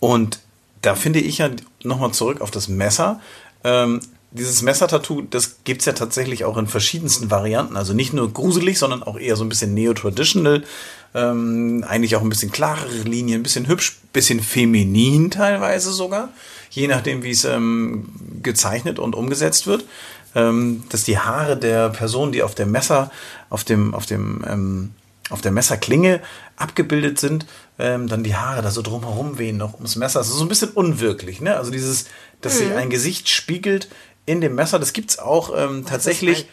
Und 0.01 0.41
da 0.83 0.95
finde 0.95 1.21
ich 1.21 1.39
ja 1.39 1.49
nochmal 1.83 2.13
zurück 2.13 2.43
auf 2.43 2.51
das 2.51 2.69
Messer. 2.69 3.21
Ähm, 3.65 4.01
dieses 4.31 4.63
Messer-Tattoo, 4.63 5.23
das 5.23 5.65
gibt's 5.65 5.87
ja 5.87 5.95
tatsächlich 5.95 6.45
auch 6.45 6.59
in 6.59 6.67
verschiedensten 6.67 7.31
Varianten. 7.31 7.77
Also 7.77 7.95
nicht 7.95 8.13
nur 8.13 8.33
gruselig, 8.33 8.79
sondern 8.79 9.03
auch 9.03 9.19
eher 9.19 9.37
so 9.37 9.45
ein 9.45 9.49
bisschen 9.49 9.75
neo-traditional. 9.75 10.65
Ähm, 11.15 11.85
eigentlich 11.89 12.17
auch 12.17 12.21
ein 12.21 12.29
bisschen 12.29 12.53
klarere 12.53 13.03
Linien, 13.03 13.41
ein 13.41 13.43
bisschen 13.43 13.69
hübsch, 13.69 13.99
bisschen 14.13 14.41
feminin 14.41 15.31
teilweise 15.31 15.93
sogar. 15.93 16.29
Je 16.71 16.87
nachdem, 16.87 17.23
wie 17.23 17.31
es 17.31 17.45
ähm, 17.45 18.13
gezeichnet 18.43 18.99
und 18.99 19.15
umgesetzt 19.15 19.67
wird. 19.67 19.85
Ähm, 20.35 20.85
dass 20.91 21.05
die 21.05 21.19
Haare 21.19 21.57
der 21.57 21.89
Person, 21.89 22.33
die 22.33 22.43
auf 22.43 22.55
dem 22.55 22.71
Messer, 22.71 23.11
auf 23.49 23.65
dem, 23.65 23.95
auf 23.95 24.05
dem, 24.05 24.45
ähm, 24.47 24.91
auf 25.31 25.41
der 25.41 25.53
Messerklinge 25.53 26.21
abgebildet 26.57 27.19
sind, 27.19 27.47
ähm, 27.79 28.09
dann 28.09 28.25
die 28.25 28.37
Haare 28.37 28.61
da 28.61 28.71
so 28.71 28.83
drumherum 28.83 29.39
wehen 29.39 29.57
noch 29.57 29.75
ums 29.75 29.97
Messer. 29.97 30.19
Das 30.19 30.29
ist 30.29 30.35
so 30.35 30.45
ein 30.45 30.49
bisschen 30.49 30.71
unwirklich, 30.71 31.41
ne? 31.41 31.57
Also 31.57 31.71
dieses, 31.71 32.07
dass 32.43 32.59
sich 32.59 32.71
ein 32.73 32.91
Gesicht 32.91 33.31
spiegelt 33.31 33.89
in 34.29 34.41
dem 34.41 34.55
Messer, 34.55 34.79
das 34.79 34.93
gibt's 34.93 35.19
auch 35.19 35.51
ähm, 35.57 35.87
tatsächlich 35.87 36.47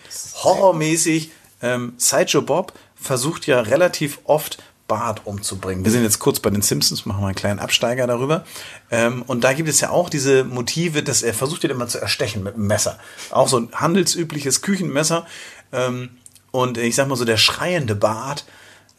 horrormäßig. 0.44 1.32
Ähm, 1.62 1.94
Sideshow 1.98 2.42
Bob 2.42 2.74
versucht 2.96 3.48
ja 3.48 3.60
relativ 3.62 4.20
oft 4.24 4.58
Bart 4.88 5.22
umzubringen. 5.26 5.84
Wir 5.84 5.92
sind 5.92 6.04
jetzt 6.04 6.20
kurz 6.20 6.40
bei 6.40 6.50
den 6.50 6.62
Simpsons, 6.62 7.06
machen 7.06 7.22
wir 7.22 7.28
einen 7.28 7.36
kleinen 7.36 7.60
Absteiger 7.60 8.08
darüber. 8.08 8.46
Ähm, 8.92 9.24
und 9.24 9.44
da 9.44 9.54
gibt 9.54 9.68
es 9.68 9.82
ja 9.82 9.90
auch 9.90 10.10
diese 10.10 10.44
Motive, 10.44 11.04
dass 11.04 11.24
er 11.24 11.34
versucht 11.34 11.64
ihn 11.64 11.72
immer 11.72 11.88
zu 11.88 12.00
erstechen 12.00 12.44
mit 12.44 12.56
einem 12.56 12.68
Messer. 12.68 12.98
Auch 13.32 13.50
so 13.50 13.58
ein 13.58 13.70
handelsübliches 13.74 14.62
Küchenmesser. 14.62 15.26
Ähm, 15.74 16.12
und 16.52 16.78
ich 16.78 16.96
sag 16.96 17.08
mal 17.08 17.16
so, 17.16 17.26
der 17.26 17.38
schreiende 17.38 17.96
Bart, 17.96 18.46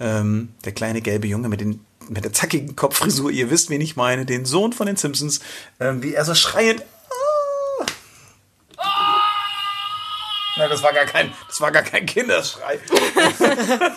ähm, 0.01 0.51
der 0.65 0.73
kleine 0.73 1.01
gelbe 1.01 1.29
Junge 1.29 1.49
mit, 1.49 1.61
den, 1.61 1.81
mit 2.09 2.25
der 2.25 2.33
zackigen 2.33 2.77
Kopffrisur, 2.77 3.31
ihr 3.31 3.51
wisst, 3.51 3.71
wen 3.71 3.81
ich 3.81 3.97
meine, 3.97 4.27
den 4.27 4.45
Sohn 4.45 4.73
von 4.73 4.87
den 4.87 4.97
Simpsons, 4.97 5.41
ähm, 5.81 6.03
wie 6.03 6.15
er 6.15 6.25
so 6.25 6.35
schreiend. 6.35 6.83
Nein, 10.57 10.71
das 10.71 10.83
war 10.83 10.93
gar 10.93 11.05
kein, 11.05 11.33
das 11.49 11.61
war 11.61 11.71
gar 11.71 11.83
kein 11.83 12.07
Kinderschrei. 12.07 12.79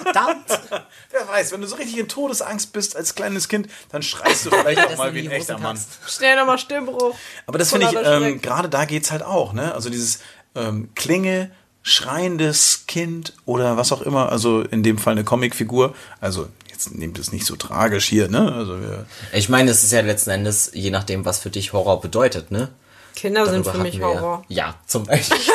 Verdammt! 0.01 0.45
Wer 1.11 1.27
weiß, 1.27 1.51
wenn 1.51 1.61
du 1.61 1.67
so 1.67 1.75
richtig 1.77 1.97
in 1.97 2.07
Todesangst 2.07 2.73
bist 2.73 2.95
als 2.95 3.15
kleines 3.15 3.47
Kind, 3.47 3.69
dann 3.91 4.01
schreist 4.03 4.45
du 4.45 4.49
vielleicht 4.51 4.85
auch 4.85 4.97
mal 4.97 5.13
wie 5.13 5.21
ein 5.27 5.31
echter 5.31 5.57
Mann. 5.57 5.79
Schnell 6.07 6.35
nochmal 6.35 6.57
Stimmbruch. 6.59 7.15
Aber 7.45 7.57
das 7.57 7.71
finde 7.71 7.87
ich, 7.87 7.95
ähm, 7.95 8.41
gerade 8.41 8.69
da 8.69 8.85
geht's 8.85 9.11
halt 9.11 9.23
auch, 9.23 9.53
ne? 9.53 9.73
Also 9.73 9.89
dieses 9.89 10.19
ähm, 10.55 10.89
Klinge, 10.95 11.51
schreiendes 11.81 12.83
Kind 12.87 13.33
oder 13.45 13.77
was 13.77 13.91
auch 13.91 14.01
immer, 14.01 14.29
also 14.31 14.61
in 14.61 14.83
dem 14.83 14.97
Fall 14.97 15.13
eine 15.13 15.23
Comicfigur, 15.23 15.95
also 16.19 16.49
jetzt 16.69 16.93
nehmt 16.93 17.17
es 17.19 17.31
nicht 17.31 17.45
so 17.45 17.55
tragisch 17.55 18.05
hier, 18.05 18.27
ne? 18.27 18.53
Also 18.53 18.77
Ich 19.33 19.49
meine, 19.49 19.71
es 19.71 19.83
ist 19.83 19.91
ja 19.91 20.01
letzten 20.01 20.31
Endes, 20.31 20.71
je 20.73 20.91
nachdem, 20.91 21.25
was 21.25 21.39
für 21.39 21.49
dich 21.49 21.73
Horror 21.73 22.01
bedeutet, 22.01 22.51
ne? 22.51 22.69
Kinder 23.15 23.45
sind 23.45 23.65
Darüber 23.65 23.71
für 23.71 23.83
mich 23.83 23.95
ja- 23.95 24.05
Horror. 24.05 24.45
Ja, 24.49 24.75
zum 24.85 25.05
Beispiel. 25.05 25.37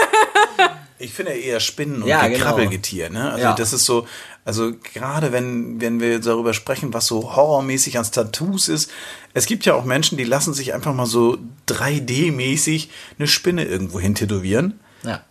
ich 0.98 1.12
finde 1.12 1.32
eher 1.32 1.60
Spinnen 1.60 2.02
und 2.02 2.08
Ja, 2.08 2.26
genau. 2.28 2.38
Krabbelgetier, 2.44 3.10
ne? 3.10 3.30
Also 3.32 3.44
Ja. 3.44 3.52
das 3.54 3.72
ist 3.72 3.84
so, 3.84 4.06
also 4.44 4.72
gerade 4.92 5.32
wenn, 5.32 5.80
wenn 5.80 6.00
wir 6.00 6.12
jetzt 6.12 6.26
darüber 6.26 6.54
sprechen, 6.54 6.94
was 6.94 7.06
so 7.06 7.34
horrormäßig 7.34 7.98
an 7.98 8.04
Tattoos 8.10 8.68
ist, 8.68 8.90
es 9.32 9.46
gibt 9.46 9.64
ja 9.64 9.74
auch 9.74 9.84
Menschen, 9.84 10.18
die 10.18 10.24
lassen 10.24 10.54
sich 10.54 10.74
einfach 10.74 10.94
mal 10.94 11.06
so 11.06 11.38
3D-mäßig 11.68 12.88
eine 13.18 13.26
Spinne 13.26 13.64
irgendwo 13.64 13.98
hin 14.00 14.14
tätowieren. 14.14 14.80
Ja. 15.02 15.22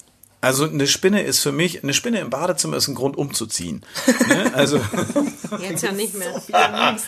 Also 0.44 0.66
eine 0.66 0.88
Spinne 0.88 1.24
ist 1.24 1.40
für 1.40 1.54
mich, 1.54 1.84
eine 1.84 1.94
Spinne 1.94 2.20
im 2.20 2.30
Badezimmer 2.30 2.76
ist 2.76 2.90
ein 2.90 2.96
Grund 2.96 3.18
umzuziehen. 3.18 3.82
ne? 4.28 4.54
Also 4.54 4.78
Jetzt 5.62 5.84
ja 5.84 5.94
nicht 5.94 6.16
mehr. 6.16 6.34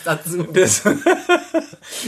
dazu. 0.04 0.42
das, 0.54 0.84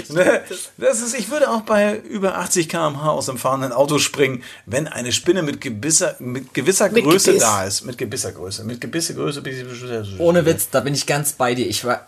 ne? 0.09 0.41
das 0.79 1.03
ist, 1.03 1.15
ich 1.19 1.31
würde 1.31 1.51
auch 1.51 1.61
bei 1.61 1.99
über 1.99 2.39
80 2.39 2.71
km/h 2.71 3.11
aus 3.11 3.27
dem 3.27 3.37
fahrenden 3.37 3.73
Auto 3.73 3.99
springen, 3.99 4.43
wenn 4.65 4.89
eine 4.89 5.13
Spinne 5.13 5.43
mit 5.43 5.61
gewisser, 5.61 6.17
mit 6.19 6.55
gewisser 6.55 6.91
Mit 6.91 7.05
Größe 7.05 7.33
Gebiss. 7.33 7.43
da 7.43 7.65
ist. 7.65 7.85
Mit 7.85 7.99
gewisser 7.99 8.33
Größe. 8.33 8.65
Mit 8.65 8.81
gewisser 8.81 9.13
Größe. 9.13 9.43
Ohne 10.17 10.47
Witz, 10.47 10.71
da 10.71 10.81
bin 10.81 10.95
ich 10.95 11.05
ganz 11.05 11.35
bei 11.35 11.55
dir. 11.55 11.67
Ich 11.67 11.85
war. 11.85 12.07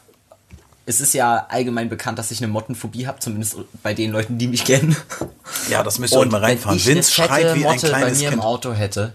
Es 0.90 1.00
ist 1.00 1.14
ja 1.14 1.46
allgemein 1.48 1.88
bekannt, 1.88 2.18
dass 2.18 2.32
ich 2.32 2.42
eine 2.42 2.48
Mottenphobie 2.48 3.06
habe, 3.06 3.20
zumindest 3.20 3.58
bei 3.84 3.94
den 3.94 4.10
Leuten, 4.10 4.38
die 4.38 4.48
mich 4.48 4.64
kennen. 4.64 4.96
Ja, 5.68 5.84
das 5.84 6.00
müsst 6.00 6.12
ihr 6.14 6.26
mal 6.26 6.40
reinfahren. 6.40 6.76
wenn 6.76 6.78
ich 6.78 6.86
Vince 6.86 7.12
schreit 7.12 7.54
wie 7.54 7.64
ein 7.64 7.74
Motte 7.74 7.92
bei 7.92 7.98
kleines 7.98 8.18
mir 8.18 8.30
Kind. 8.30 8.40
im 8.40 8.40
Auto 8.40 8.72
hätte, 8.72 9.12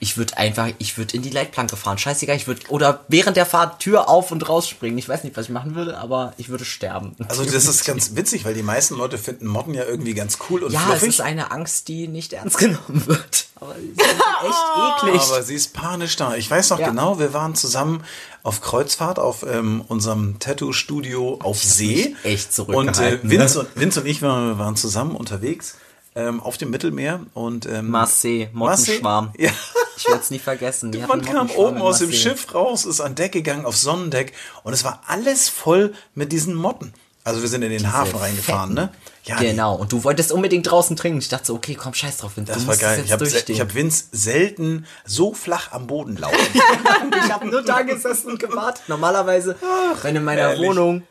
ich 0.00 0.16
würde 0.16 0.38
einfach, 0.38 0.68
ich 0.78 0.96
würde 0.96 1.14
in 1.14 1.20
die 1.20 1.28
Leitplanke 1.28 1.76
fahren. 1.76 1.98
Scheißegal, 1.98 2.36
ich 2.36 2.46
würde 2.46 2.62
oder 2.70 3.04
während 3.08 3.36
der 3.36 3.44
Fahrt 3.44 3.80
Tür 3.80 4.08
auf 4.08 4.32
und 4.32 4.48
rausspringen. 4.48 4.96
Ich 4.96 5.06
weiß 5.06 5.24
nicht, 5.24 5.36
was 5.36 5.46
ich 5.46 5.52
machen 5.52 5.74
würde, 5.74 5.98
aber 5.98 6.32
ich 6.38 6.48
würde 6.48 6.64
sterben. 6.64 7.14
Also 7.28 7.44
das 7.44 7.66
ist 7.66 7.84
ganz 7.86 8.16
witzig, 8.16 8.46
weil 8.46 8.54
die 8.54 8.62
meisten 8.62 8.94
Leute 8.94 9.18
finden 9.18 9.46
Motten 9.46 9.74
ja 9.74 9.84
irgendwie 9.84 10.14
ganz 10.14 10.38
cool 10.48 10.62
und 10.62 10.72
ja, 10.72 10.80
es 10.80 10.86
fluffig. 10.86 11.08
ist 11.10 11.20
eine 11.20 11.50
Angst, 11.50 11.88
die 11.88 12.08
nicht 12.08 12.32
ernst 12.32 12.56
genommen 12.56 13.06
wird. 13.06 13.45
Aber 13.58 13.74
sie 13.76 13.86
sind 13.86 13.98
echt 13.98 15.02
eklig. 15.08 15.20
Aber 15.22 15.42
sie 15.42 15.54
ist 15.54 15.72
panisch 15.72 16.16
da. 16.16 16.34
Ich 16.34 16.50
weiß 16.50 16.70
noch 16.70 16.78
Ja. 16.78 16.88
genau, 16.90 17.18
wir 17.18 17.32
waren 17.32 17.54
zusammen 17.54 18.02
auf 18.42 18.60
Kreuzfahrt 18.60 19.18
auf 19.18 19.44
ähm, 19.48 19.82
unserem 19.88 20.38
Tattoo-Studio 20.38 21.38
auf 21.42 21.62
See. 21.62 22.14
mich 22.22 22.24
echt 22.24 22.58
Und 22.58 22.88
äh, 22.88 22.92
zurückgehalten, 22.92 23.30
Vince, 23.30 23.60
und 23.60 23.68
Vince 23.76 24.00
und 24.00 24.06
ich 24.06 24.22
waren, 24.22 24.58
waren 24.58 24.76
zusammen 24.76 25.16
unterwegs 25.16 25.76
ähm, 26.14 26.40
auf 26.40 26.56
dem 26.58 26.70
Mittelmeer. 26.70 27.20
und 27.34 27.66
ähm, 27.66 27.90
Marseille, 27.90 28.48
Mottenschwarm. 28.52 29.32
Ja. 29.38 29.50
Ich 29.98 30.06
werde 30.08 30.20
es 30.20 30.30
nie 30.30 30.38
vergessen. 30.38 30.92
Die 30.92 30.98
Man 30.98 31.22
kam 31.22 31.48
oben 31.52 31.80
aus 31.80 31.98
dem 32.00 32.08
Marseille. 32.10 32.12
Schiff 32.34 32.54
raus, 32.54 32.84
ist 32.84 33.00
an 33.00 33.14
Deck 33.14 33.32
gegangen, 33.32 33.64
auf 33.64 33.78
Sonnendeck 33.78 34.34
und 34.62 34.74
es 34.74 34.84
war 34.84 35.00
alles 35.06 35.48
voll 35.48 35.94
mit 36.14 36.32
diesen 36.32 36.54
Motten. 36.54 36.92
Also 37.26 37.42
wir 37.42 37.48
sind 37.48 37.62
in 37.62 37.70
den 37.70 37.92
Hafen 37.92 38.16
reingefahren, 38.18 38.72
ne? 38.72 38.90
Ja, 39.24 39.38
die- 39.38 39.46
Genau, 39.46 39.74
und 39.74 39.90
du 39.90 40.04
wolltest 40.04 40.30
unbedingt 40.30 40.70
draußen 40.70 40.94
trinken. 40.94 41.18
Ich 41.18 41.28
dachte 41.28 41.46
so, 41.46 41.54
okay, 41.56 41.74
komm, 41.74 41.92
scheiß 41.92 42.18
drauf, 42.18 42.36
Vince. 42.36 42.52
Das 42.52 42.62
du 42.62 42.68
war 42.68 42.76
geil. 42.76 43.02
Ich 43.04 43.10
habe 43.10 43.26
hab 43.28 43.74
Vince 43.74 44.04
selten 44.12 44.86
so 45.04 45.34
flach 45.34 45.72
am 45.72 45.88
Boden 45.88 46.16
laufen. 46.16 46.36
Ich 47.24 47.32
habe 47.32 47.48
nur 47.48 47.62
da 47.62 47.82
gesessen 47.82 48.30
und 48.32 48.38
gewartet. 48.38 48.84
Normalerweise, 48.88 49.56
wenn 50.02 50.14
in 50.16 50.22
meiner 50.24 50.42
herrlich. 50.42 50.68
Wohnung 50.68 51.02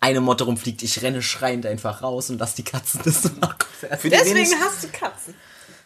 eine 0.00 0.20
Motte 0.20 0.44
rumfliegt, 0.44 0.82
ich 0.82 1.02
renne 1.02 1.22
schreiend 1.22 1.64
einfach 1.66 2.02
raus 2.02 2.28
und 2.30 2.38
lass 2.40 2.54
die 2.54 2.64
Katzen 2.64 3.00
das 3.04 3.22
machen. 3.40 3.56
Für 3.80 3.88
die 4.02 4.10
Deswegen 4.10 4.34
wenigsten- 4.36 4.60
hast 4.60 4.82
du 4.82 4.88
Katzen. 4.88 5.34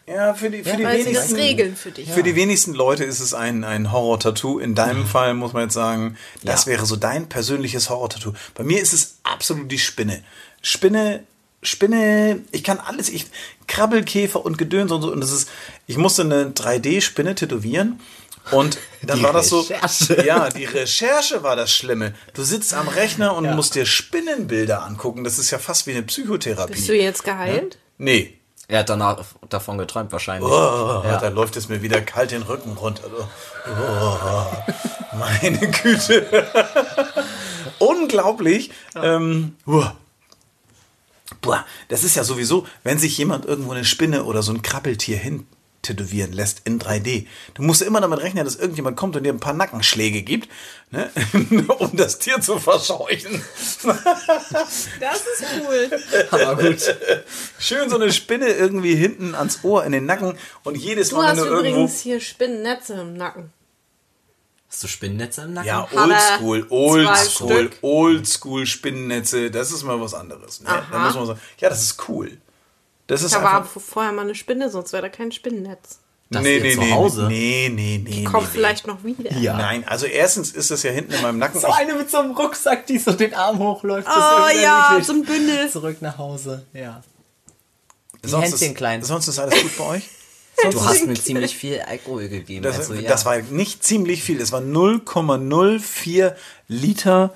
Ja, 0.07 0.33
für 0.33 0.49
die, 0.49 0.63
für 0.63 0.75
die 0.77 0.83
Weil 0.83 0.97
sie 1.03 1.13
das 1.13 1.29
wenigsten. 1.29 1.35
regeln 1.35 1.75
für 1.75 1.91
dich. 1.91 2.09
Für 2.11 2.23
die 2.23 2.35
wenigsten 2.35 2.73
Leute 2.73 3.03
ist 3.03 3.19
es 3.19 3.33
ein, 3.33 3.63
ein 3.63 3.91
Horror-Tattoo. 3.91 4.59
In 4.59 4.75
deinem 4.75 5.05
Fall 5.05 5.33
muss 5.35 5.53
man 5.53 5.63
jetzt 5.63 5.73
sagen, 5.73 6.17
das 6.43 6.65
Ja. 6.65 6.71
wäre 6.71 6.85
so 6.85 6.95
dein 6.95 7.29
persönliches 7.29 7.89
Horror-Tattoo. 7.89 8.33
Bei 8.55 8.63
mir 8.63 8.81
ist 8.81 8.93
es 8.93 9.17
absolut 9.23 9.71
die 9.71 9.79
Spinne. 9.79 10.23
Spinne, 10.61 11.23
Spinne, 11.63 12.41
ich 12.51 12.63
kann 12.63 12.79
alles, 12.79 13.07
ich, 13.09 13.27
Krabbelkäfer 13.67 14.43
und 14.43 14.57
Gedöns 14.57 14.91
und 14.91 15.01
so. 15.03 15.11
Und 15.11 15.21
das 15.21 15.31
ist, 15.31 15.49
ich 15.87 15.97
musste 15.97 16.23
eine 16.23 16.45
3D-Spinne 16.51 17.35
tätowieren. 17.35 17.99
Und 18.51 18.79
dann 19.03 19.19
Die 19.19 19.23
war 19.23 19.33
das 19.33 19.49
so. 19.49 19.59
Recherche. 19.61 20.25
Ja, 20.25 20.49
die 20.49 20.65
Recherche 20.65 21.43
war 21.43 21.55
das 21.55 21.71
Schlimme. 21.73 22.15
Du 22.33 22.43
sitzt 22.43 22.73
am 22.73 22.87
Rechner 22.87 23.35
und 23.35 23.49
musst 23.55 23.75
dir 23.75 23.85
Spinnenbilder 23.85 24.83
angucken. 24.83 25.23
Das 25.23 25.37
ist 25.37 25.51
ja 25.51 25.59
fast 25.59 25.85
wie 25.85 25.91
eine 25.91 26.01
Psychotherapie. 26.03 26.73
Bist 26.73 26.89
du 26.89 26.95
jetzt 26.97 27.23
geheilt? 27.23 27.77
nee. 27.97 28.37
Er 28.71 28.79
hat 28.79 28.89
danach 28.89 29.25
davon 29.49 29.77
geträumt 29.77 30.13
wahrscheinlich. 30.13 30.49
Oh, 30.49 31.01
Ja. 31.03 31.19
Da 31.19 31.27
läuft 31.27 31.57
es 31.57 31.67
mir 31.67 31.81
wieder 31.81 31.99
kalt 31.99 32.31
den 32.31 32.41
Rücken 32.41 32.71
runter. 32.77 33.03
Oh, 33.67 35.17
meine 35.17 35.57
Güte. 35.57 36.47
Unglaublich. 37.79 38.71
Ähm, 38.95 39.57
uah. 39.65 39.93
Boah, 41.41 41.65
das 41.89 42.05
ist 42.05 42.15
ja 42.15 42.23
sowieso, 42.23 42.65
wenn 42.83 42.97
sich 42.97 43.17
jemand 43.17 43.43
irgendwo 43.45 43.73
eine 43.73 43.83
Spinne 43.83 44.23
oder 44.23 44.41
so 44.41 44.53
ein 44.53 44.61
Krabbeltier 44.61 45.17
hin 45.17 45.47
tätowieren 45.81 46.31
lässt 46.31 46.61
in 46.65 46.79
3D. 46.79 47.27
Du 47.53 47.63
musst 47.63 47.81
immer 47.81 48.01
damit 48.01 48.19
rechnen, 48.19 48.45
dass 48.45 48.55
irgendjemand 48.55 48.97
kommt 48.97 49.15
und 49.15 49.23
dir 49.23 49.33
ein 49.33 49.39
paar 49.39 49.53
Nackenschläge 49.53 50.21
gibt, 50.21 50.49
ne? 50.91 51.09
um 51.79 51.95
das 51.95 52.19
Tier 52.19 52.39
zu 52.41 52.59
verscheuchen. 52.59 53.43
Das 54.99 55.19
ist 55.19 55.45
cool. 55.59 55.89
Aber 56.31 56.55
gut. 56.55 56.95
Schön 57.59 57.89
so 57.89 57.95
eine 57.95 58.11
Spinne 58.11 58.47
irgendwie 58.47 58.95
hinten 58.95 59.35
ans 59.35 59.63
Ohr 59.63 59.83
in 59.83 59.91
den 59.91 60.05
Nacken 60.05 60.37
und 60.63 60.75
jedes 60.75 61.09
Du 61.09 61.17
Mal, 61.17 61.29
hast 61.29 61.37
wenn 61.37 61.45
du 61.45 61.49
irgendwo... 61.49 61.69
übrigens 61.69 61.99
hier 61.99 62.19
Spinnennetze 62.19 62.93
im 62.93 63.13
Nacken. 63.15 63.51
Hast 64.69 64.83
du 64.83 64.87
Spinnennetze 64.87 65.41
im 65.41 65.53
Nacken? 65.53 65.67
Ja, 65.67 65.87
oldschool, 65.91 66.65
oldschool, 66.69 67.71
oldschool 67.81 68.65
Spinnennetze, 68.65 69.51
das 69.51 69.71
ist 69.71 69.83
mal 69.83 69.99
was 69.99 70.13
anderes. 70.13 70.61
Ne? 70.61 70.69
Da 70.91 70.99
muss 70.99 71.15
man 71.15 71.25
sagen, 71.25 71.39
ja, 71.57 71.69
das 71.69 71.81
ist 71.81 72.07
cool. 72.07 72.37
Das 73.11 73.23
ist 73.23 73.35
habe 73.35 73.57
einfach. 73.57 73.81
vorher 73.81 74.13
mal 74.13 74.21
eine 74.21 74.35
Spinne, 74.35 74.69
sonst 74.69 74.93
wäre 74.93 75.01
da 75.01 75.09
kein 75.09 75.33
Spinnennetz. 75.33 75.99
Das 76.29 76.43
nee, 76.43 76.61
nee, 76.61 76.75
zu 76.75 76.79
nee, 76.79 76.91
Hause? 76.93 77.27
nee, 77.27 77.69
nee, 77.69 78.01
nee. 78.01 78.23
Kommt 78.23 78.43
nee, 78.43 78.49
vielleicht 78.53 78.87
noch 78.87 79.03
wieder. 79.03 79.33
Ja. 79.33 79.57
Nein, 79.57 79.85
also 79.85 80.05
erstens 80.05 80.51
ist 80.51 80.71
das 80.71 80.83
ja 80.83 80.91
hinten 80.91 81.11
in 81.11 81.21
meinem 81.21 81.37
Nacken. 81.37 81.59
So 81.59 81.67
eine 81.67 81.95
mit 81.95 82.09
so 82.09 82.19
einem 82.19 82.31
Rucksack, 82.31 82.87
die 82.87 82.99
so 82.99 83.11
den 83.11 83.33
Arm 83.33 83.59
hochläuft. 83.59 84.07
Das 84.07 84.15
Oh 84.15 84.57
ja, 84.63 84.97
so 85.03 85.11
ein 85.11 85.25
Bündel. 85.25 85.69
Zurück 85.69 85.97
nach 86.01 86.17
Hause, 86.17 86.65
ja. 86.71 87.03
Ich, 88.23 88.31
die 88.31 88.37
Händchen 88.37 88.69
ist, 88.69 88.77
klein. 88.77 89.03
Sonst 89.03 89.27
ist 89.27 89.39
alles 89.39 89.61
gut 89.61 89.77
bei 89.77 89.83
euch? 89.83 90.03
Du 90.71 90.85
hast 90.85 91.07
mir 91.07 91.15
ziemlich 91.15 91.57
viel 91.57 91.79
Alkohol 91.79 92.27
gegeben. 92.29 92.61
Das, 92.61 92.77
also, 92.77 92.93
ja. 92.93 93.09
das 93.09 93.25
war 93.25 93.41
nicht 93.41 93.83
ziemlich 93.83 94.21
viel. 94.21 94.39
Es 94.39 94.51
war 94.51 94.61
0,04 94.61 96.35
Liter 96.67 97.33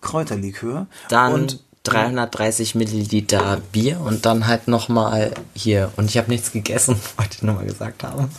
Kräuterlikör. 0.00 0.86
Dann 1.10 1.34
und 1.34 1.64
330 1.84 2.74
Milliliter 2.74 3.60
Bier 3.72 4.00
und 4.00 4.24
dann 4.24 4.46
halt 4.46 4.68
nochmal 4.68 5.32
hier. 5.54 5.92
Und 5.96 6.10
ich 6.10 6.18
habe 6.18 6.30
nichts 6.30 6.52
gegessen, 6.52 7.00
wollte 7.16 7.36
ich 7.36 7.42
nochmal 7.42 7.66
gesagt 7.66 8.04
haben. 8.04 8.30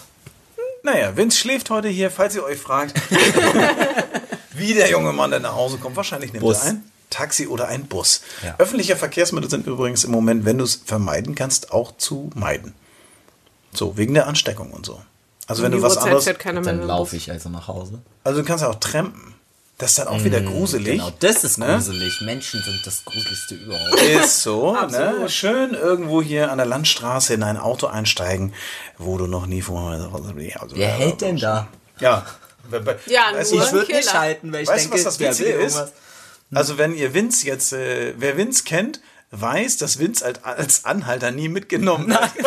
Naja, 0.84 1.16
Vince 1.16 1.38
schläft 1.38 1.70
heute 1.70 1.88
hier, 1.88 2.12
falls 2.12 2.36
ihr 2.36 2.44
euch 2.44 2.60
fragt, 2.60 3.00
wie 4.54 4.74
der 4.74 4.90
junge 4.90 5.14
Mann 5.14 5.32
denn 5.32 5.44
nach 5.44 5.56
Hause 5.56 5.78
kommt. 5.78 5.96
Wahrscheinlich 5.96 6.34
nimmt 6.34 6.44
Bus. 6.44 6.64
er 6.64 6.72
ein 6.72 6.84
Taxi 7.10 7.48
oder 7.48 7.68
ein 7.68 7.86
Bus. 7.86 8.22
Ja. 8.44 8.56
Öffentliche 8.58 8.96
Verkehrsmittel 8.96 9.50
sind 9.50 9.66
übrigens 9.66 10.04
im 10.04 10.12
Moment, 10.12 10.46
wenn 10.46 10.58
du 10.58 10.66
es 10.66 10.82
vermeiden 10.86 11.36
kannst, 11.36 11.72
auch 11.72 11.96
zu 11.96 12.30
meiden. 12.36 12.74
So, 13.72 13.98
wegen 13.98 14.14
der 14.14 14.28
Ansteckung 14.28 14.72
und 14.72 14.86
so. 14.86 15.02
Also 15.48 15.64
wenn 15.64 15.72
du 15.72 15.82
was 15.82 15.98
Uhrzeit 15.98 16.46
anderes... 16.46 16.66
Dann 16.66 16.82
laufe 16.82 17.16
ich 17.16 17.32
also 17.32 17.50
nach 17.50 17.68
Hause. 17.68 18.02
Also 18.24 18.42
du 18.42 18.46
kannst 18.46 18.64
ja 18.64 18.70
auch 18.70 18.80
trampen. 18.80 19.33
Das 19.80 19.92
ist 19.92 20.00
dann 20.00 20.08
auch 20.08 20.24
wieder 20.24 20.40
gruselig. 20.40 21.00
Genau, 21.00 21.12
das 21.20 21.44
ist 21.44 21.58
Ne? 21.58 21.66
gruselig. 21.66 22.22
Menschen 22.22 22.62
sind 22.62 22.80
das 22.86 23.04
Gruseligste 23.06 23.56
überhaupt. 23.56 24.02
Ist 24.02 24.44
so, 24.44 24.74
ne? 24.74 25.28
Schön 25.30 25.74
irgendwo 25.74 26.22
hier 26.22 26.52
an 26.52 26.58
der 26.58 26.68
Landstraße 26.68 27.34
in 27.34 27.42
ein 27.44 27.58
Auto 27.58 27.88
einsteigen, 27.88 28.54
wo 28.98 29.18
du 29.18 29.26
noch 29.28 29.46
nie 29.48 29.62
vorher... 29.64 30.12
Also, 30.14 30.76
Wer 30.76 30.90
hält 30.90 31.22
denn 31.22 31.38
da? 31.38 31.68
Ja. 32.00 32.26
Ja, 33.08 33.34
Weißt 33.34 33.52
nur 33.52 33.62
du, 33.62 33.68
Ich 33.68 33.74
würde 33.74 33.94
nicht 33.94 34.14
halten, 34.14 34.54
weil 34.54 34.64
ich 34.64 34.70
Weißt 34.70 34.86
du, 34.86 34.90
denke, 34.92 35.06
was 35.06 35.18
das 35.18 35.20
Witzige 35.20 35.50
ist? 35.50 35.76
irgendwas. 35.76 35.94
Also 36.54 36.78
wenn 36.78 36.94
ihr 36.96 37.14
Vince 37.16 37.48
jetzt, 37.48 37.74
äh, 37.74 38.14
wer 38.18 38.38
Vince 38.38 38.64
kennt, 38.64 39.02
weiß, 39.32 39.78
dass 39.78 39.98
Vince 40.00 40.24
als, 40.24 40.44
als 40.44 40.86
Anhalter 40.86 41.32
nie 41.32 41.50
mitgenommen 41.50 42.14
hat. 42.14 42.32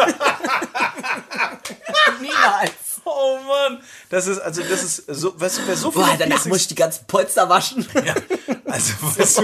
Niemals. 2.21 2.73
Oh 3.09 3.39
Mann, 3.47 3.81
das 4.11 4.27
ist 4.27 4.41
also 4.41 4.63
das 4.69 4.83
ist 4.83 5.05
so, 5.09 5.33
weißt 5.41 5.59
du, 5.59 5.63
wer 5.67 5.77
so 5.77 5.91
viele 5.93 6.05
Boah, 6.07 6.17
danach 6.19 6.37
Piercings- 6.39 6.49
muss 6.49 6.59
ich 6.63 6.69
die 6.69 6.75
ganzen 6.75 7.07
Polster 7.07 7.49
waschen. 7.49 7.87
ja, 8.05 8.15
also 8.65 8.93
weißt 9.17 9.39
du, 9.39 9.43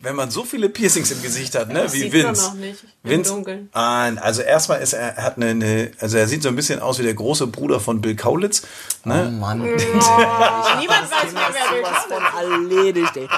wenn 0.00 0.14
man 0.16 0.30
so 0.30 0.44
viele 0.44 0.68
Piercings 0.68 1.10
im 1.10 1.20
Gesicht 1.20 1.54
hat, 1.56 1.68
ne, 1.68 1.82
Das 1.82 1.92
wie 1.94 2.00
sieht 2.00 2.12
Vince. 2.12 2.42
man 2.42 2.50
auch 2.50 2.54
nicht 2.54 2.84
Vince, 3.02 3.30
Dunkeln. 3.32 3.68
Ah, 3.72 4.08
also 4.20 4.42
erstmal 4.42 4.80
ist 4.82 4.92
er, 4.92 5.16
er 5.16 5.24
hat 5.24 5.36
eine, 5.36 5.50
eine, 5.50 5.90
also 6.00 6.16
er 6.16 6.28
sieht 6.28 6.42
so 6.44 6.48
ein 6.48 6.56
bisschen 6.56 6.80
aus 6.80 6.98
wie 7.00 7.02
der 7.04 7.14
große 7.14 7.48
Bruder 7.48 7.80
von 7.80 8.00
Bill 8.00 8.14
Kaulitz, 8.14 8.62
Oh 9.04 9.08
ne? 9.08 9.24
Mann. 9.30 9.60
Niemand 9.62 11.10
weiß 11.10 11.32
mehr, 11.32 11.50
wer 11.52 11.76
will 11.76 11.84
von 12.08 12.40
erledigt, 12.40 13.16
ey. 13.16 13.28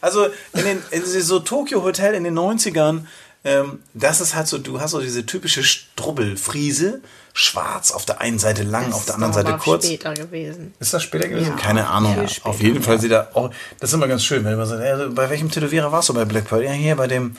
Also 0.00 0.26
in 0.52 0.64
den 0.64 0.82
in 0.90 1.04
so 1.06 1.38
Tokyo 1.40 1.82
Hotel 1.82 2.14
in 2.14 2.24
den 2.24 2.38
90ern 2.38 3.06
ähm, 3.44 3.80
das 3.94 4.20
ist 4.20 4.34
halt 4.34 4.46
so, 4.48 4.58
du 4.58 4.80
hast 4.80 4.92
so 4.92 5.00
diese 5.00 5.26
typische 5.26 5.62
Strubbelfriese, 5.62 7.00
schwarz, 7.32 7.90
auf 7.92 8.04
der 8.04 8.20
einen 8.20 8.38
Seite 8.38 8.62
lang, 8.62 8.92
auf 8.92 9.04
der 9.06 9.14
anderen 9.16 9.32
Ist 9.32 9.36
Seite 9.36 9.58
kurz. 9.58 9.86
später 9.86 10.14
gewesen. 10.14 10.72
Ist 10.78 10.94
das 10.94 11.02
später 11.02 11.28
gewesen? 11.28 11.50
Ja, 11.50 11.56
Keine 11.56 11.88
Ahnung. 11.88 12.28
später. 12.28 12.46
Auf 12.48 12.60
jeden 12.62 12.82
Fall 12.82 13.00
sieht 13.00 13.10
er 13.12 13.36
auch. 13.36 13.50
Das 13.80 13.90
ist 13.90 13.94
immer 13.94 14.08
ganz 14.08 14.24
schön, 14.24 14.44
wenn 14.44 14.56
man 14.56 14.66
sagt, 14.66 14.82
äh, 14.82 15.08
bei 15.08 15.28
welchem 15.30 15.50
Tätowierer 15.50 15.90
warst 15.92 16.08
du 16.08 16.14
bei 16.14 16.24
Black 16.24 16.46
Pearl? 16.48 16.62
Ja, 16.64 16.70
hier 16.70 16.96
bei 16.96 17.06
dem 17.08 17.36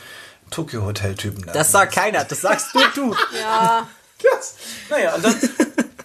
Tokyo 0.52 0.84
Hotel 0.86 1.16
Typen. 1.16 1.46
da. 1.46 1.54
Das 1.54 1.72
sagt 1.72 1.94
keiner, 1.96 2.24
das 2.26 2.42
sagst 2.42 2.68
du, 2.74 2.80
du. 2.94 3.16
Ja, 3.40 3.88
Yes. 4.24 4.56
Naja, 4.90 5.14
und 5.16 5.26
dann, 5.26 5.36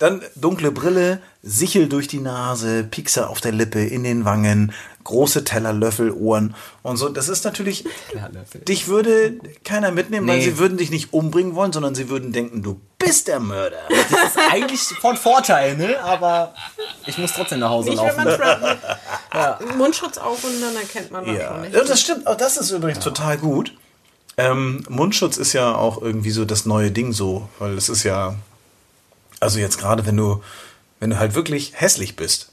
dann 0.00 0.22
dunkle 0.34 0.72
Brille, 0.72 1.20
Sichel 1.42 1.88
durch 1.88 2.08
die 2.08 2.18
Nase, 2.18 2.82
Piekser 2.84 3.30
auf 3.30 3.40
der 3.40 3.52
Lippe, 3.52 3.80
in 3.84 4.02
den 4.02 4.24
Wangen, 4.24 4.72
große 5.10 5.44
Teller, 5.44 5.72
Löffel, 5.72 6.10
Ohren 6.12 6.54
und 6.82 6.96
so. 6.96 7.08
Das 7.08 7.28
ist 7.28 7.44
natürlich, 7.44 7.84
dich 8.66 8.88
würde 8.88 9.38
keiner 9.64 9.90
mitnehmen, 9.90 10.26
weil 10.26 10.38
Nee. 10.38 10.44
sie 10.44 10.58
würden 10.58 10.78
dich 10.78 10.90
nicht 10.90 11.12
umbringen 11.12 11.54
wollen, 11.54 11.72
sondern 11.72 11.94
sie 11.94 12.08
würden 12.08 12.32
denken, 12.32 12.62
du 12.62 12.80
bist 12.98 13.28
der 13.28 13.40
Mörder. 13.40 13.78
Das 13.88 14.10
ist 14.28 14.38
eigentlich 14.50 14.80
von 14.80 15.16
Vorteil, 15.16 15.76
ne? 15.76 16.00
Aber 16.02 16.54
ich 17.06 17.18
muss 17.18 17.32
trotzdem 17.32 17.58
nach 17.60 17.70
Hause 17.70 17.90
nicht, 17.90 18.00
wenn 18.02 18.06
laufen. 18.24 18.38
man 18.38 18.78
Trump 19.58 19.76
Mundschutz 19.76 20.18
auf 20.18 20.42
und 20.44 20.60
dann 20.60 20.74
erkennt 20.76 21.10
man 21.10 21.26
das 21.26 21.36
Ja, 21.36 21.48
schon 21.52 21.60
nicht. 21.62 21.74
ja 21.74 21.84
das 21.84 22.00
stimmt. 22.00 22.26
Auch 22.26 22.36
das 22.36 22.56
ist 22.56 22.70
übrigens 22.70 23.00
total 23.04 23.36
gut. 23.38 23.76
Ähm, 24.36 24.84
Mundschutz 24.88 25.36
ist 25.36 25.52
ja 25.52 25.74
auch 25.74 26.00
irgendwie 26.00 26.30
so 26.30 26.44
das 26.44 26.64
neue 26.64 26.90
Ding 26.90 27.12
so, 27.12 27.48
weil 27.58 27.76
es 27.76 27.88
ist 27.88 28.04
ja, 28.04 28.34
also 29.40 29.58
jetzt 29.58 29.78
gerade 29.78 30.06
wenn 30.06 30.16
du, 30.16 30.42
wenn 30.98 31.10
du 31.10 31.18
halt 31.18 31.34
wirklich 31.34 31.72
hässlich 31.74 32.16
bist, 32.16 32.49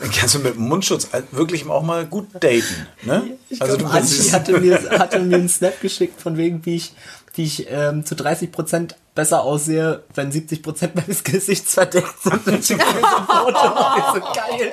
dann 0.00 0.10
kannst 0.16 0.34
du 0.34 0.38
mit 0.40 0.54
dem 0.54 0.68
Mundschutz 0.68 1.08
wirklich 1.32 1.68
auch 1.68 1.82
mal 1.82 2.06
gut 2.06 2.28
daten. 2.34 2.86
Ne? 3.02 3.38
Also 3.58 3.76
du 3.76 3.86
Anchi 3.86 4.30
hatte 4.30 4.58
mir, 4.58 4.90
hatte 4.98 5.20
mir 5.20 5.36
einen 5.36 5.48
Snap 5.48 5.80
geschickt, 5.80 6.20
von 6.20 6.36
wegen, 6.36 6.64
wie 6.64 6.76
ich, 6.76 6.92
wie 7.34 7.44
ich 7.44 7.66
ähm, 7.70 8.04
zu 8.04 8.14
30% 8.14 8.94
besser 9.14 9.42
aussehe, 9.42 10.04
wenn 10.14 10.30
70% 10.30 10.90
meines 10.94 11.24
Gesichts 11.24 11.74
verdeckt 11.74 12.22
sind. 12.22 12.46
Und 12.46 12.64
schickt 12.64 12.78
mir 12.78 13.00
so 13.00 13.16
ein 13.16 13.26
Foto. 13.26 13.58
Ich 13.96 14.04
so 14.14 14.32
geil. 14.32 14.72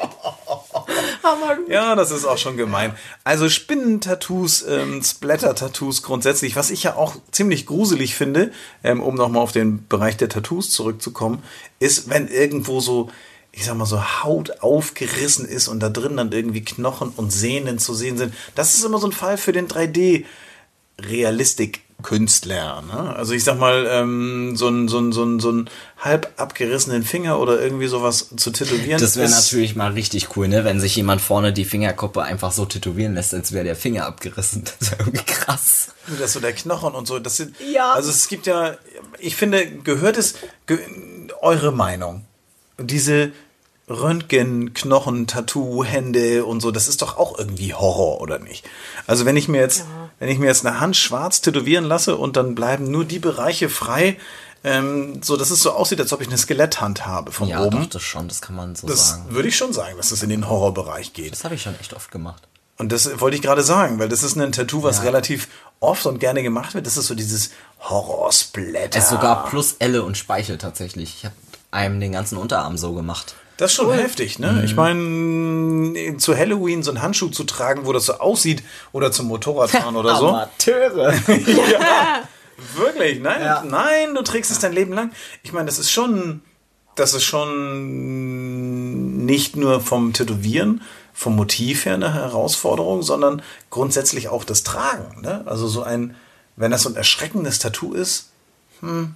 Ja, 1.67 1.95
das 1.95 2.11
ist 2.11 2.25
auch 2.25 2.37
schon 2.37 2.55
gemein. 2.55 2.93
Also 3.23 3.49
Spinnentattoos, 3.49 4.63
ähm, 4.67 5.01
Splatter-Tattoos 5.01 6.03
grundsätzlich, 6.03 6.55
was 6.55 6.69
ich 6.69 6.83
ja 6.83 6.95
auch 6.95 7.15
ziemlich 7.31 7.65
gruselig 7.65 8.13
finde, 8.15 8.51
ähm, 8.83 9.01
um 9.01 9.15
nochmal 9.15 9.41
auf 9.41 9.51
den 9.51 9.87
Bereich 9.87 10.17
der 10.17 10.29
Tattoos 10.29 10.69
zurückzukommen, 10.69 11.41
ist, 11.79 12.09
wenn 12.09 12.27
irgendwo 12.27 12.79
so, 12.81 13.09
ich 13.55 13.65
sag 13.65 13.75
mal 13.77 13.85
so, 13.85 14.01
Haut 14.23 14.61
aufgerissen 14.61 15.45
ist 15.45 15.69
und 15.69 15.79
da 15.79 15.89
drin 15.89 16.17
dann 16.17 16.31
irgendwie 16.31 16.63
Knochen 16.63 17.09
und 17.15 17.31
Sehnen 17.31 17.79
zu 17.79 17.93
sehen 17.93 18.17
sind. 18.17 18.33
Das 18.53 18.75
ist 18.75 18.83
immer 18.83 18.99
so 18.99 19.07
ein 19.07 19.13
Fall 19.13 19.37
für 19.37 19.53
den 19.53 19.67
3D. 19.67 20.25
Realistik-Künstler. 21.01 22.81
Ne? 22.81 23.15
Also 23.15 23.33
ich 23.33 23.43
sag 23.43 23.59
mal, 23.59 23.85
ähm, 23.89 24.55
so 24.55 24.69
ein 24.69 24.87
so 24.87 24.99
ein, 24.99 25.11
so 25.11 25.23
ein, 25.23 25.39
so 25.39 25.51
ein 25.51 25.69
halb 25.97 26.31
abgerissenen 26.37 27.03
Finger 27.03 27.39
oder 27.39 27.61
irgendwie 27.61 27.87
sowas 27.87 28.29
zu 28.35 28.51
tätowieren. 28.51 29.01
Das 29.01 29.17
wäre 29.17 29.29
natürlich 29.29 29.75
mal 29.75 29.91
richtig 29.91 30.35
cool, 30.35 30.47
ne? 30.47 30.63
Wenn 30.63 30.79
sich 30.79 30.95
jemand 30.95 31.21
vorne 31.21 31.51
die 31.51 31.65
Fingerkuppe 31.65 32.23
einfach 32.23 32.51
so 32.51 32.65
tätowieren 32.65 33.15
lässt, 33.15 33.33
als 33.33 33.51
wäre 33.51 33.65
der 33.65 33.75
Finger 33.75 34.05
abgerissen. 34.05 34.63
Das 34.79 34.91
wäre 34.91 35.01
irgendwie 35.01 35.25
krass. 35.25 35.89
Das 36.07 36.19
ist 36.19 36.33
so 36.33 36.39
der 36.39 36.53
Knochen 36.53 36.93
und 36.93 37.07
so. 37.07 37.19
Das 37.19 37.37
sind, 37.37 37.55
Ja. 37.73 37.93
Also 37.93 38.09
es 38.09 38.27
gibt 38.27 38.47
ja, 38.47 38.75
ich 39.19 39.35
finde, 39.35 39.65
gehört 39.65 40.17
es, 40.17 40.35
ge, 40.67 40.79
eure 41.41 41.71
Meinung. 41.73 42.25
Diese 42.77 43.31
Röntgen, 43.89 44.73
Knochen, 44.73 45.27
Tattoo, 45.27 45.83
Hände 45.83 46.43
und 46.45 46.59
so, 46.61 46.71
das 46.71 46.87
ist 46.87 47.01
doch 47.03 47.17
auch 47.17 47.37
irgendwie 47.37 47.73
Horror, 47.73 48.19
oder 48.21 48.39
nicht? 48.39 48.65
Also 49.05 49.25
wenn 49.25 49.37
ich 49.37 49.47
mir 49.47 49.61
jetzt, 49.61 49.85
wenn 50.19 50.29
ich 50.29 50.39
mir 50.39 50.47
jetzt 50.47 50.65
eine 50.65 50.79
Hand 50.79 50.97
schwarz 50.97 51.41
tätowieren 51.41 51.85
lasse 51.85 52.15
und 52.17 52.35
dann 52.35 52.55
bleiben 52.55 52.89
nur 52.89 53.05
die 53.05 53.19
Bereiche 53.19 53.69
frei, 53.69 54.17
ähm, 54.63 55.21
so 55.23 55.37
dass 55.37 55.51
es 55.51 55.61
so 55.61 55.71
aussieht, 55.73 55.99
als 56.01 56.11
ob 56.13 56.21
ich 56.21 56.27
eine 56.27 56.37
Skeletthand 56.39 57.05
habe 57.05 57.31
von 57.31 57.47
Ja, 57.47 57.61
oben. 57.63 57.81
doch, 57.81 57.85
das 57.89 58.01
schon, 58.01 58.27
das 58.27 58.41
kann 58.41 58.55
man 58.55 58.75
so 58.75 58.87
das 58.87 59.09
sagen. 59.09 59.25
würde 59.29 59.47
ich 59.49 59.55
schon 59.55 59.71
sagen, 59.73 59.95
dass 59.97 60.11
es 60.11 60.23
in 60.23 60.29
den 60.29 60.49
Horrorbereich 60.49 61.13
geht. 61.13 61.33
Das 61.33 61.43
habe 61.43 61.53
ich 61.53 61.61
schon 61.61 61.79
echt 61.79 61.93
oft 61.93 62.09
gemacht. 62.09 62.41
Und 62.77 62.91
das 62.91 63.21
wollte 63.21 63.37
ich 63.37 63.43
gerade 63.43 63.61
sagen, 63.63 63.99
weil 63.99 64.09
das 64.09 64.23
ist 64.23 64.35
ein 64.35 64.51
Tattoo, 64.51 64.81
was 64.81 64.97
Ja. 64.97 65.03
relativ 65.03 65.47
oft 65.79 66.05
und 66.07 66.19
gerne 66.19 66.41
gemacht 66.41 66.73
wird. 66.73 66.87
Das 66.87 66.97
ist 66.97 67.05
so 67.05 67.13
dieses 67.15 67.51
Horrorsplatter. 67.81 68.97
Es 68.97 69.05
ist 69.05 69.09
sogar 69.11 69.45
plus 69.47 69.75
Elle 69.79 70.03
und 70.03 70.17
Speichel 70.17 70.57
tatsächlich. 70.57 71.15
Ich 71.17 71.25
habe 71.25 71.35
einem 71.71 71.99
den 71.99 72.11
ganzen 72.11 72.37
Unterarm 72.37 72.77
so 72.77 72.93
gemacht. 72.93 73.35
Das 73.57 73.71
ist 73.71 73.77
schon 73.77 73.93
heftig, 73.93 74.39
ne? 74.39 74.51
Mhm. 74.51 74.63
Ich 74.65 74.75
meine, 74.75 76.17
zu 76.17 76.35
Halloween 76.35 76.83
so 76.83 76.91
einen 76.91 77.01
Handschuh 77.01 77.29
zu 77.29 77.45
tragen, 77.45 77.85
wo 77.85 77.93
das 77.93 78.07
so 78.07 78.15
aussieht, 78.15 78.63
oder 78.91 79.11
zum 79.11 79.27
Motorradfahren 79.27 79.95
oder 79.95 80.17
so. 80.17 80.27
Amateure. 80.29 81.13
Wirklich, 82.75 83.19
nein, 83.19 83.41
Ja. 83.41 83.63
nein, 83.65 84.15
du 84.15 84.21
trägst 84.21 84.51
es 84.51 84.59
dein 84.59 84.73
Leben 84.73 84.93
lang. 84.93 85.11
Ich 85.43 85.53
meine, 85.53 85.65
das 85.65 85.79
ist 85.79 85.91
schon, 85.91 86.41
das 86.95 87.13
ist 87.13 87.23
schon 87.23 89.25
nicht 89.25 89.55
nur 89.55 89.81
vom 89.81 90.13
Tätowieren, 90.13 90.81
vom 91.13 91.35
Motiv 91.35 91.85
her 91.85 91.95
eine 91.95 92.13
Herausforderung, 92.13 93.03
sondern 93.03 93.41
grundsätzlich 93.69 94.29
auch 94.29 94.43
das 94.43 94.63
Tragen. 94.63 95.21
Ne? 95.21 95.43
Also 95.45 95.67
so 95.67 95.83
ein, 95.83 96.15
wenn 96.55 96.71
das 96.71 96.83
so 96.83 96.89
ein 96.89 96.95
erschreckendes 96.95 97.59
Tattoo 97.59 97.93
ist, 97.93 98.29
hm. 98.81 99.15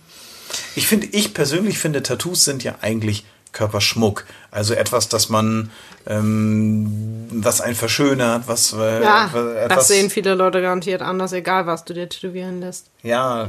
ich 0.75 0.87
finde, 0.87 1.07
ich 1.07 1.33
persönlich 1.33 1.77
finde, 1.77 2.03
Tattoos 2.03 2.45
sind 2.45 2.63
ja 2.63 2.75
eigentlich 2.81 3.25
Körperschmuck. 3.51 4.25
Also 4.51 4.73
etwas, 4.73 5.09
das 5.09 5.29
man, 5.29 5.69
ähm, 6.07 7.27
was 7.31 7.61
einen 7.61 7.75
verschönert, 7.75 8.47
was, 8.47 8.73
äh, 8.73 9.03
Ja, 9.03 9.25
etwas, 9.25 9.77
das 9.79 9.87
sehen 9.87 10.09
viele 10.09 10.35
Leute 10.35 10.61
garantiert 10.61 11.01
anders, 11.01 11.33
egal 11.33 11.65
was 11.65 11.85
du 11.85 11.93
dir 11.93 12.07
tätowieren 12.09 12.59
lässt. 12.61 12.87
ja, 13.03 13.47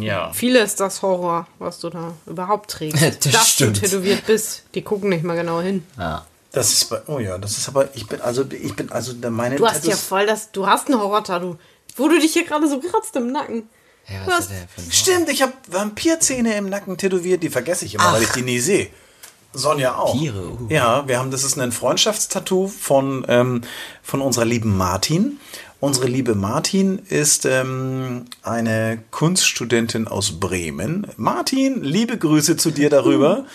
ja. 0.00 0.32
Viele 0.32 0.60
ist 0.60 0.80
das 0.80 1.02
Horror, 1.02 1.46
was 1.58 1.80
du 1.80 1.90
da 1.90 2.14
überhaupt 2.26 2.70
trägst. 2.70 3.02
Das 3.24 3.32
dass 3.32 3.48
stimmt. 3.50 3.76
du 3.76 3.80
tätowiert 3.80 4.26
bist. 4.26 4.64
Die 4.74 4.82
gucken 4.82 5.10
nicht 5.10 5.24
mal 5.24 5.36
genau 5.36 5.60
hin. 5.60 5.84
Ja. 5.98 6.24
Das 6.52 6.72
ist 6.72 6.86
bei, 6.88 7.00
oh 7.06 7.18
ja, 7.18 7.36
das 7.38 7.58
ist 7.58 7.68
aber, 7.68 7.88
ich 7.94 8.06
bin, 8.06 8.20
also, 8.22 8.44
ich 8.50 8.74
bin, 8.74 8.90
also 8.90 9.12
meine 9.30 9.56
Du 9.56 9.66
hast 9.66 9.84
ja 9.84 9.92
Tattoos- 9.92 10.00
voll 10.06 10.26
das, 10.26 10.52
du 10.52 10.66
hast 10.66 10.88
ein 10.88 10.98
Horror-Tattoo. 10.98 11.56
Wo 11.96 12.08
du 12.08 12.18
dich 12.18 12.32
hier 12.32 12.44
gerade 12.46 12.68
so 12.68 12.80
kratzt 12.80 13.14
im 13.16 13.32
Nacken. 13.32 13.68
Ja, 14.08 14.20
Was? 14.26 14.48
was 14.76 14.96
Stimmt, 14.96 15.28
ich 15.28 15.42
habe 15.42 15.52
Vampirzähne 15.68 16.56
im 16.56 16.68
Nacken 16.68 16.96
tätowiert, 16.96 17.42
die 17.42 17.48
vergesse 17.50 17.84
ich 17.84 17.94
immer, 17.94 18.12
weil 18.12 18.22
ich 18.22 18.30
die 18.30 18.42
nie 18.42 18.60
sehe. 18.60 18.88
Sonja 19.52 19.96
auch. 19.96 20.14
Vampire, 20.14 20.48
uh. 20.48 20.66
Ja, 20.68 21.08
wir 21.08 21.18
haben, 21.18 21.30
das 21.30 21.44
ist 21.44 21.58
ein 21.58 21.72
Freundschaftstattoo 21.72 22.68
von, 22.68 23.24
ähm, 23.28 23.62
von 24.02 24.20
unserer 24.20 24.44
lieben 24.44 24.76
Martin. 24.76 25.38
Unsere 25.78 26.06
liebe 26.06 26.34
Martin 26.34 27.00
ist 27.10 27.44
ähm, 27.44 28.24
eine 28.42 28.98
Kunststudentin 29.10 30.08
aus 30.08 30.40
Bremen. 30.40 31.06
Martin, 31.16 31.82
liebe 31.82 32.16
Grüße 32.16 32.56
zu 32.56 32.70
dir 32.70 32.88
darüber. 32.90 33.44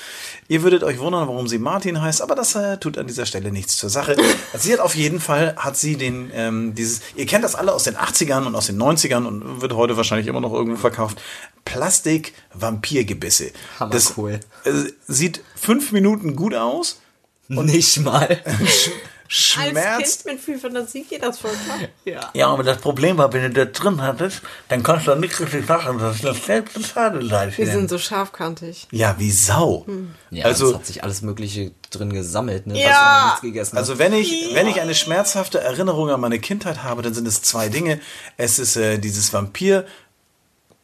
Ihr 0.51 0.63
würdet 0.63 0.83
euch 0.83 0.99
wundern, 0.99 1.29
warum 1.29 1.47
sie 1.47 1.59
Martin 1.59 2.01
heißt, 2.01 2.21
aber 2.21 2.35
das 2.35 2.55
äh, 2.55 2.77
tut 2.77 2.97
an 2.97 3.07
dieser 3.07 3.25
Stelle 3.25 3.53
nichts 3.53 3.77
zur 3.77 3.89
Sache. 3.89 4.17
Sie 4.57 4.73
hat 4.73 4.81
auf 4.81 4.95
jeden 4.95 5.21
Fall, 5.21 5.55
hat 5.55 5.77
sie 5.77 5.95
den, 5.95 6.29
ähm, 6.33 6.75
dieses, 6.75 6.99
ihr 7.15 7.25
kennt 7.25 7.45
das 7.45 7.55
alle 7.55 7.71
aus 7.71 7.85
den 7.85 7.95
80ern 7.95 8.45
und 8.45 8.53
aus 8.55 8.65
den 8.65 8.77
90ern 8.77 9.25
und 9.25 9.61
wird 9.61 9.71
heute 9.71 9.95
wahrscheinlich 9.95 10.27
immer 10.27 10.41
noch 10.41 10.51
irgendwo 10.51 10.75
verkauft. 10.75 11.21
Plastik-Vampirgebisse. 11.63 13.51
Hammer 13.79 13.91
Das 13.93 14.17
cool. 14.17 14.41
äh, 14.65 14.71
sieht 15.07 15.41
fünf 15.55 15.93
Minuten 15.93 16.35
gut 16.35 16.53
aus, 16.53 16.99
Nicht 17.47 18.01
mal. 18.01 18.41
Als 19.31 19.69
schmerzt. 19.69 20.25
Kind 20.25 20.35
mit 20.35 20.43
viel 20.43 20.59
Fantasie 20.59 21.03
geht 21.03 21.23
das 21.23 21.39
voll 21.39 21.51
klar. 21.65 21.79
ja. 22.05 22.29
Ja, 22.33 22.47
aber 22.47 22.63
das 22.63 22.79
Problem 22.79 23.17
war, 23.17 23.31
wenn 23.31 23.53
du 23.53 23.65
das 23.65 23.79
drin 23.79 24.01
hattest, 24.01 24.41
dann 24.67 24.83
kannst 24.83 25.07
du 25.07 25.15
nicht 25.15 25.39
richtig 25.39 25.69
machen. 25.69 25.99
Das 25.99 26.17
ist 26.17 26.25
das 26.25 26.45
selbst 26.45 26.85
schade 26.85 27.21
Wir 27.55 27.71
sind 27.71 27.89
so 27.89 27.97
scharfkantig. 27.97 28.87
Ja, 28.91 29.15
wie 29.17 29.31
Sau. 29.31 29.85
Ja, 30.31 30.45
Also- 30.45 30.69
es 30.69 30.75
hat 30.75 30.85
sich 30.85 31.03
alles 31.03 31.21
Mögliche 31.21 31.71
drin 31.91 32.11
gesammelt, 32.11 32.67
ne? 32.67 32.77
Ja. 32.77 32.89
Was 32.89 32.97
man 32.99 33.25
nichts 33.27 33.41
gegessen 33.41 33.77
Also 33.77 33.99
wenn 33.99 34.13
ich, 34.13 34.53
wenn 34.53 34.67
ich 34.67 34.81
eine 34.81 34.95
schmerzhafte 34.95 35.61
Erinnerung 35.61 36.09
an 36.09 36.19
meine 36.19 36.39
Kindheit 36.39 36.83
habe, 36.83 37.01
dann 37.01 37.13
sind 37.13 37.27
es 37.27 37.41
zwei 37.41 37.69
Dinge. 37.69 38.01
Es 38.35 38.59
ist 38.59 38.75
äh, 38.75 38.97
dieses 38.97 39.31
Vampir. 39.31 39.85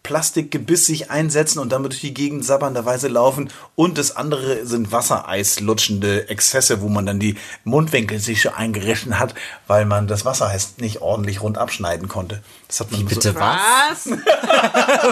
Plastikgebiss 0.08 0.86
sich 0.86 1.12
einsetzen 1.12 1.60
und 1.60 1.74
damit 1.74 1.92
durch 1.92 2.00
die 2.00 2.14
Gegend 2.14 2.46
sabbernderweise 2.46 3.10
laufen. 3.10 3.50
Und 3.76 3.98
das 3.98 4.16
andere 4.16 4.66
sind 4.66 4.94
Wassereislutschende 4.94 6.30
Exzesse, 6.30 6.80
wo 6.80 6.88
man 6.88 7.06
dann 7.06 7.20
die 7.20 7.36
Mundwinkel 7.66 8.18
sich 8.20 8.42
so 8.42 8.52
eingerissen 8.52 9.20
hat, 9.20 9.36
weil 9.68 9.86
man 9.86 10.08
das 10.08 10.24
Wassereis 10.24 10.76
nicht 10.78 11.02
ordentlich 11.02 11.42
rund 11.42 11.58
abschneiden 11.58 12.08
konnte. 12.08 12.42
Das 12.68 12.82
hat 12.82 12.92
man 12.92 13.06
Bitte 13.06 13.32
so, 13.32 13.36
was? 13.36 14.08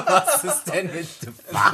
Was? 0.05 0.43
Ist 0.43 0.63
denn 0.73 0.87
mit 0.87 1.07
was? 1.51 1.73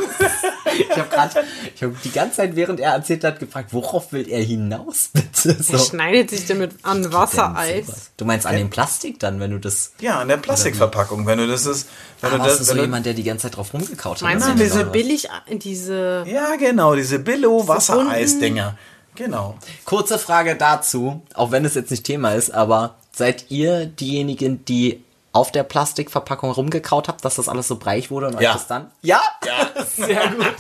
Ich 0.79 0.89
habe 0.97 1.09
gerade, 1.09 1.43
ich 1.75 1.81
habe 1.81 1.95
die 2.03 2.11
ganze 2.11 2.37
Zeit, 2.37 2.55
während 2.55 2.79
er 2.79 2.91
erzählt 2.93 3.23
hat, 3.23 3.39
gefragt, 3.39 3.73
worauf 3.73 4.11
will 4.13 4.29
er 4.29 4.43
hinaus, 4.43 5.09
bitte? 5.13 5.61
So. 5.61 5.73
Er 5.73 5.79
schneidet 5.79 6.29
sich 6.29 6.45
damit 6.45 6.73
an 6.83 7.11
Wassereis. 7.11 8.11
Du 8.17 8.25
meinst 8.25 8.45
an 8.45 8.55
dem 8.57 8.69
Plastik 8.69 9.19
dann, 9.19 9.39
wenn 9.39 9.51
du 9.51 9.57
das. 9.59 9.93
Ja, 9.99 10.19
an 10.19 10.27
der 10.27 10.37
Plastikverpackung, 10.37 11.25
wenn 11.25 11.39
du 11.39 11.47
das 11.47 11.65
ist, 11.65 11.87
wenn 12.21 12.31
Ah, 12.33 12.37
du 12.37 12.43
das, 12.43 12.59
du 12.59 12.63
so 12.65 12.75
du, 12.75 12.81
jemand, 12.81 13.07
der 13.07 13.15
die 13.15 13.23
ganze 13.23 13.43
Zeit 13.47 13.57
drauf 13.57 13.73
rumgekaut 13.73 14.17
hat? 14.17 14.21
Meinst 14.21 14.47
Das 14.47 14.55
du 14.55 14.63
ist 14.63 14.73
diese 14.73 14.85
billig, 14.85 15.29
diese... 15.49 16.23
ja 16.27 16.55
genau, 16.57 16.95
diese 16.95 17.17
Billo 17.17 17.67
Wassereisdinger. 17.67 18.77
Genau. 19.15 19.57
Kurze 19.85 20.19
Frage 20.19 20.55
dazu, 20.55 21.23
auch 21.33 21.51
wenn 21.51 21.65
es 21.65 21.73
jetzt 21.73 21.89
nicht 21.91 22.03
Thema 22.05 22.33
ist, 22.33 22.51
aber 22.53 22.95
seid 23.11 23.45
ihr 23.49 23.85
diejenigen, 23.87 24.63
die 24.65 25.03
auf 25.33 25.51
der 25.51 25.63
Plastikverpackung 25.63 26.51
rumgekraut 26.51 27.07
habt, 27.07 27.23
dass 27.23 27.35
das 27.35 27.47
alles 27.47 27.67
so 27.67 27.77
breich 27.77 28.11
wurde 28.11 28.27
und 28.27 28.35
euch 28.35 28.41
Ja. 28.41 28.53
das 28.53 28.67
dann? 28.67 28.91
Ja, 29.01 29.21
Ja, 29.45 29.69
sehr 29.95 30.27
gut. 30.29 30.55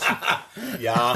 ja. 0.79 1.13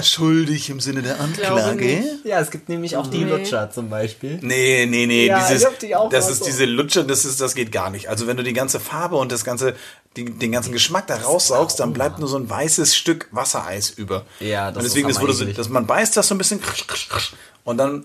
Schuldig 0.00 0.70
im 0.70 0.78
Sinne 0.80 1.02
der 1.02 1.20
Anklage. 1.20 2.04
Ja, 2.24 2.40
es 2.40 2.50
gibt 2.50 2.68
nämlich 2.68 2.96
auch 2.96 3.06
die 3.08 3.24
Nee. 3.24 3.30
Lutscher 3.30 3.70
zum 3.70 3.90
Beispiel. 3.90 4.38
Nee, 4.42 4.86
nee, 4.88 5.06
nee. 5.06 5.26
Ja, 5.26 5.40
dieses, 5.46 5.62
ich 5.62 5.66
hab 5.66 5.78
die 5.80 5.96
auch 5.96 6.08
das 6.10 6.30
ist 6.30 6.38
so. 6.40 6.44
diese 6.44 6.64
Lutsche, 6.64 7.04
das 7.04 7.24
ist, 7.24 7.40
das 7.40 7.54
geht 7.54 7.72
gar 7.72 7.90
nicht. 7.90 8.08
Also 8.08 8.26
wenn 8.26 8.36
du 8.36 8.42
die 8.44 8.52
ganze 8.52 8.78
Farbe 8.80 9.16
und 9.16 9.32
das 9.32 9.44
ganze, 9.44 9.74
die, 10.16 10.24
den 10.24 10.52
ganzen 10.52 10.72
Geschmack 10.72 11.06
da 11.08 11.16
raussaugst, 11.16 11.80
dann 11.80 11.92
bleibt 11.92 12.18
nur 12.20 12.28
so 12.28 12.36
ein 12.36 12.48
weißes 12.48 12.94
Stück 12.94 13.28
Wassereis 13.32 13.90
über. 13.90 14.24
Ja, 14.40 14.68
das 14.70 14.76
und 14.78 14.84
deswegen 14.84 15.08
ist 15.08 15.20
wo 15.20 15.26
du 15.26 15.32
so, 15.32 15.44
dass 15.44 15.68
man 15.68 15.86
beißt 15.86 16.16
das 16.16 16.28
so 16.28 16.34
ein 16.34 16.38
bisschen 16.38 16.60
und 17.64 17.76
dann, 17.78 18.04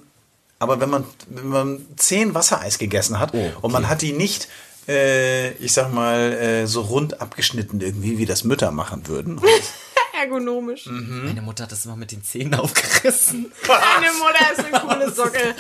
aber 0.59 0.79
wenn 0.79 0.89
man, 0.89 1.03
wenn 1.29 1.47
man 1.49 1.85
zehn 1.97 2.33
Wassereis 2.33 2.77
gegessen 2.79 3.19
hat 3.19 3.33
Oh, 3.33 3.51
und 3.61 3.71
man 3.71 3.87
hat 3.89 4.01
die 4.01 4.13
nicht 4.13 4.47
äh, 4.87 5.51
ich 5.53 5.73
sag 5.73 5.91
mal, 5.93 6.33
äh, 6.33 6.67
so 6.67 6.81
rund 6.81 7.21
abgeschnitten 7.21 7.81
irgendwie, 7.81 8.17
wie 8.17 8.25
das 8.25 8.43
Mütter 8.43 8.71
machen 8.71 9.07
würden. 9.07 9.41
Ergonomisch. 10.19 10.87
Meine 10.87 11.43
Mutter 11.43 11.65
hat 11.65 11.71
das 11.71 11.85
immer 11.85 11.95
mit 11.95 12.11
den 12.11 12.23
Zähnen 12.23 12.55
aufgerissen. 12.55 13.51
Deine 13.67 14.11
Mutter 14.13 14.51
ist 14.51 14.65
eine 14.65 14.79
coole 14.79 15.11
Socke. 15.11 15.55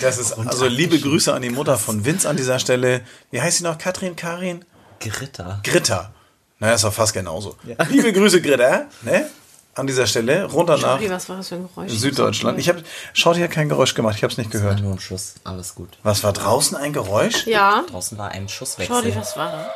Das 0.00 0.18
ist 0.18 0.32
also 0.34 0.66
liebe 0.66 0.98
Grüße 0.98 1.34
an 1.34 1.42
die 1.42 1.50
Mutter 1.50 1.76
von 1.76 2.04
Vince 2.04 2.28
an 2.28 2.36
dieser 2.36 2.60
Stelle. 2.60 3.02
Wie 3.32 3.40
heißt 3.40 3.58
sie 3.58 3.64
noch? 3.64 3.78
Katrin, 3.78 4.14
Karin? 4.14 4.64
Gritter. 5.00 5.60
Gritta. 5.64 6.12
Naja, 6.60 6.74
ist 6.74 6.84
doch 6.84 6.92
fast 6.92 7.12
genauso. 7.12 7.56
Liebe 7.90 8.12
Grüße, 8.12 8.40
Gritta, 8.40 8.86
ne? 9.02 9.28
An 9.74 9.86
dieser 9.86 10.06
Stelle, 10.06 10.44
runter 10.44 10.76
nach 10.76 11.00
was 11.00 11.28
war 11.30 11.36
das 11.38 11.48
für 11.48 11.54
ein 11.54 11.66
Geräusch? 11.66 11.92
Süddeutschland. 11.92 12.58
Ich 12.58 12.68
habe, 12.68 12.82
schaut 13.14 13.36
hier 13.36 13.48
kein 13.48 13.70
Geräusch 13.70 13.94
gemacht, 13.94 14.16
ich 14.16 14.22
habe 14.22 14.30
es 14.30 14.36
nicht 14.36 14.50
gehört. 14.50 14.80
nur 14.80 14.92
ein 14.92 15.00
Schuss. 15.00 15.36
Alles 15.44 15.74
gut. 15.74 15.96
Was 16.02 16.22
war 16.22 16.34
draußen 16.34 16.76
ein 16.76 16.92
Geräusch? 16.92 17.46
Ja. 17.46 17.82
Draußen 17.90 18.18
war 18.18 18.30
ein 18.30 18.50
Schusswechsel. 18.50 18.94
Shorty, 18.94 19.16
was 19.16 19.34
war 19.36 19.50
das? 19.50 19.66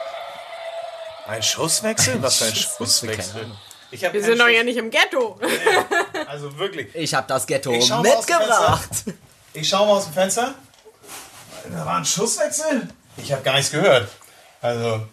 Ein 1.28 1.42
Schusswechsel? 1.42 2.22
Was 2.22 2.36
für 2.36 2.44
ein 2.44 2.55
Schusswechsel, 2.55 3.47
Wir 3.90 4.22
sind 4.22 4.38
doch 4.38 4.49
ja 4.49 4.62
nicht 4.62 4.76
im 4.76 4.90
Ghetto. 4.90 5.40
Also 6.28 6.59
wirklich. 6.59 6.94
Ich 6.94 7.14
habe 7.14 7.26
das 7.26 7.47
Ghetto 7.47 7.72
schau 7.80 8.03
mitgebracht. 8.03 8.90
Ich 9.55 9.68
schaue 9.68 9.86
mal 9.86 9.94
aus 9.94 10.05
dem 10.05 10.12
Fenster. 10.12 10.55
Da 11.70 11.86
war 11.86 11.97
ein 11.97 12.05
Schusswechsel? 12.05 12.88
Ich 13.16 13.32
habe 13.32 13.42
gar 13.42 13.55
nichts 13.55 13.70
gehört. 13.70 14.09
Also. 14.61 15.07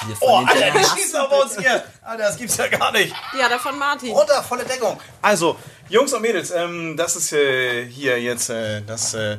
Viele 0.00 0.16
von 0.16 0.28
Oh, 0.28 0.38
den 0.40 0.48
Alter, 0.48 0.74
hast 0.80 0.98
schießen 0.98 1.20
auf 1.20 1.44
uns 1.44 1.58
hier. 1.58 1.84
Alter, 2.02 2.24
das 2.24 2.36
gibt's 2.36 2.56
ja 2.56 2.68
gar 2.68 2.92
nicht. 2.92 3.14
Ja, 3.38 3.48
der 3.48 3.58
von 3.58 3.78
Martin. 3.78 4.12
Runter, 4.12 4.42
volle 4.42 4.64
Deckung. 4.64 4.98
Also, 5.20 5.56
Jungs 5.88 6.12
und 6.12 6.22
Mädels, 6.22 6.50
ähm, 6.50 6.96
das 6.96 7.16
ist 7.16 7.32
äh, 7.32 7.86
hier 7.86 8.20
jetzt 8.20 8.50
äh, 8.50 8.82
das. 8.82 9.14
Äh, 9.14 9.38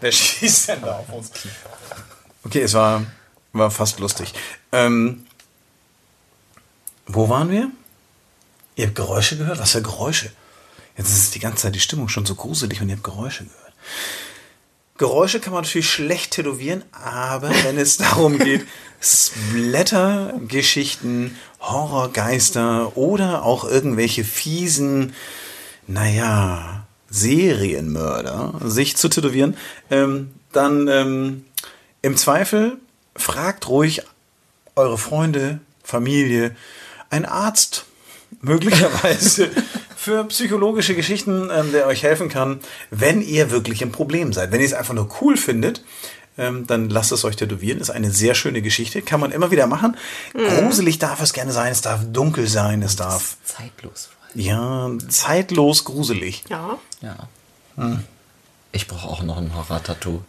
wer 0.00 0.12
schießt 0.12 0.68
denn 0.68 0.82
da 0.82 0.98
auf 0.98 1.12
uns? 1.12 1.30
Okay, 2.44 2.62
es 2.62 2.74
war, 2.74 3.04
war 3.52 3.70
fast 3.70 4.00
lustig. 4.00 4.32
Ähm, 4.72 5.26
wo 7.06 7.28
waren 7.28 7.50
wir? 7.50 7.70
Ihr 8.76 8.86
habt 8.86 8.94
Geräusche 8.96 9.36
gehört? 9.36 9.58
Was 9.58 9.72
für 9.72 9.82
Geräusche? 9.82 10.30
Jetzt 10.96 11.10
ist 11.10 11.34
die 11.34 11.40
ganze 11.40 11.62
Zeit 11.62 11.74
die 11.74 11.80
Stimmung 11.80 12.08
schon 12.08 12.24
so 12.24 12.34
gruselig 12.34 12.80
und 12.80 12.88
ihr 12.88 12.94
habt 12.94 13.04
Geräusche 13.04 13.44
gehört. 13.44 13.72
Geräusche 14.96 15.40
kann 15.40 15.54
man 15.54 15.64
natürlich 15.64 15.90
schlecht 15.90 16.32
tätowieren, 16.32 16.84
aber 16.92 17.50
wenn 17.64 17.78
es 17.78 17.96
darum 17.98 18.38
geht, 18.38 18.66
Splatter, 19.00 20.34
Geschichten, 20.46 21.36
Horrorgeister 21.60 22.96
oder 22.96 23.44
auch 23.44 23.64
irgendwelche 23.64 24.24
fiesen, 24.24 25.14
naja, 25.86 26.86
Serienmörder 27.08 28.60
sich 28.64 28.96
zu 28.96 29.08
tätowieren, 29.08 29.56
ähm, 29.90 30.30
dann 30.52 30.86
ähm, 30.88 31.44
im 32.02 32.16
Zweifel 32.16 32.78
fragt 33.16 33.68
ruhig 33.68 34.02
eure 34.76 34.98
Freunde, 34.98 35.60
Familie, 35.82 36.54
ein 37.10 37.24
Arzt, 37.24 37.86
möglicherweise 38.40 39.50
für 39.96 40.24
psychologische 40.24 40.94
Geschichten, 40.94 41.50
ähm, 41.52 41.72
der 41.72 41.86
euch 41.86 42.02
helfen 42.02 42.28
kann, 42.28 42.60
wenn 42.90 43.20
ihr 43.20 43.50
wirklich 43.50 43.82
im 43.82 43.92
Problem 43.92 44.32
seid. 44.32 44.52
Wenn 44.52 44.60
ihr 44.60 44.66
es 44.66 44.72
einfach 44.72 44.94
nur 44.94 45.10
cool 45.20 45.36
findet, 45.36 45.82
ähm, 46.40 46.66
dann 46.66 46.88
lasst 46.90 47.12
es 47.12 47.24
euch 47.24 47.36
tätowieren. 47.36 47.80
Ist 47.80 47.90
eine 47.90 48.10
sehr 48.10 48.34
schöne 48.34 48.62
Geschichte, 48.62 49.02
kann 49.02 49.20
man 49.20 49.30
immer 49.30 49.50
wieder 49.50 49.66
machen. 49.66 49.96
Gruselig 50.32 50.98
darf 50.98 51.20
es 51.20 51.32
gerne 51.32 51.52
sein, 51.52 51.70
es 51.70 51.82
darf 51.82 52.00
dunkel 52.10 52.48
sein, 52.48 52.82
es 52.82 52.96
darf 52.96 53.36
Zeitlos. 53.44 54.08
ja 54.34 54.90
zeitlos 55.08 55.84
gruselig. 55.84 56.44
Ja. 56.48 56.78
Ja. 57.02 57.28
Ich 58.72 58.88
brauche 58.88 59.08
auch 59.08 59.22
noch 59.22 59.38
ein 59.38 59.54
Horror-Tattoo. 59.54 60.22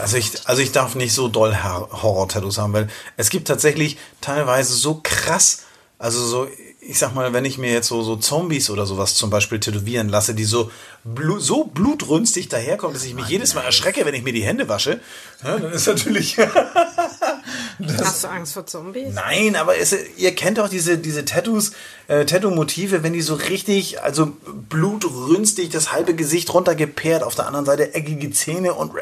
Also 0.00 0.16
ich, 0.16 0.48
also 0.48 0.62
ich 0.62 0.72
darf 0.72 0.94
nicht 0.94 1.12
so 1.12 1.28
doll 1.28 1.54
Horror-Tattoos 1.62 2.58
haben, 2.58 2.72
weil 2.72 2.88
es 3.16 3.30
gibt 3.30 3.48
tatsächlich 3.48 3.98
teilweise 4.20 4.74
so 4.74 5.00
krass, 5.02 5.64
also 5.98 6.24
so, 6.24 6.48
ich 6.84 6.98
sag 6.98 7.14
mal, 7.14 7.32
wenn 7.32 7.44
ich 7.44 7.58
mir 7.58 7.72
jetzt 7.72 7.86
so, 7.86 8.02
so 8.02 8.16
Zombies 8.16 8.68
oder 8.68 8.86
sowas 8.86 9.14
zum 9.14 9.30
Beispiel 9.30 9.60
tätowieren 9.60 10.08
lasse, 10.08 10.34
die 10.34 10.44
so, 10.44 10.72
blu 11.04 11.38
so 11.38 11.64
blutrünstig 11.64 12.48
daherkommen, 12.48 12.94
dass 12.94 13.04
ich 13.04 13.14
mich 13.14 13.28
jedes 13.28 13.54
Mal 13.54 13.62
erschrecke, 13.62 14.04
wenn 14.04 14.14
ich 14.14 14.24
mir 14.24 14.32
die 14.32 14.42
Hände 14.42 14.68
wasche, 14.68 15.00
ja, 15.44 15.58
dann 15.58 15.72
ist 15.72 15.86
natürlich... 15.86 16.38
Hast 17.98 18.24
du 18.24 18.28
Angst 18.28 18.54
vor 18.54 18.66
Zombies? 18.66 19.14
Nein, 19.14 19.54
aber 19.54 19.76
es, 19.76 19.94
ihr 20.16 20.34
kennt 20.34 20.58
doch 20.58 20.68
diese, 20.68 20.98
diese 20.98 21.24
Tattoos, 21.24 21.70
äh, 22.08 22.24
Tattoo-Motive, 22.24 23.04
wenn 23.04 23.12
die 23.12 23.22
so 23.22 23.34
richtig, 23.34 24.02
also 24.02 24.36
blutrünstig, 24.68 25.70
das 25.70 25.92
halbe 25.92 26.14
Gesicht 26.14 26.52
runtergepeert, 26.52 27.22
auf 27.22 27.36
der 27.36 27.46
anderen 27.46 27.64
Seite 27.64 27.94
eckige 27.94 28.30
Zähne 28.32 28.74
und 28.74 28.92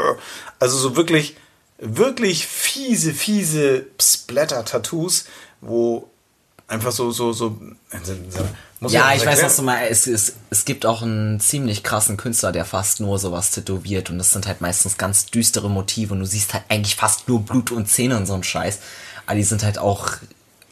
also 0.60 0.76
so 0.76 0.96
wirklich, 0.96 1.36
wirklich 1.78 2.46
fiese, 2.46 3.12
fiese 3.12 3.86
Splatter-Tattoos, 4.00 5.24
wo 5.60 6.08
einfach 6.68 6.92
so, 6.92 7.10
so, 7.10 7.32
so, 7.32 7.58
muss 8.80 8.92
Ja, 8.92 9.10
das 9.10 9.20
ich 9.20 9.26
weiß, 9.26 9.42
was 9.42 9.56
du 9.56 9.62
meinst. 9.62 9.90
Es, 9.90 10.06
es, 10.06 10.36
es 10.50 10.64
gibt 10.64 10.86
auch 10.86 11.02
einen 11.02 11.40
ziemlich 11.40 11.82
krassen 11.82 12.16
Künstler, 12.16 12.52
der 12.52 12.64
fast 12.64 13.00
nur 13.00 13.18
sowas 13.18 13.50
tätowiert. 13.50 14.10
Und 14.10 14.18
das 14.18 14.32
sind 14.32 14.46
halt 14.46 14.60
meistens 14.60 14.96
ganz 14.96 15.26
düstere 15.26 15.70
Motive. 15.70 16.14
Und 16.14 16.20
du 16.20 16.26
siehst 16.26 16.54
halt 16.54 16.64
eigentlich 16.68 16.96
fast 16.96 17.28
nur 17.28 17.42
Blut 17.42 17.70
und 17.70 17.88
Zähne 17.88 18.16
und 18.16 18.26
so 18.26 18.34
ein 18.34 18.44
Scheiß. 18.44 18.78
Aber 19.26 19.36
die 19.36 19.44
sind 19.44 19.62
halt 19.62 19.78
auch 19.78 20.08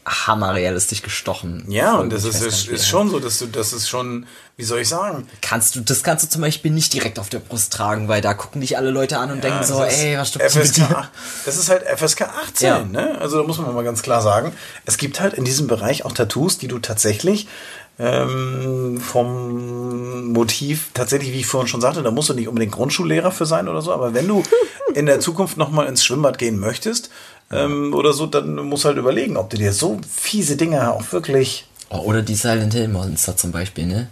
hammerrealistisch 0.05 1.03
gestochen. 1.03 1.64
Ja, 1.68 1.94
und 1.96 2.12
das 2.12 2.24
ist, 2.24 2.42
ist, 2.42 2.68
ist 2.68 2.88
schon 2.88 3.09
so, 3.11 3.20
dass 3.20 3.38
du, 3.38 3.46
das 3.46 3.72
ist 3.72 3.88
schon, 3.88 4.26
wie 4.57 4.64
soll 4.64 4.80
ich 4.80 4.88
sagen? 4.88 5.28
Kannst 5.40 5.76
du, 5.76 5.80
das 5.80 6.03
kannst 6.03 6.24
du 6.24 6.28
zum 6.28 6.40
Beispiel 6.42 6.72
nicht 6.72 6.92
direkt 6.92 7.18
auf 7.20 7.28
der 7.28 7.38
Brust 7.38 7.72
tragen, 7.72 8.09
weil 8.09 8.20
da 8.20 8.34
gucken 8.34 8.61
dich 8.61 8.76
alle 8.76 8.90
Leute 8.90 9.18
an 9.18 9.30
und 9.30 9.44
denken 9.44 9.59
Ja, 9.61 9.64
so, 9.66 9.78
das 9.78 9.94
ist 9.94 10.03
ey, 10.03 10.18
was 10.18 10.28
stimmt 10.30 10.44
mit 10.55 10.64
FSK, 10.66 10.74
dir? 10.74 10.98
8 10.98 11.11
Das 11.46 11.57
ist 11.57 11.68
halt 11.68 11.82
FSK 11.98 12.22
18, 12.22 12.66
Ja. 12.68 12.78
ne? 12.84 13.16
Also 13.20 13.40
da 13.40 13.46
muss 13.46 13.59
man 13.59 13.72
mal 13.74 13.84
ganz 13.84 14.03
klar 14.03 14.22
sagen, 14.22 14.53
es 14.86 14.98
gibt 14.98 15.20
halt 15.20 15.34
in 15.34 15.44
diesem 15.44 15.68
Bereich 15.68 16.05
auch 16.05 16.12
Tattoos, 16.12 16.59
die 16.59 16.68
du 16.68 16.80
tatsächlich 16.80 17.46
ähm, 17.98 19.00
vom 19.00 20.32
Motiv, 20.32 20.90
tatsächlich, 20.94 21.32
wie 21.32 21.40
ich 21.40 21.46
vorhin 21.46 21.68
schon 21.68 21.80
sagte, 21.80 22.03
da 22.03 22.11
musst 22.11 22.28
du 22.30 22.34
nicht 22.34 22.48
unbedingt 22.48 22.72
Grundschullehrer 22.72 23.30
für 23.30 23.46
sein 23.46 23.68
oder 23.68 23.82
so, 23.82 23.92
aber 23.92 24.14
wenn 24.14 24.26
du 24.26 24.42
in 24.94 25.07
der 25.07 25.20
Zukunft 25.20 25.57
nochmal 25.59 25.86
ins 25.86 26.05
Schwimmbad 26.05 26.38
gehen 26.38 26.59
möchtest 26.59 27.11
ähm, 27.51 27.95
oder 27.95 28.12
so, 28.12 28.26
dann 28.26 28.55
musst 28.55 28.84
du 28.84 28.88
halt 28.88 28.99
überlegen, 28.99 29.36
ob 29.36 29.51
du 29.51 29.57
dir 29.57 29.72
so 29.72 30.01
fiese 30.09 30.57
Dinge 30.57 30.93
auch 30.93 31.12
wirklich... 31.12 31.66
Oh, 31.90 31.99
oder 31.99 32.22
die 32.22 32.34
Silent 32.34 32.72
Hill 32.72 32.88
Monster 32.88 33.36
zum 33.36 33.53
Beispiel, 33.53 33.86
ne? 33.86 34.09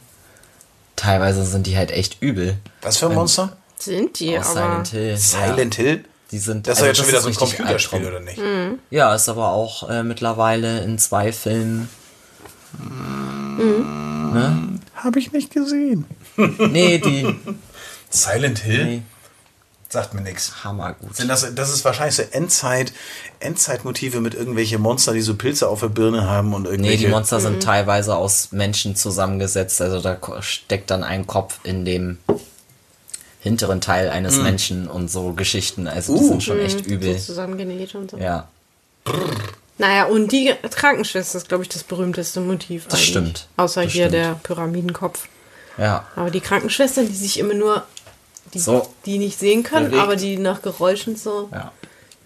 Teilweise 0.96 1.44
sind 1.44 1.66
die 1.66 1.76
halt 1.76 1.90
echt 1.90 2.20
übel. 2.20 2.58
Was 2.82 2.98
für 2.98 3.06
ein 3.06 3.14
Monster? 3.14 3.56
Sind 3.78 4.20
die, 4.20 4.38
Aus 4.38 4.54
aber. 4.54 4.84
Silent 4.84 4.88
Hill. 4.88 5.16
Silent 5.16 5.78
ja. 5.78 5.84
Hill? 5.84 6.04
Die 6.30 6.38
sind, 6.38 6.66
Das 6.66 6.78
ist 6.78 6.82
also 6.82 6.82
doch 6.82 6.86
jetzt 6.88 6.96
schon 6.98 7.08
wieder 7.08 7.20
so 7.22 7.28
ein 7.28 7.34
Computerspiel, 7.34 8.06
oder 8.06 8.20
nicht? 8.20 8.36
Hm. 8.36 8.78
Ja, 8.90 9.14
ist 9.14 9.28
aber 9.28 9.48
auch 9.48 9.88
äh, 9.88 10.02
mittlerweile 10.02 10.82
in 10.82 10.98
zwei 10.98 11.32
Filmen. 11.32 11.88
Habe 14.94 15.18
ich 15.18 15.32
nicht 15.32 15.52
gesehen. 15.52 16.04
Nee, 16.36 16.98
die 16.98 17.34
Silent 18.10 18.58
Hill? 18.60 18.84
Nee. 18.84 19.02
Sagt 19.92 20.14
mir 20.14 20.20
nichts. 20.20 20.62
hammergut. 20.64 21.16
Sind 21.16 21.26
das, 21.28 21.52
das 21.54 21.70
ist 21.72 21.84
wahrscheinlich 21.84 22.14
so 22.14 22.22
Endzeit, 22.30 22.92
Endzeitmotive 23.40 24.20
mit 24.20 24.34
irgendwelche 24.34 24.78
Monster, 24.78 25.12
die 25.12 25.20
so 25.20 25.34
Pilze 25.34 25.66
auf 25.68 25.80
der 25.80 25.88
Birne 25.88 26.28
haben 26.28 26.54
und 26.54 26.62
Nee, 26.62 26.68
irgendwelche. 26.70 27.06
die 27.06 27.10
Monster 27.10 27.40
sind 27.40 27.60
teilweise 27.62 28.14
aus 28.16 28.52
Menschen 28.52 28.94
zusammengesetzt. 28.94 29.82
Also 29.82 30.00
da 30.00 30.16
steckt 30.42 30.90
dann 30.92 31.02
ein 31.02 31.26
Kopf 31.26 31.58
in 31.64 31.84
dem 31.84 32.18
hinteren 33.40 33.80
Teil 33.80 34.10
eines 34.10 34.36
Menschen 34.36 34.86
und 34.88 35.10
so 35.10 35.32
Geschichten. 35.32 35.88
Also 35.88 36.16
die 36.16 36.22
Uh. 36.22 36.28
sind 36.28 36.42
schon 36.44 36.60
echt 36.60 36.84
So 36.84 36.90
übel. 36.90 37.18
zusammengenäht 37.18 37.94
und 37.96 38.10
so. 38.12 38.16
Ja, 38.18 38.46
Naja, 39.78 40.04
und 40.04 40.30
die 40.30 40.54
Krankenschwester 40.70 41.38
ist, 41.38 41.48
glaube 41.48 41.62
ich, 41.64 41.68
das 41.70 41.82
berühmteste 41.84 42.40
Motiv. 42.40 42.84
Das 42.84 42.94
eigentlich. 42.94 43.08
stimmt. 43.08 43.46
Außer 43.56 43.82
Das 43.84 43.92
hier 43.92 44.08
stimmt. 44.08 44.14
der 44.24 44.34
Pyramidenkopf. 44.42 45.26
ja. 45.78 46.06
Aber 46.16 46.30
die 46.30 46.40
Krankenschwestern, 46.40 47.08
die 47.08 47.14
sich 47.16 47.38
immer 47.38 47.54
nur, 47.54 47.82
die, 48.54 48.58
So. 48.58 48.88
die 49.06 49.18
nicht 49.18 49.38
sehen 49.38 49.62
können, 49.62 49.86
Bewegt. 49.86 50.02
aber 50.02 50.16
die 50.16 50.36
nach 50.36 50.62
Geräuschen 50.62 51.16
so, 51.16 51.48
ja. 51.52 51.72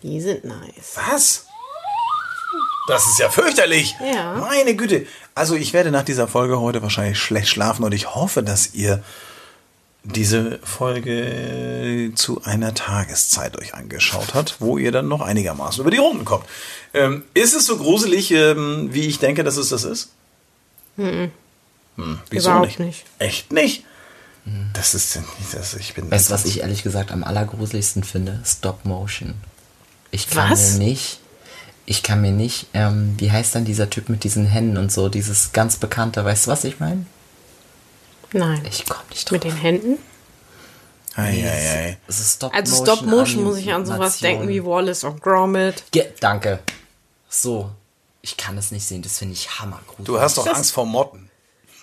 die 0.03 0.21
sind 0.21 0.45
nice. 0.45 0.97
Was? 1.09 1.47
Das 2.87 3.07
ist 3.07 3.19
ja 3.19 3.31
fürchterlich. 3.31 3.97
Ja. 4.01 4.35
Meine 4.35 4.77
Güte. 4.77 5.07
Also 5.35 5.55
ich 5.55 5.73
werde 5.73 5.91
nach 5.91 6.05
dieser 6.05 6.29
Folge 6.29 6.61
heute 6.61 6.83
wahrscheinlich 6.83 7.19
schlecht 7.19 7.49
schlafen 7.49 7.83
und 7.85 7.93
ich 7.93 8.15
hoffe, 8.15 8.43
dass 8.43 8.75
ihr 8.75 9.03
diese 10.07 10.59
Folge 10.63 12.13
zu 12.15 12.43
einer 12.45 12.75
Tageszeit 12.75 13.57
euch 13.59 13.73
angeschaut 13.73 14.35
hat, 14.35 14.57
wo 14.61 14.77
ihr 14.77 14.93
dann 14.93 15.09
noch 15.09 15.23
einigermaßen 15.23 15.81
über 15.81 15.91
die 15.91 15.97
Runden 15.97 16.27
kommt. 16.27 16.45
Ähm, 16.93 17.25
ist 17.33 17.55
es 17.55 17.65
so 17.65 17.79
gruselig, 17.79 18.31
ähm, 18.31 18.91
wie 18.93 19.07
ich 19.09 19.19
denke, 19.19 19.45
dass 19.45 19.57
es 19.57 19.71
das 19.71 19.85
ist? 19.85 20.11
Hm, 20.97 21.31
wieso 22.29 22.51
Überhaupt 22.51 22.67
nicht? 22.67 22.81
nicht. 22.81 23.05
Echt 23.19 23.51
nicht? 23.53 23.85
Das 24.75 24.95
ist 24.95 25.19
das, 25.53 25.75
ich 25.75 25.95
bin 25.95 26.11
Weißt 26.11 26.29
du, 26.29 26.35
was 26.35 26.45
ich 26.45 26.61
ehrlich 26.61 26.83
gesagt 26.83 27.13
am 27.13 27.25
allergruseligsten 27.25 28.05
finde? 28.05 28.41
Stop 28.45 28.85
Motion. 28.85 29.35
Ich 30.11 30.29
kann 30.29 30.51
Was? 30.51 30.73
mir 30.73 30.85
nicht, 30.85 31.21
ich 31.87 32.03
kann 32.03 32.21
mir 32.21 32.31
nicht, 32.31 32.67
ähm, 32.75 33.15
wie 33.19 33.33
heißt 33.33 33.55
dann 33.55 33.65
dieser 33.65 33.89
Typ 33.89 34.09
mit 34.09 34.23
diesen 34.23 34.47
Händen 34.47 34.77
und 34.77 34.93
so, 34.93 35.09
dieses 35.09 35.53
ganz 35.53 35.77
bekannte, 35.77 36.25
weißt 36.25 36.47
du, 36.47 36.51
was 36.51 36.65
ich 36.65 36.79
meine? 36.79 37.07
Nein. 38.33 38.63
Ich 38.69 38.85
komm 38.87 39.03
nicht 39.11 39.25
drauf. 39.25 39.33
Mit 39.33 39.45
den 39.45 39.57
Händen? 39.57 39.99
Ei, 41.17 41.45
ei, 41.45 41.71
ei. 41.77 41.99
Es 42.09 42.21
ist 42.21 42.35
Stop 42.37 42.55
Also 42.55 42.83
Stop 42.83 43.03
Motion 43.07 43.45
muss 43.45 43.57
ich 43.57 43.73
an 43.73 43.87
sowas 43.87 44.19
denken 44.19 44.49
wie 44.49 44.65
Wallace 44.65 45.05
und 45.05 45.23
Gromit. 45.23 45.85
Ge 45.91 46.07
Danke. 46.21 46.61
So. 47.29 47.71
Ich 48.21 48.37
kann 48.37 48.57
das 48.57 48.71
nicht 48.71 48.87
sehen, 48.87 49.03
das 49.03 49.19
finde 49.19 49.35
ich 49.35 49.61
hammergruselig. 49.61 50.07
Du 50.07 50.21
hast 50.21 50.39
doch 50.39 50.47
Angst 50.47 50.73
vor 50.73 50.87
Motten. 50.87 51.24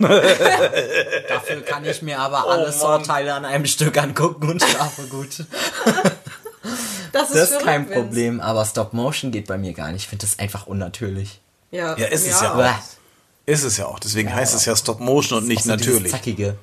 Dafür 0.01 1.61
kann 1.65 1.85
ich 1.85 2.01
mir 2.01 2.19
aber 2.19 2.47
alle 2.49 2.63
Mann. 2.69 2.71
Saw-Teile 2.73 3.33
an 3.33 3.45
einem 3.45 3.65
Stück 3.65 3.97
angucken 3.97 4.49
und 4.49 4.61
schlafe 4.63 5.03
gut. 5.07 5.45
Das 7.11 7.29
ist, 7.29 7.35
Das 7.35 7.51
ist 7.51 7.59
kein 7.59 7.89
Problem, 7.89 8.39
aber 8.39 8.65
Stop 8.65 8.93
Motion 8.93 9.31
geht 9.31 9.47
bei 9.47 9.57
mir 9.57 9.73
gar 9.73 9.91
nicht. 9.91 10.03
Ich 10.03 10.07
finde 10.07 10.25
das 10.25 10.39
einfach 10.39 10.67
unnatürlich. 10.67 11.39
Ja, 11.71 11.97
Ja, 11.97 12.07
ist 12.07 12.27
es 12.27 12.41
ja 12.41 12.53
auch. 12.53 12.73
Ist 13.45 13.63
es 13.63 13.77
ja 13.77 13.85
auch. 13.87 13.99
Deswegen 13.99 14.33
heißt 14.33 14.55
es 14.55 14.65
ja 14.65 14.75
Stop 14.75 14.99
Motion 14.99 15.39
und 15.39 15.47
nicht 15.47 15.63
so 15.63 15.71
natürlich. 15.71 16.11
Zackige. 16.11 16.55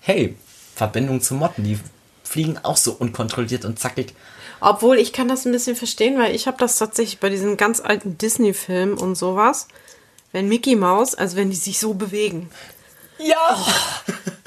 Hey, 0.00 0.36
Verbindung 0.74 1.20
zu 1.20 1.34
Motten, 1.34 1.64
die 1.64 1.78
fliegen 2.24 2.58
auch 2.62 2.76
so 2.76 2.92
unkontrolliert 2.92 3.64
und 3.64 3.78
zackig. 3.78 4.14
Obwohl, 4.60 4.98
ich 4.98 5.12
kann 5.12 5.28
das 5.28 5.44
ein 5.46 5.52
bisschen 5.52 5.76
verstehen, 5.76 6.18
weil 6.18 6.34
ich 6.34 6.46
habe 6.46 6.56
das 6.58 6.76
tatsächlich 6.76 7.20
bei 7.20 7.28
diesen 7.28 7.56
ganz 7.56 7.80
alten 7.80 8.18
Disney-Filmen 8.18 8.98
und 8.98 9.14
sowas, 9.14 9.68
wenn 10.32 10.48
Mickey 10.48 10.76
Mouse, 10.76 11.14
also 11.14 11.36
wenn 11.36 11.50
die 11.50 11.56
sich 11.56 11.78
so 11.78 11.94
bewegen. 11.94 12.50
Ja! 13.18 13.56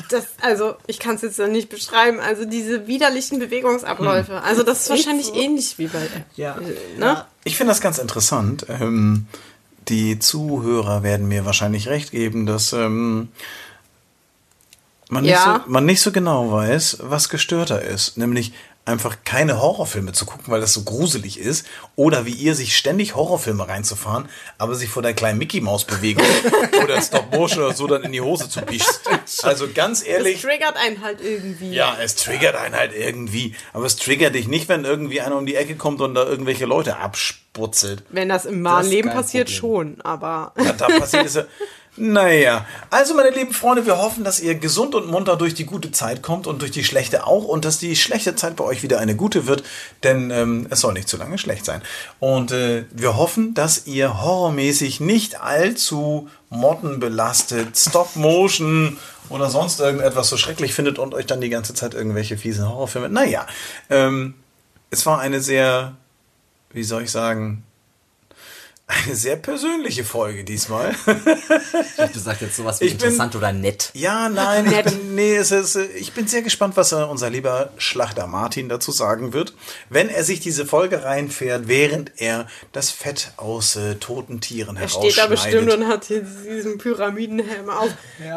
Das, 0.09 0.25
also, 0.41 0.75
ich 0.87 0.97
kann 0.97 1.15
es 1.15 1.21
jetzt 1.21 1.37
dann 1.37 1.51
nicht 1.51 1.69
beschreiben. 1.69 2.19
Also 2.19 2.43
diese 2.45 2.87
widerlichen 2.87 3.37
Bewegungsabläufe. 3.37 4.41
Also 4.41 4.63
das 4.63 4.81
ist 4.81 4.89
wahrscheinlich 4.89 5.35
ähnlich 5.35 5.77
wie 5.77 5.87
bei. 5.87 6.07
Ja. 6.35 6.57
Ne? 6.97 7.25
Ich 7.43 7.57
finde 7.57 7.71
das 7.71 7.79
ganz 7.79 7.99
interessant. 7.99 8.65
Ähm, 8.69 9.27
die 9.87 10.17
Zuhörer 10.17 11.03
werden 11.03 11.27
mir 11.27 11.45
wahrscheinlich 11.45 11.87
recht 11.87 12.11
geben, 12.11 12.47
dass 12.47 12.73
ähm, 12.73 13.29
man, 15.09 15.23
nicht 15.23 15.31
Ja. 15.31 15.63
so, 15.65 15.71
man 15.71 15.85
nicht 15.85 16.01
so 16.01 16.11
genau 16.11 16.51
weiß, 16.51 16.97
was 17.01 17.29
gestörter 17.29 17.81
ist. 17.83 18.17
Nämlich 18.17 18.53
einfach 18.89 19.17
keine 19.23 19.61
Horrorfilme 19.61 20.11
zu 20.11 20.25
gucken, 20.25 20.45
weil 20.51 20.61
das 20.61 20.73
so 20.73 20.83
gruselig 20.83 21.39
ist. 21.39 21.65
Oder 21.95 22.25
wie 22.25 22.31
ihr 22.33 22.55
sich 22.55 22.75
ständig 22.75 23.15
Horrorfilme 23.15 23.67
reinzufahren, 23.67 24.27
aber 24.57 24.75
sich 24.75 24.89
vor 24.89 25.01
der 25.01 25.13
kleinen 25.13 25.37
Mickey 25.37 25.61
Maus 25.61 25.85
Bewegung 25.85 26.25
oder 26.83 27.01
Stop 27.01 27.31
Motion 27.33 27.63
oder 27.63 27.73
so 27.73 27.87
dann 27.87 28.03
in 28.03 28.11
die 28.11 28.21
Hose 28.21 28.49
zu 28.49 28.61
pissen. 28.61 28.89
Also 29.43 29.67
ganz 29.73 29.99
Das 29.99 30.07
ehrlich. 30.07 30.41
triggert 30.41 30.75
einen 30.75 31.01
halt 31.03 31.21
irgendwie. 31.21 31.71
Ja, 31.71 31.95
es 32.01 32.15
triggert 32.15 32.55
einen 32.55 32.75
halt 32.75 32.93
irgendwie. 32.95 33.55
Aber 33.73 33.85
es 33.85 33.95
triggert 33.95 34.33
dich 34.33 34.47
nicht, 34.47 34.67
wenn 34.69 34.85
irgendwie 34.85 35.21
einer 35.21 35.37
um 35.37 35.45
die 35.45 35.55
Ecke 35.55 35.75
kommt 35.75 36.01
und 36.01 36.15
da 36.15 36.23
irgendwelche 36.25 36.65
Leute 36.65 36.97
absputzelt. 36.97 38.03
Wenn 38.09 38.27
das 38.29 38.45
im 38.45 38.63
wahren 38.63 38.87
Leben 38.87 39.09
passiert, 39.09 39.47
Problem. 39.47 39.59
schon. 39.95 40.01
Aber 40.01 40.51
Was 40.55 40.77
da 40.77 40.87
passiert 40.87 41.25
ist 41.25 41.35
ja. 41.35 41.43
Naja, 42.01 42.65
also 42.91 43.13
meine 43.13 43.31
lieben 43.31 43.53
Freunde, 43.53 43.85
wir 43.85 43.97
hoffen, 43.97 44.23
dass 44.23 44.39
ihr 44.39 44.55
gesund 44.55 44.95
und 44.95 45.11
munter 45.11 45.35
durch 45.35 45.53
die 45.53 45.65
gute 45.65 45.91
Zeit 45.91 46.21
kommt 46.21 46.47
und 46.47 46.61
durch 46.61 46.71
die 46.71 46.85
schlechte 46.85 47.27
auch 47.27 47.43
und 47.43 47.65
dass 47.65 47.77
die 47.77 47.97
schlechte 47.97 48.37
Zeit 48.37 48.55
bei 48.55 48.63
euch 48.63 48.83
wieder 48.83 48.99
eine 48.99 49.17
gute 49.17 49.47
wird, 49.47 49.63
denn 50.03 50.31
ähm, 50.31 50.67
es 50.69 50.79
soll 50.79 50.93
nicht 50.93 51.09
zu 51.09 51.17
lange 51.17 51.37
schlecht 51.37 51.65
sein. 51.65 51.81
Und 52.21 52.53
äh, 52.53 52.85
wir 52.91 53.17
hoffen, 53.17 53.53
dass 53.53 53.85
ihr 53.85 54.23
horrormäßig 54.23 55.01
nicht 55.01 55.41
allzu 55.41 56.29
mottenbelastet, 56.49 57.77
Stop-Motion 57.77 58.97
oder 59.27 59.49
sonst 59.49 59.81
irgendetwas 59.81 60.29
so 60.29 60.37
schrecklich 60.37 60.73
findet 60.73 60.99
und 60.99 61.13
euch 61.13 61.25
dann 61.25 61.41
die 61.41 61.49
ganze 61.49 61.73
Zeit 61.73 61.95
irgendwelche 61.95 62.37
fiesen 62.37 62.69
Horrorfilme. 62.69 63.09
Naja, 63.09 63.45
ähm, 63.89 64.35
es 64.89 65.05
war 65.05 65.19
eine 65.19 65.41
sehr, 65.41 65.97
wie 66.71 66.83
soll 66.83 67.03
ich 67.03 67.11
sagen, 67.11 67.63
eine 68.91 69.15
sehr 69.15 69.35
persönliche 69.35 70.03
Folge 70.03 70.43
diesmal. 70.43 70.95
Du 71.05 72.19
sagst 72.19 72.41
jetzt 72.41 72.55
sowas 72.55 72.81
wie 72.81 72.85
Ich 72.85 72.91
bin- 72.97 73.01
interessant 73.01 73.35
oder 73.35 73.53
nett. 73.53 73.91
Ja, 73.93 74.29
nein, 74.29 74.65
ich 74.65 74.81
bin, 74.83 75.15
nee, 75.15 75.35
es 75.35 75.51
ist, 75.51 75.75
ich 75.75 76.13
bin 76.13 76.27
sehr 76.27 76.41
gespannt, 76.41 76.75
was 76.75 76.91
äh, 76.91 76.95
unser 76.95 77.29
lieber 77.29 77.69
Schlachter 77.77 78.25
Martin 78.25 78.67
dazu 78.67 78.91
sagen 78.91 79.31
wird, 79.31 79.53
wenn 79.89 80.09
er 80.09 80.23
sich 80.23 80.39
diese 80.39 80.65
Folge 80.65 81.03
reinfährt, 81.03 81.67
während 81.67 82.13
er 82.17 82.47
das 82.71 82.89
Fett 82.89 83.31
aus 83.37 83.75
äh, 83.75 83.95
toten 83.95 84.41
Tieren 84.41 84.75
er 84.75 84.89
steht 84.89 85.17
da 85.17 85.27
bestimmt 85.27 85.53
herausschneidet. 85.69 85.79
und 85.85 85.87
hat 85.87 86.05
hier 86.05 86.21
diesen 86.21 86.77
Pyramidenhelm 86.79 87.69
auf. 87.69 87.89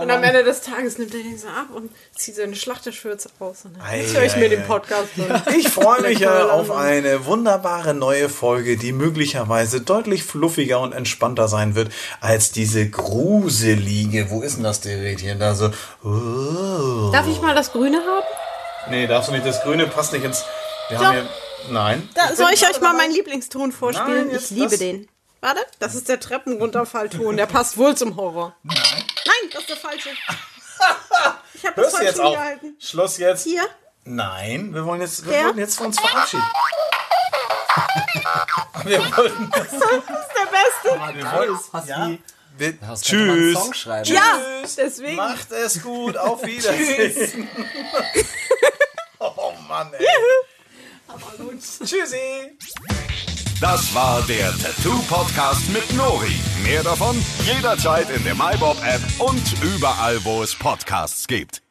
und 0.02 0.10
am 0.10 0.22
Ende 0.22 0.44
des 0.44 0.60
Tages 0.60 0.98
nimmt 0.98 1.14
er 1.14 1.22
den 1.22 1.38
so 1.38 1.48
ab 1.48 1.68
und 1.74 1.90
zieht 2.14 2.36
seine 2.36 2.54
Schlachterschürze 2.56 3.30
aus. 3.38 3.64
Und 3.64 3.78
dann 3.78 3.86
Ei, 3.86 4.02
jetzt 4.02 4.14
höre 4.14 4.24
ich 4.24 4.34
ei, 4.34 4.38
mir 4.40 4.44
ei. 4.46 4.48
den 4.50 4.64
Podcast 4.66 5.08
an. 5.18 5.42
Ich 5.56 5.68
freue 5.70 6.02
mich 6.02 6.26
auf 6.28 6.70
eine 6.70 7.24
wunderbare 7.24 7.94
neue 7.94 8.28
Folge, 8.28 8.76
die 8.76 8.92
möglicherweise 8.92 9.80
deutlich 9.80 10.24
fluffiger 10.42 10.80
und 10.80 10.92
entspannter 10.92 11.46
sein 11.46 11.76
wird 11.76 11.92
als 12.20 12.50
diese 12.50 12.90
gruselige. 12.90 14.28
Wo 14.30 14.42
ist 14.42 14.56
denn 14.56 14.64
das 14.64 14.80
Gerät 14.80 15.20
hier? 15.20 15.36
Da 15.36 15.54
so. 15.54 15.70
Oh. 16.02 17.10
Darf 17.12 17.28
ich 17.28 17.40
mal 17.40 17.54
das 17.54 17.70
Grüne 17.70 17.98
haben? 17.98 18.26
Nee, 18.90 19.06
darfst 19.06 19.28
du 19.28 19.32
nicht. 19.34 19.46
Das 19.46 19.62
Grüne 19.62 19.86
passt 19.86 20.12
nicht 20.12 20.24
ins. 20.24 20.42
Wir 20.88 20.98
Doch. 20.98 21.04
haben 21.04 21.12
hier. 21.14 21.28
Nein. 21.70 22.08
Da, 22.14 22.26
bin 22.26 22.36
soll 22.36 22.50
ich 22.52 22.62
euch 22.64 22.80
mal 22.80 22.88
dabei. 22.90 23.04
meinen 23.04 23.12
Lieblingston 23.14 23.70
vorspielen? 23.70 24.26
Nein, 24.28 24.36
ich 24.36 24.50
liebe 24.50 24.70
das- 24.70 24.78
den. 24.80 25.08
Warte, 25.40 25.60
das 25.80 25.94
ist 25.94 26.08
der 26.08 26.18
Treppenrunterfallton. 26.20 27.36
Der 27.36 27.46
passt 27.46 27.76
wohl 27.78 27.96
zum 27.96 28.16
Horror. 28.16 28.54
Nein. 28.64 28.76
Nein, 28.78 29.50
das 29.52 29.60
ist 29.60 29.70
der 29.70 29.76
falsche. 29.76 30.08
Ich 31.54 31.64
habe 31.68 31.80
das 31.80 31.92
falsch 31.92 32.04
jetzt 32.06 32.20
auf? 32.20 32.36
Schluss 32.80 33.18
jetzt. 33.18 33.44
Hier. 33.44 33.62
Nein, 34.04 34.74
wir 34.74 34.84
wollen 34.84 35.00
jetzt, 35.00 35.24
wir 35.24 35.32
Der? 35.32 35.44
wollten 35.44 35.60
jetzt 35.60 35.76
von 35.76 35.86
uns 35.86 36.00
verabschieden. 36.00 36.42
wir 38.84 38.98
wollten 39.16 39.50
das. 39.50 39.68
Das 39.70 39.72
ist 39.72 39.80
der 39.80 40.48
Beste. 40.50 41.16
Wir 41.16 41.32
wollten, 41.32 41.58
fast 41.70 41.88
ja. 41.88 42.08
wie- 42.08 42.20
tschüss. 43.00 43.54
Song 43.54 43.74
schreiben. 43.74 44.04
Tschüss. 44.04 44.14
Ja, 44.14 44.38
deswegen. 44.76 45.16
Macht 45.16 45.50
es 45.52 45.82
gut. 45.82 46.16
Auf 46.16 46.42
Wiedersehen. 46.46 47.48
oh 49.18 49.52
Mann, 49.68 49.92
ey. 49.94 50.06
Tschüssi. 51.58 52.56
Das 53.60 53.94
war 53.94 54.22
der 54.22 54.50
Tattoo 54.58 54.98
Podcast 55.08 55.68
mit 55.68 55.92
Nori. 55.92 56.34
Mehr 56.64 56.82
davon 56.82 57.22
jederzeit 57.44 58.10
in 58.10 58.24
der 58.24 58.34
MyBob 58.34 58.76
App 58.84 59.00
und 59.20 59.42
überall, 59.62 60.22
wo 60.24 60.42
es 60.42 60.54
Podcasts 60.54 61.26
gibt. 61.28 61.62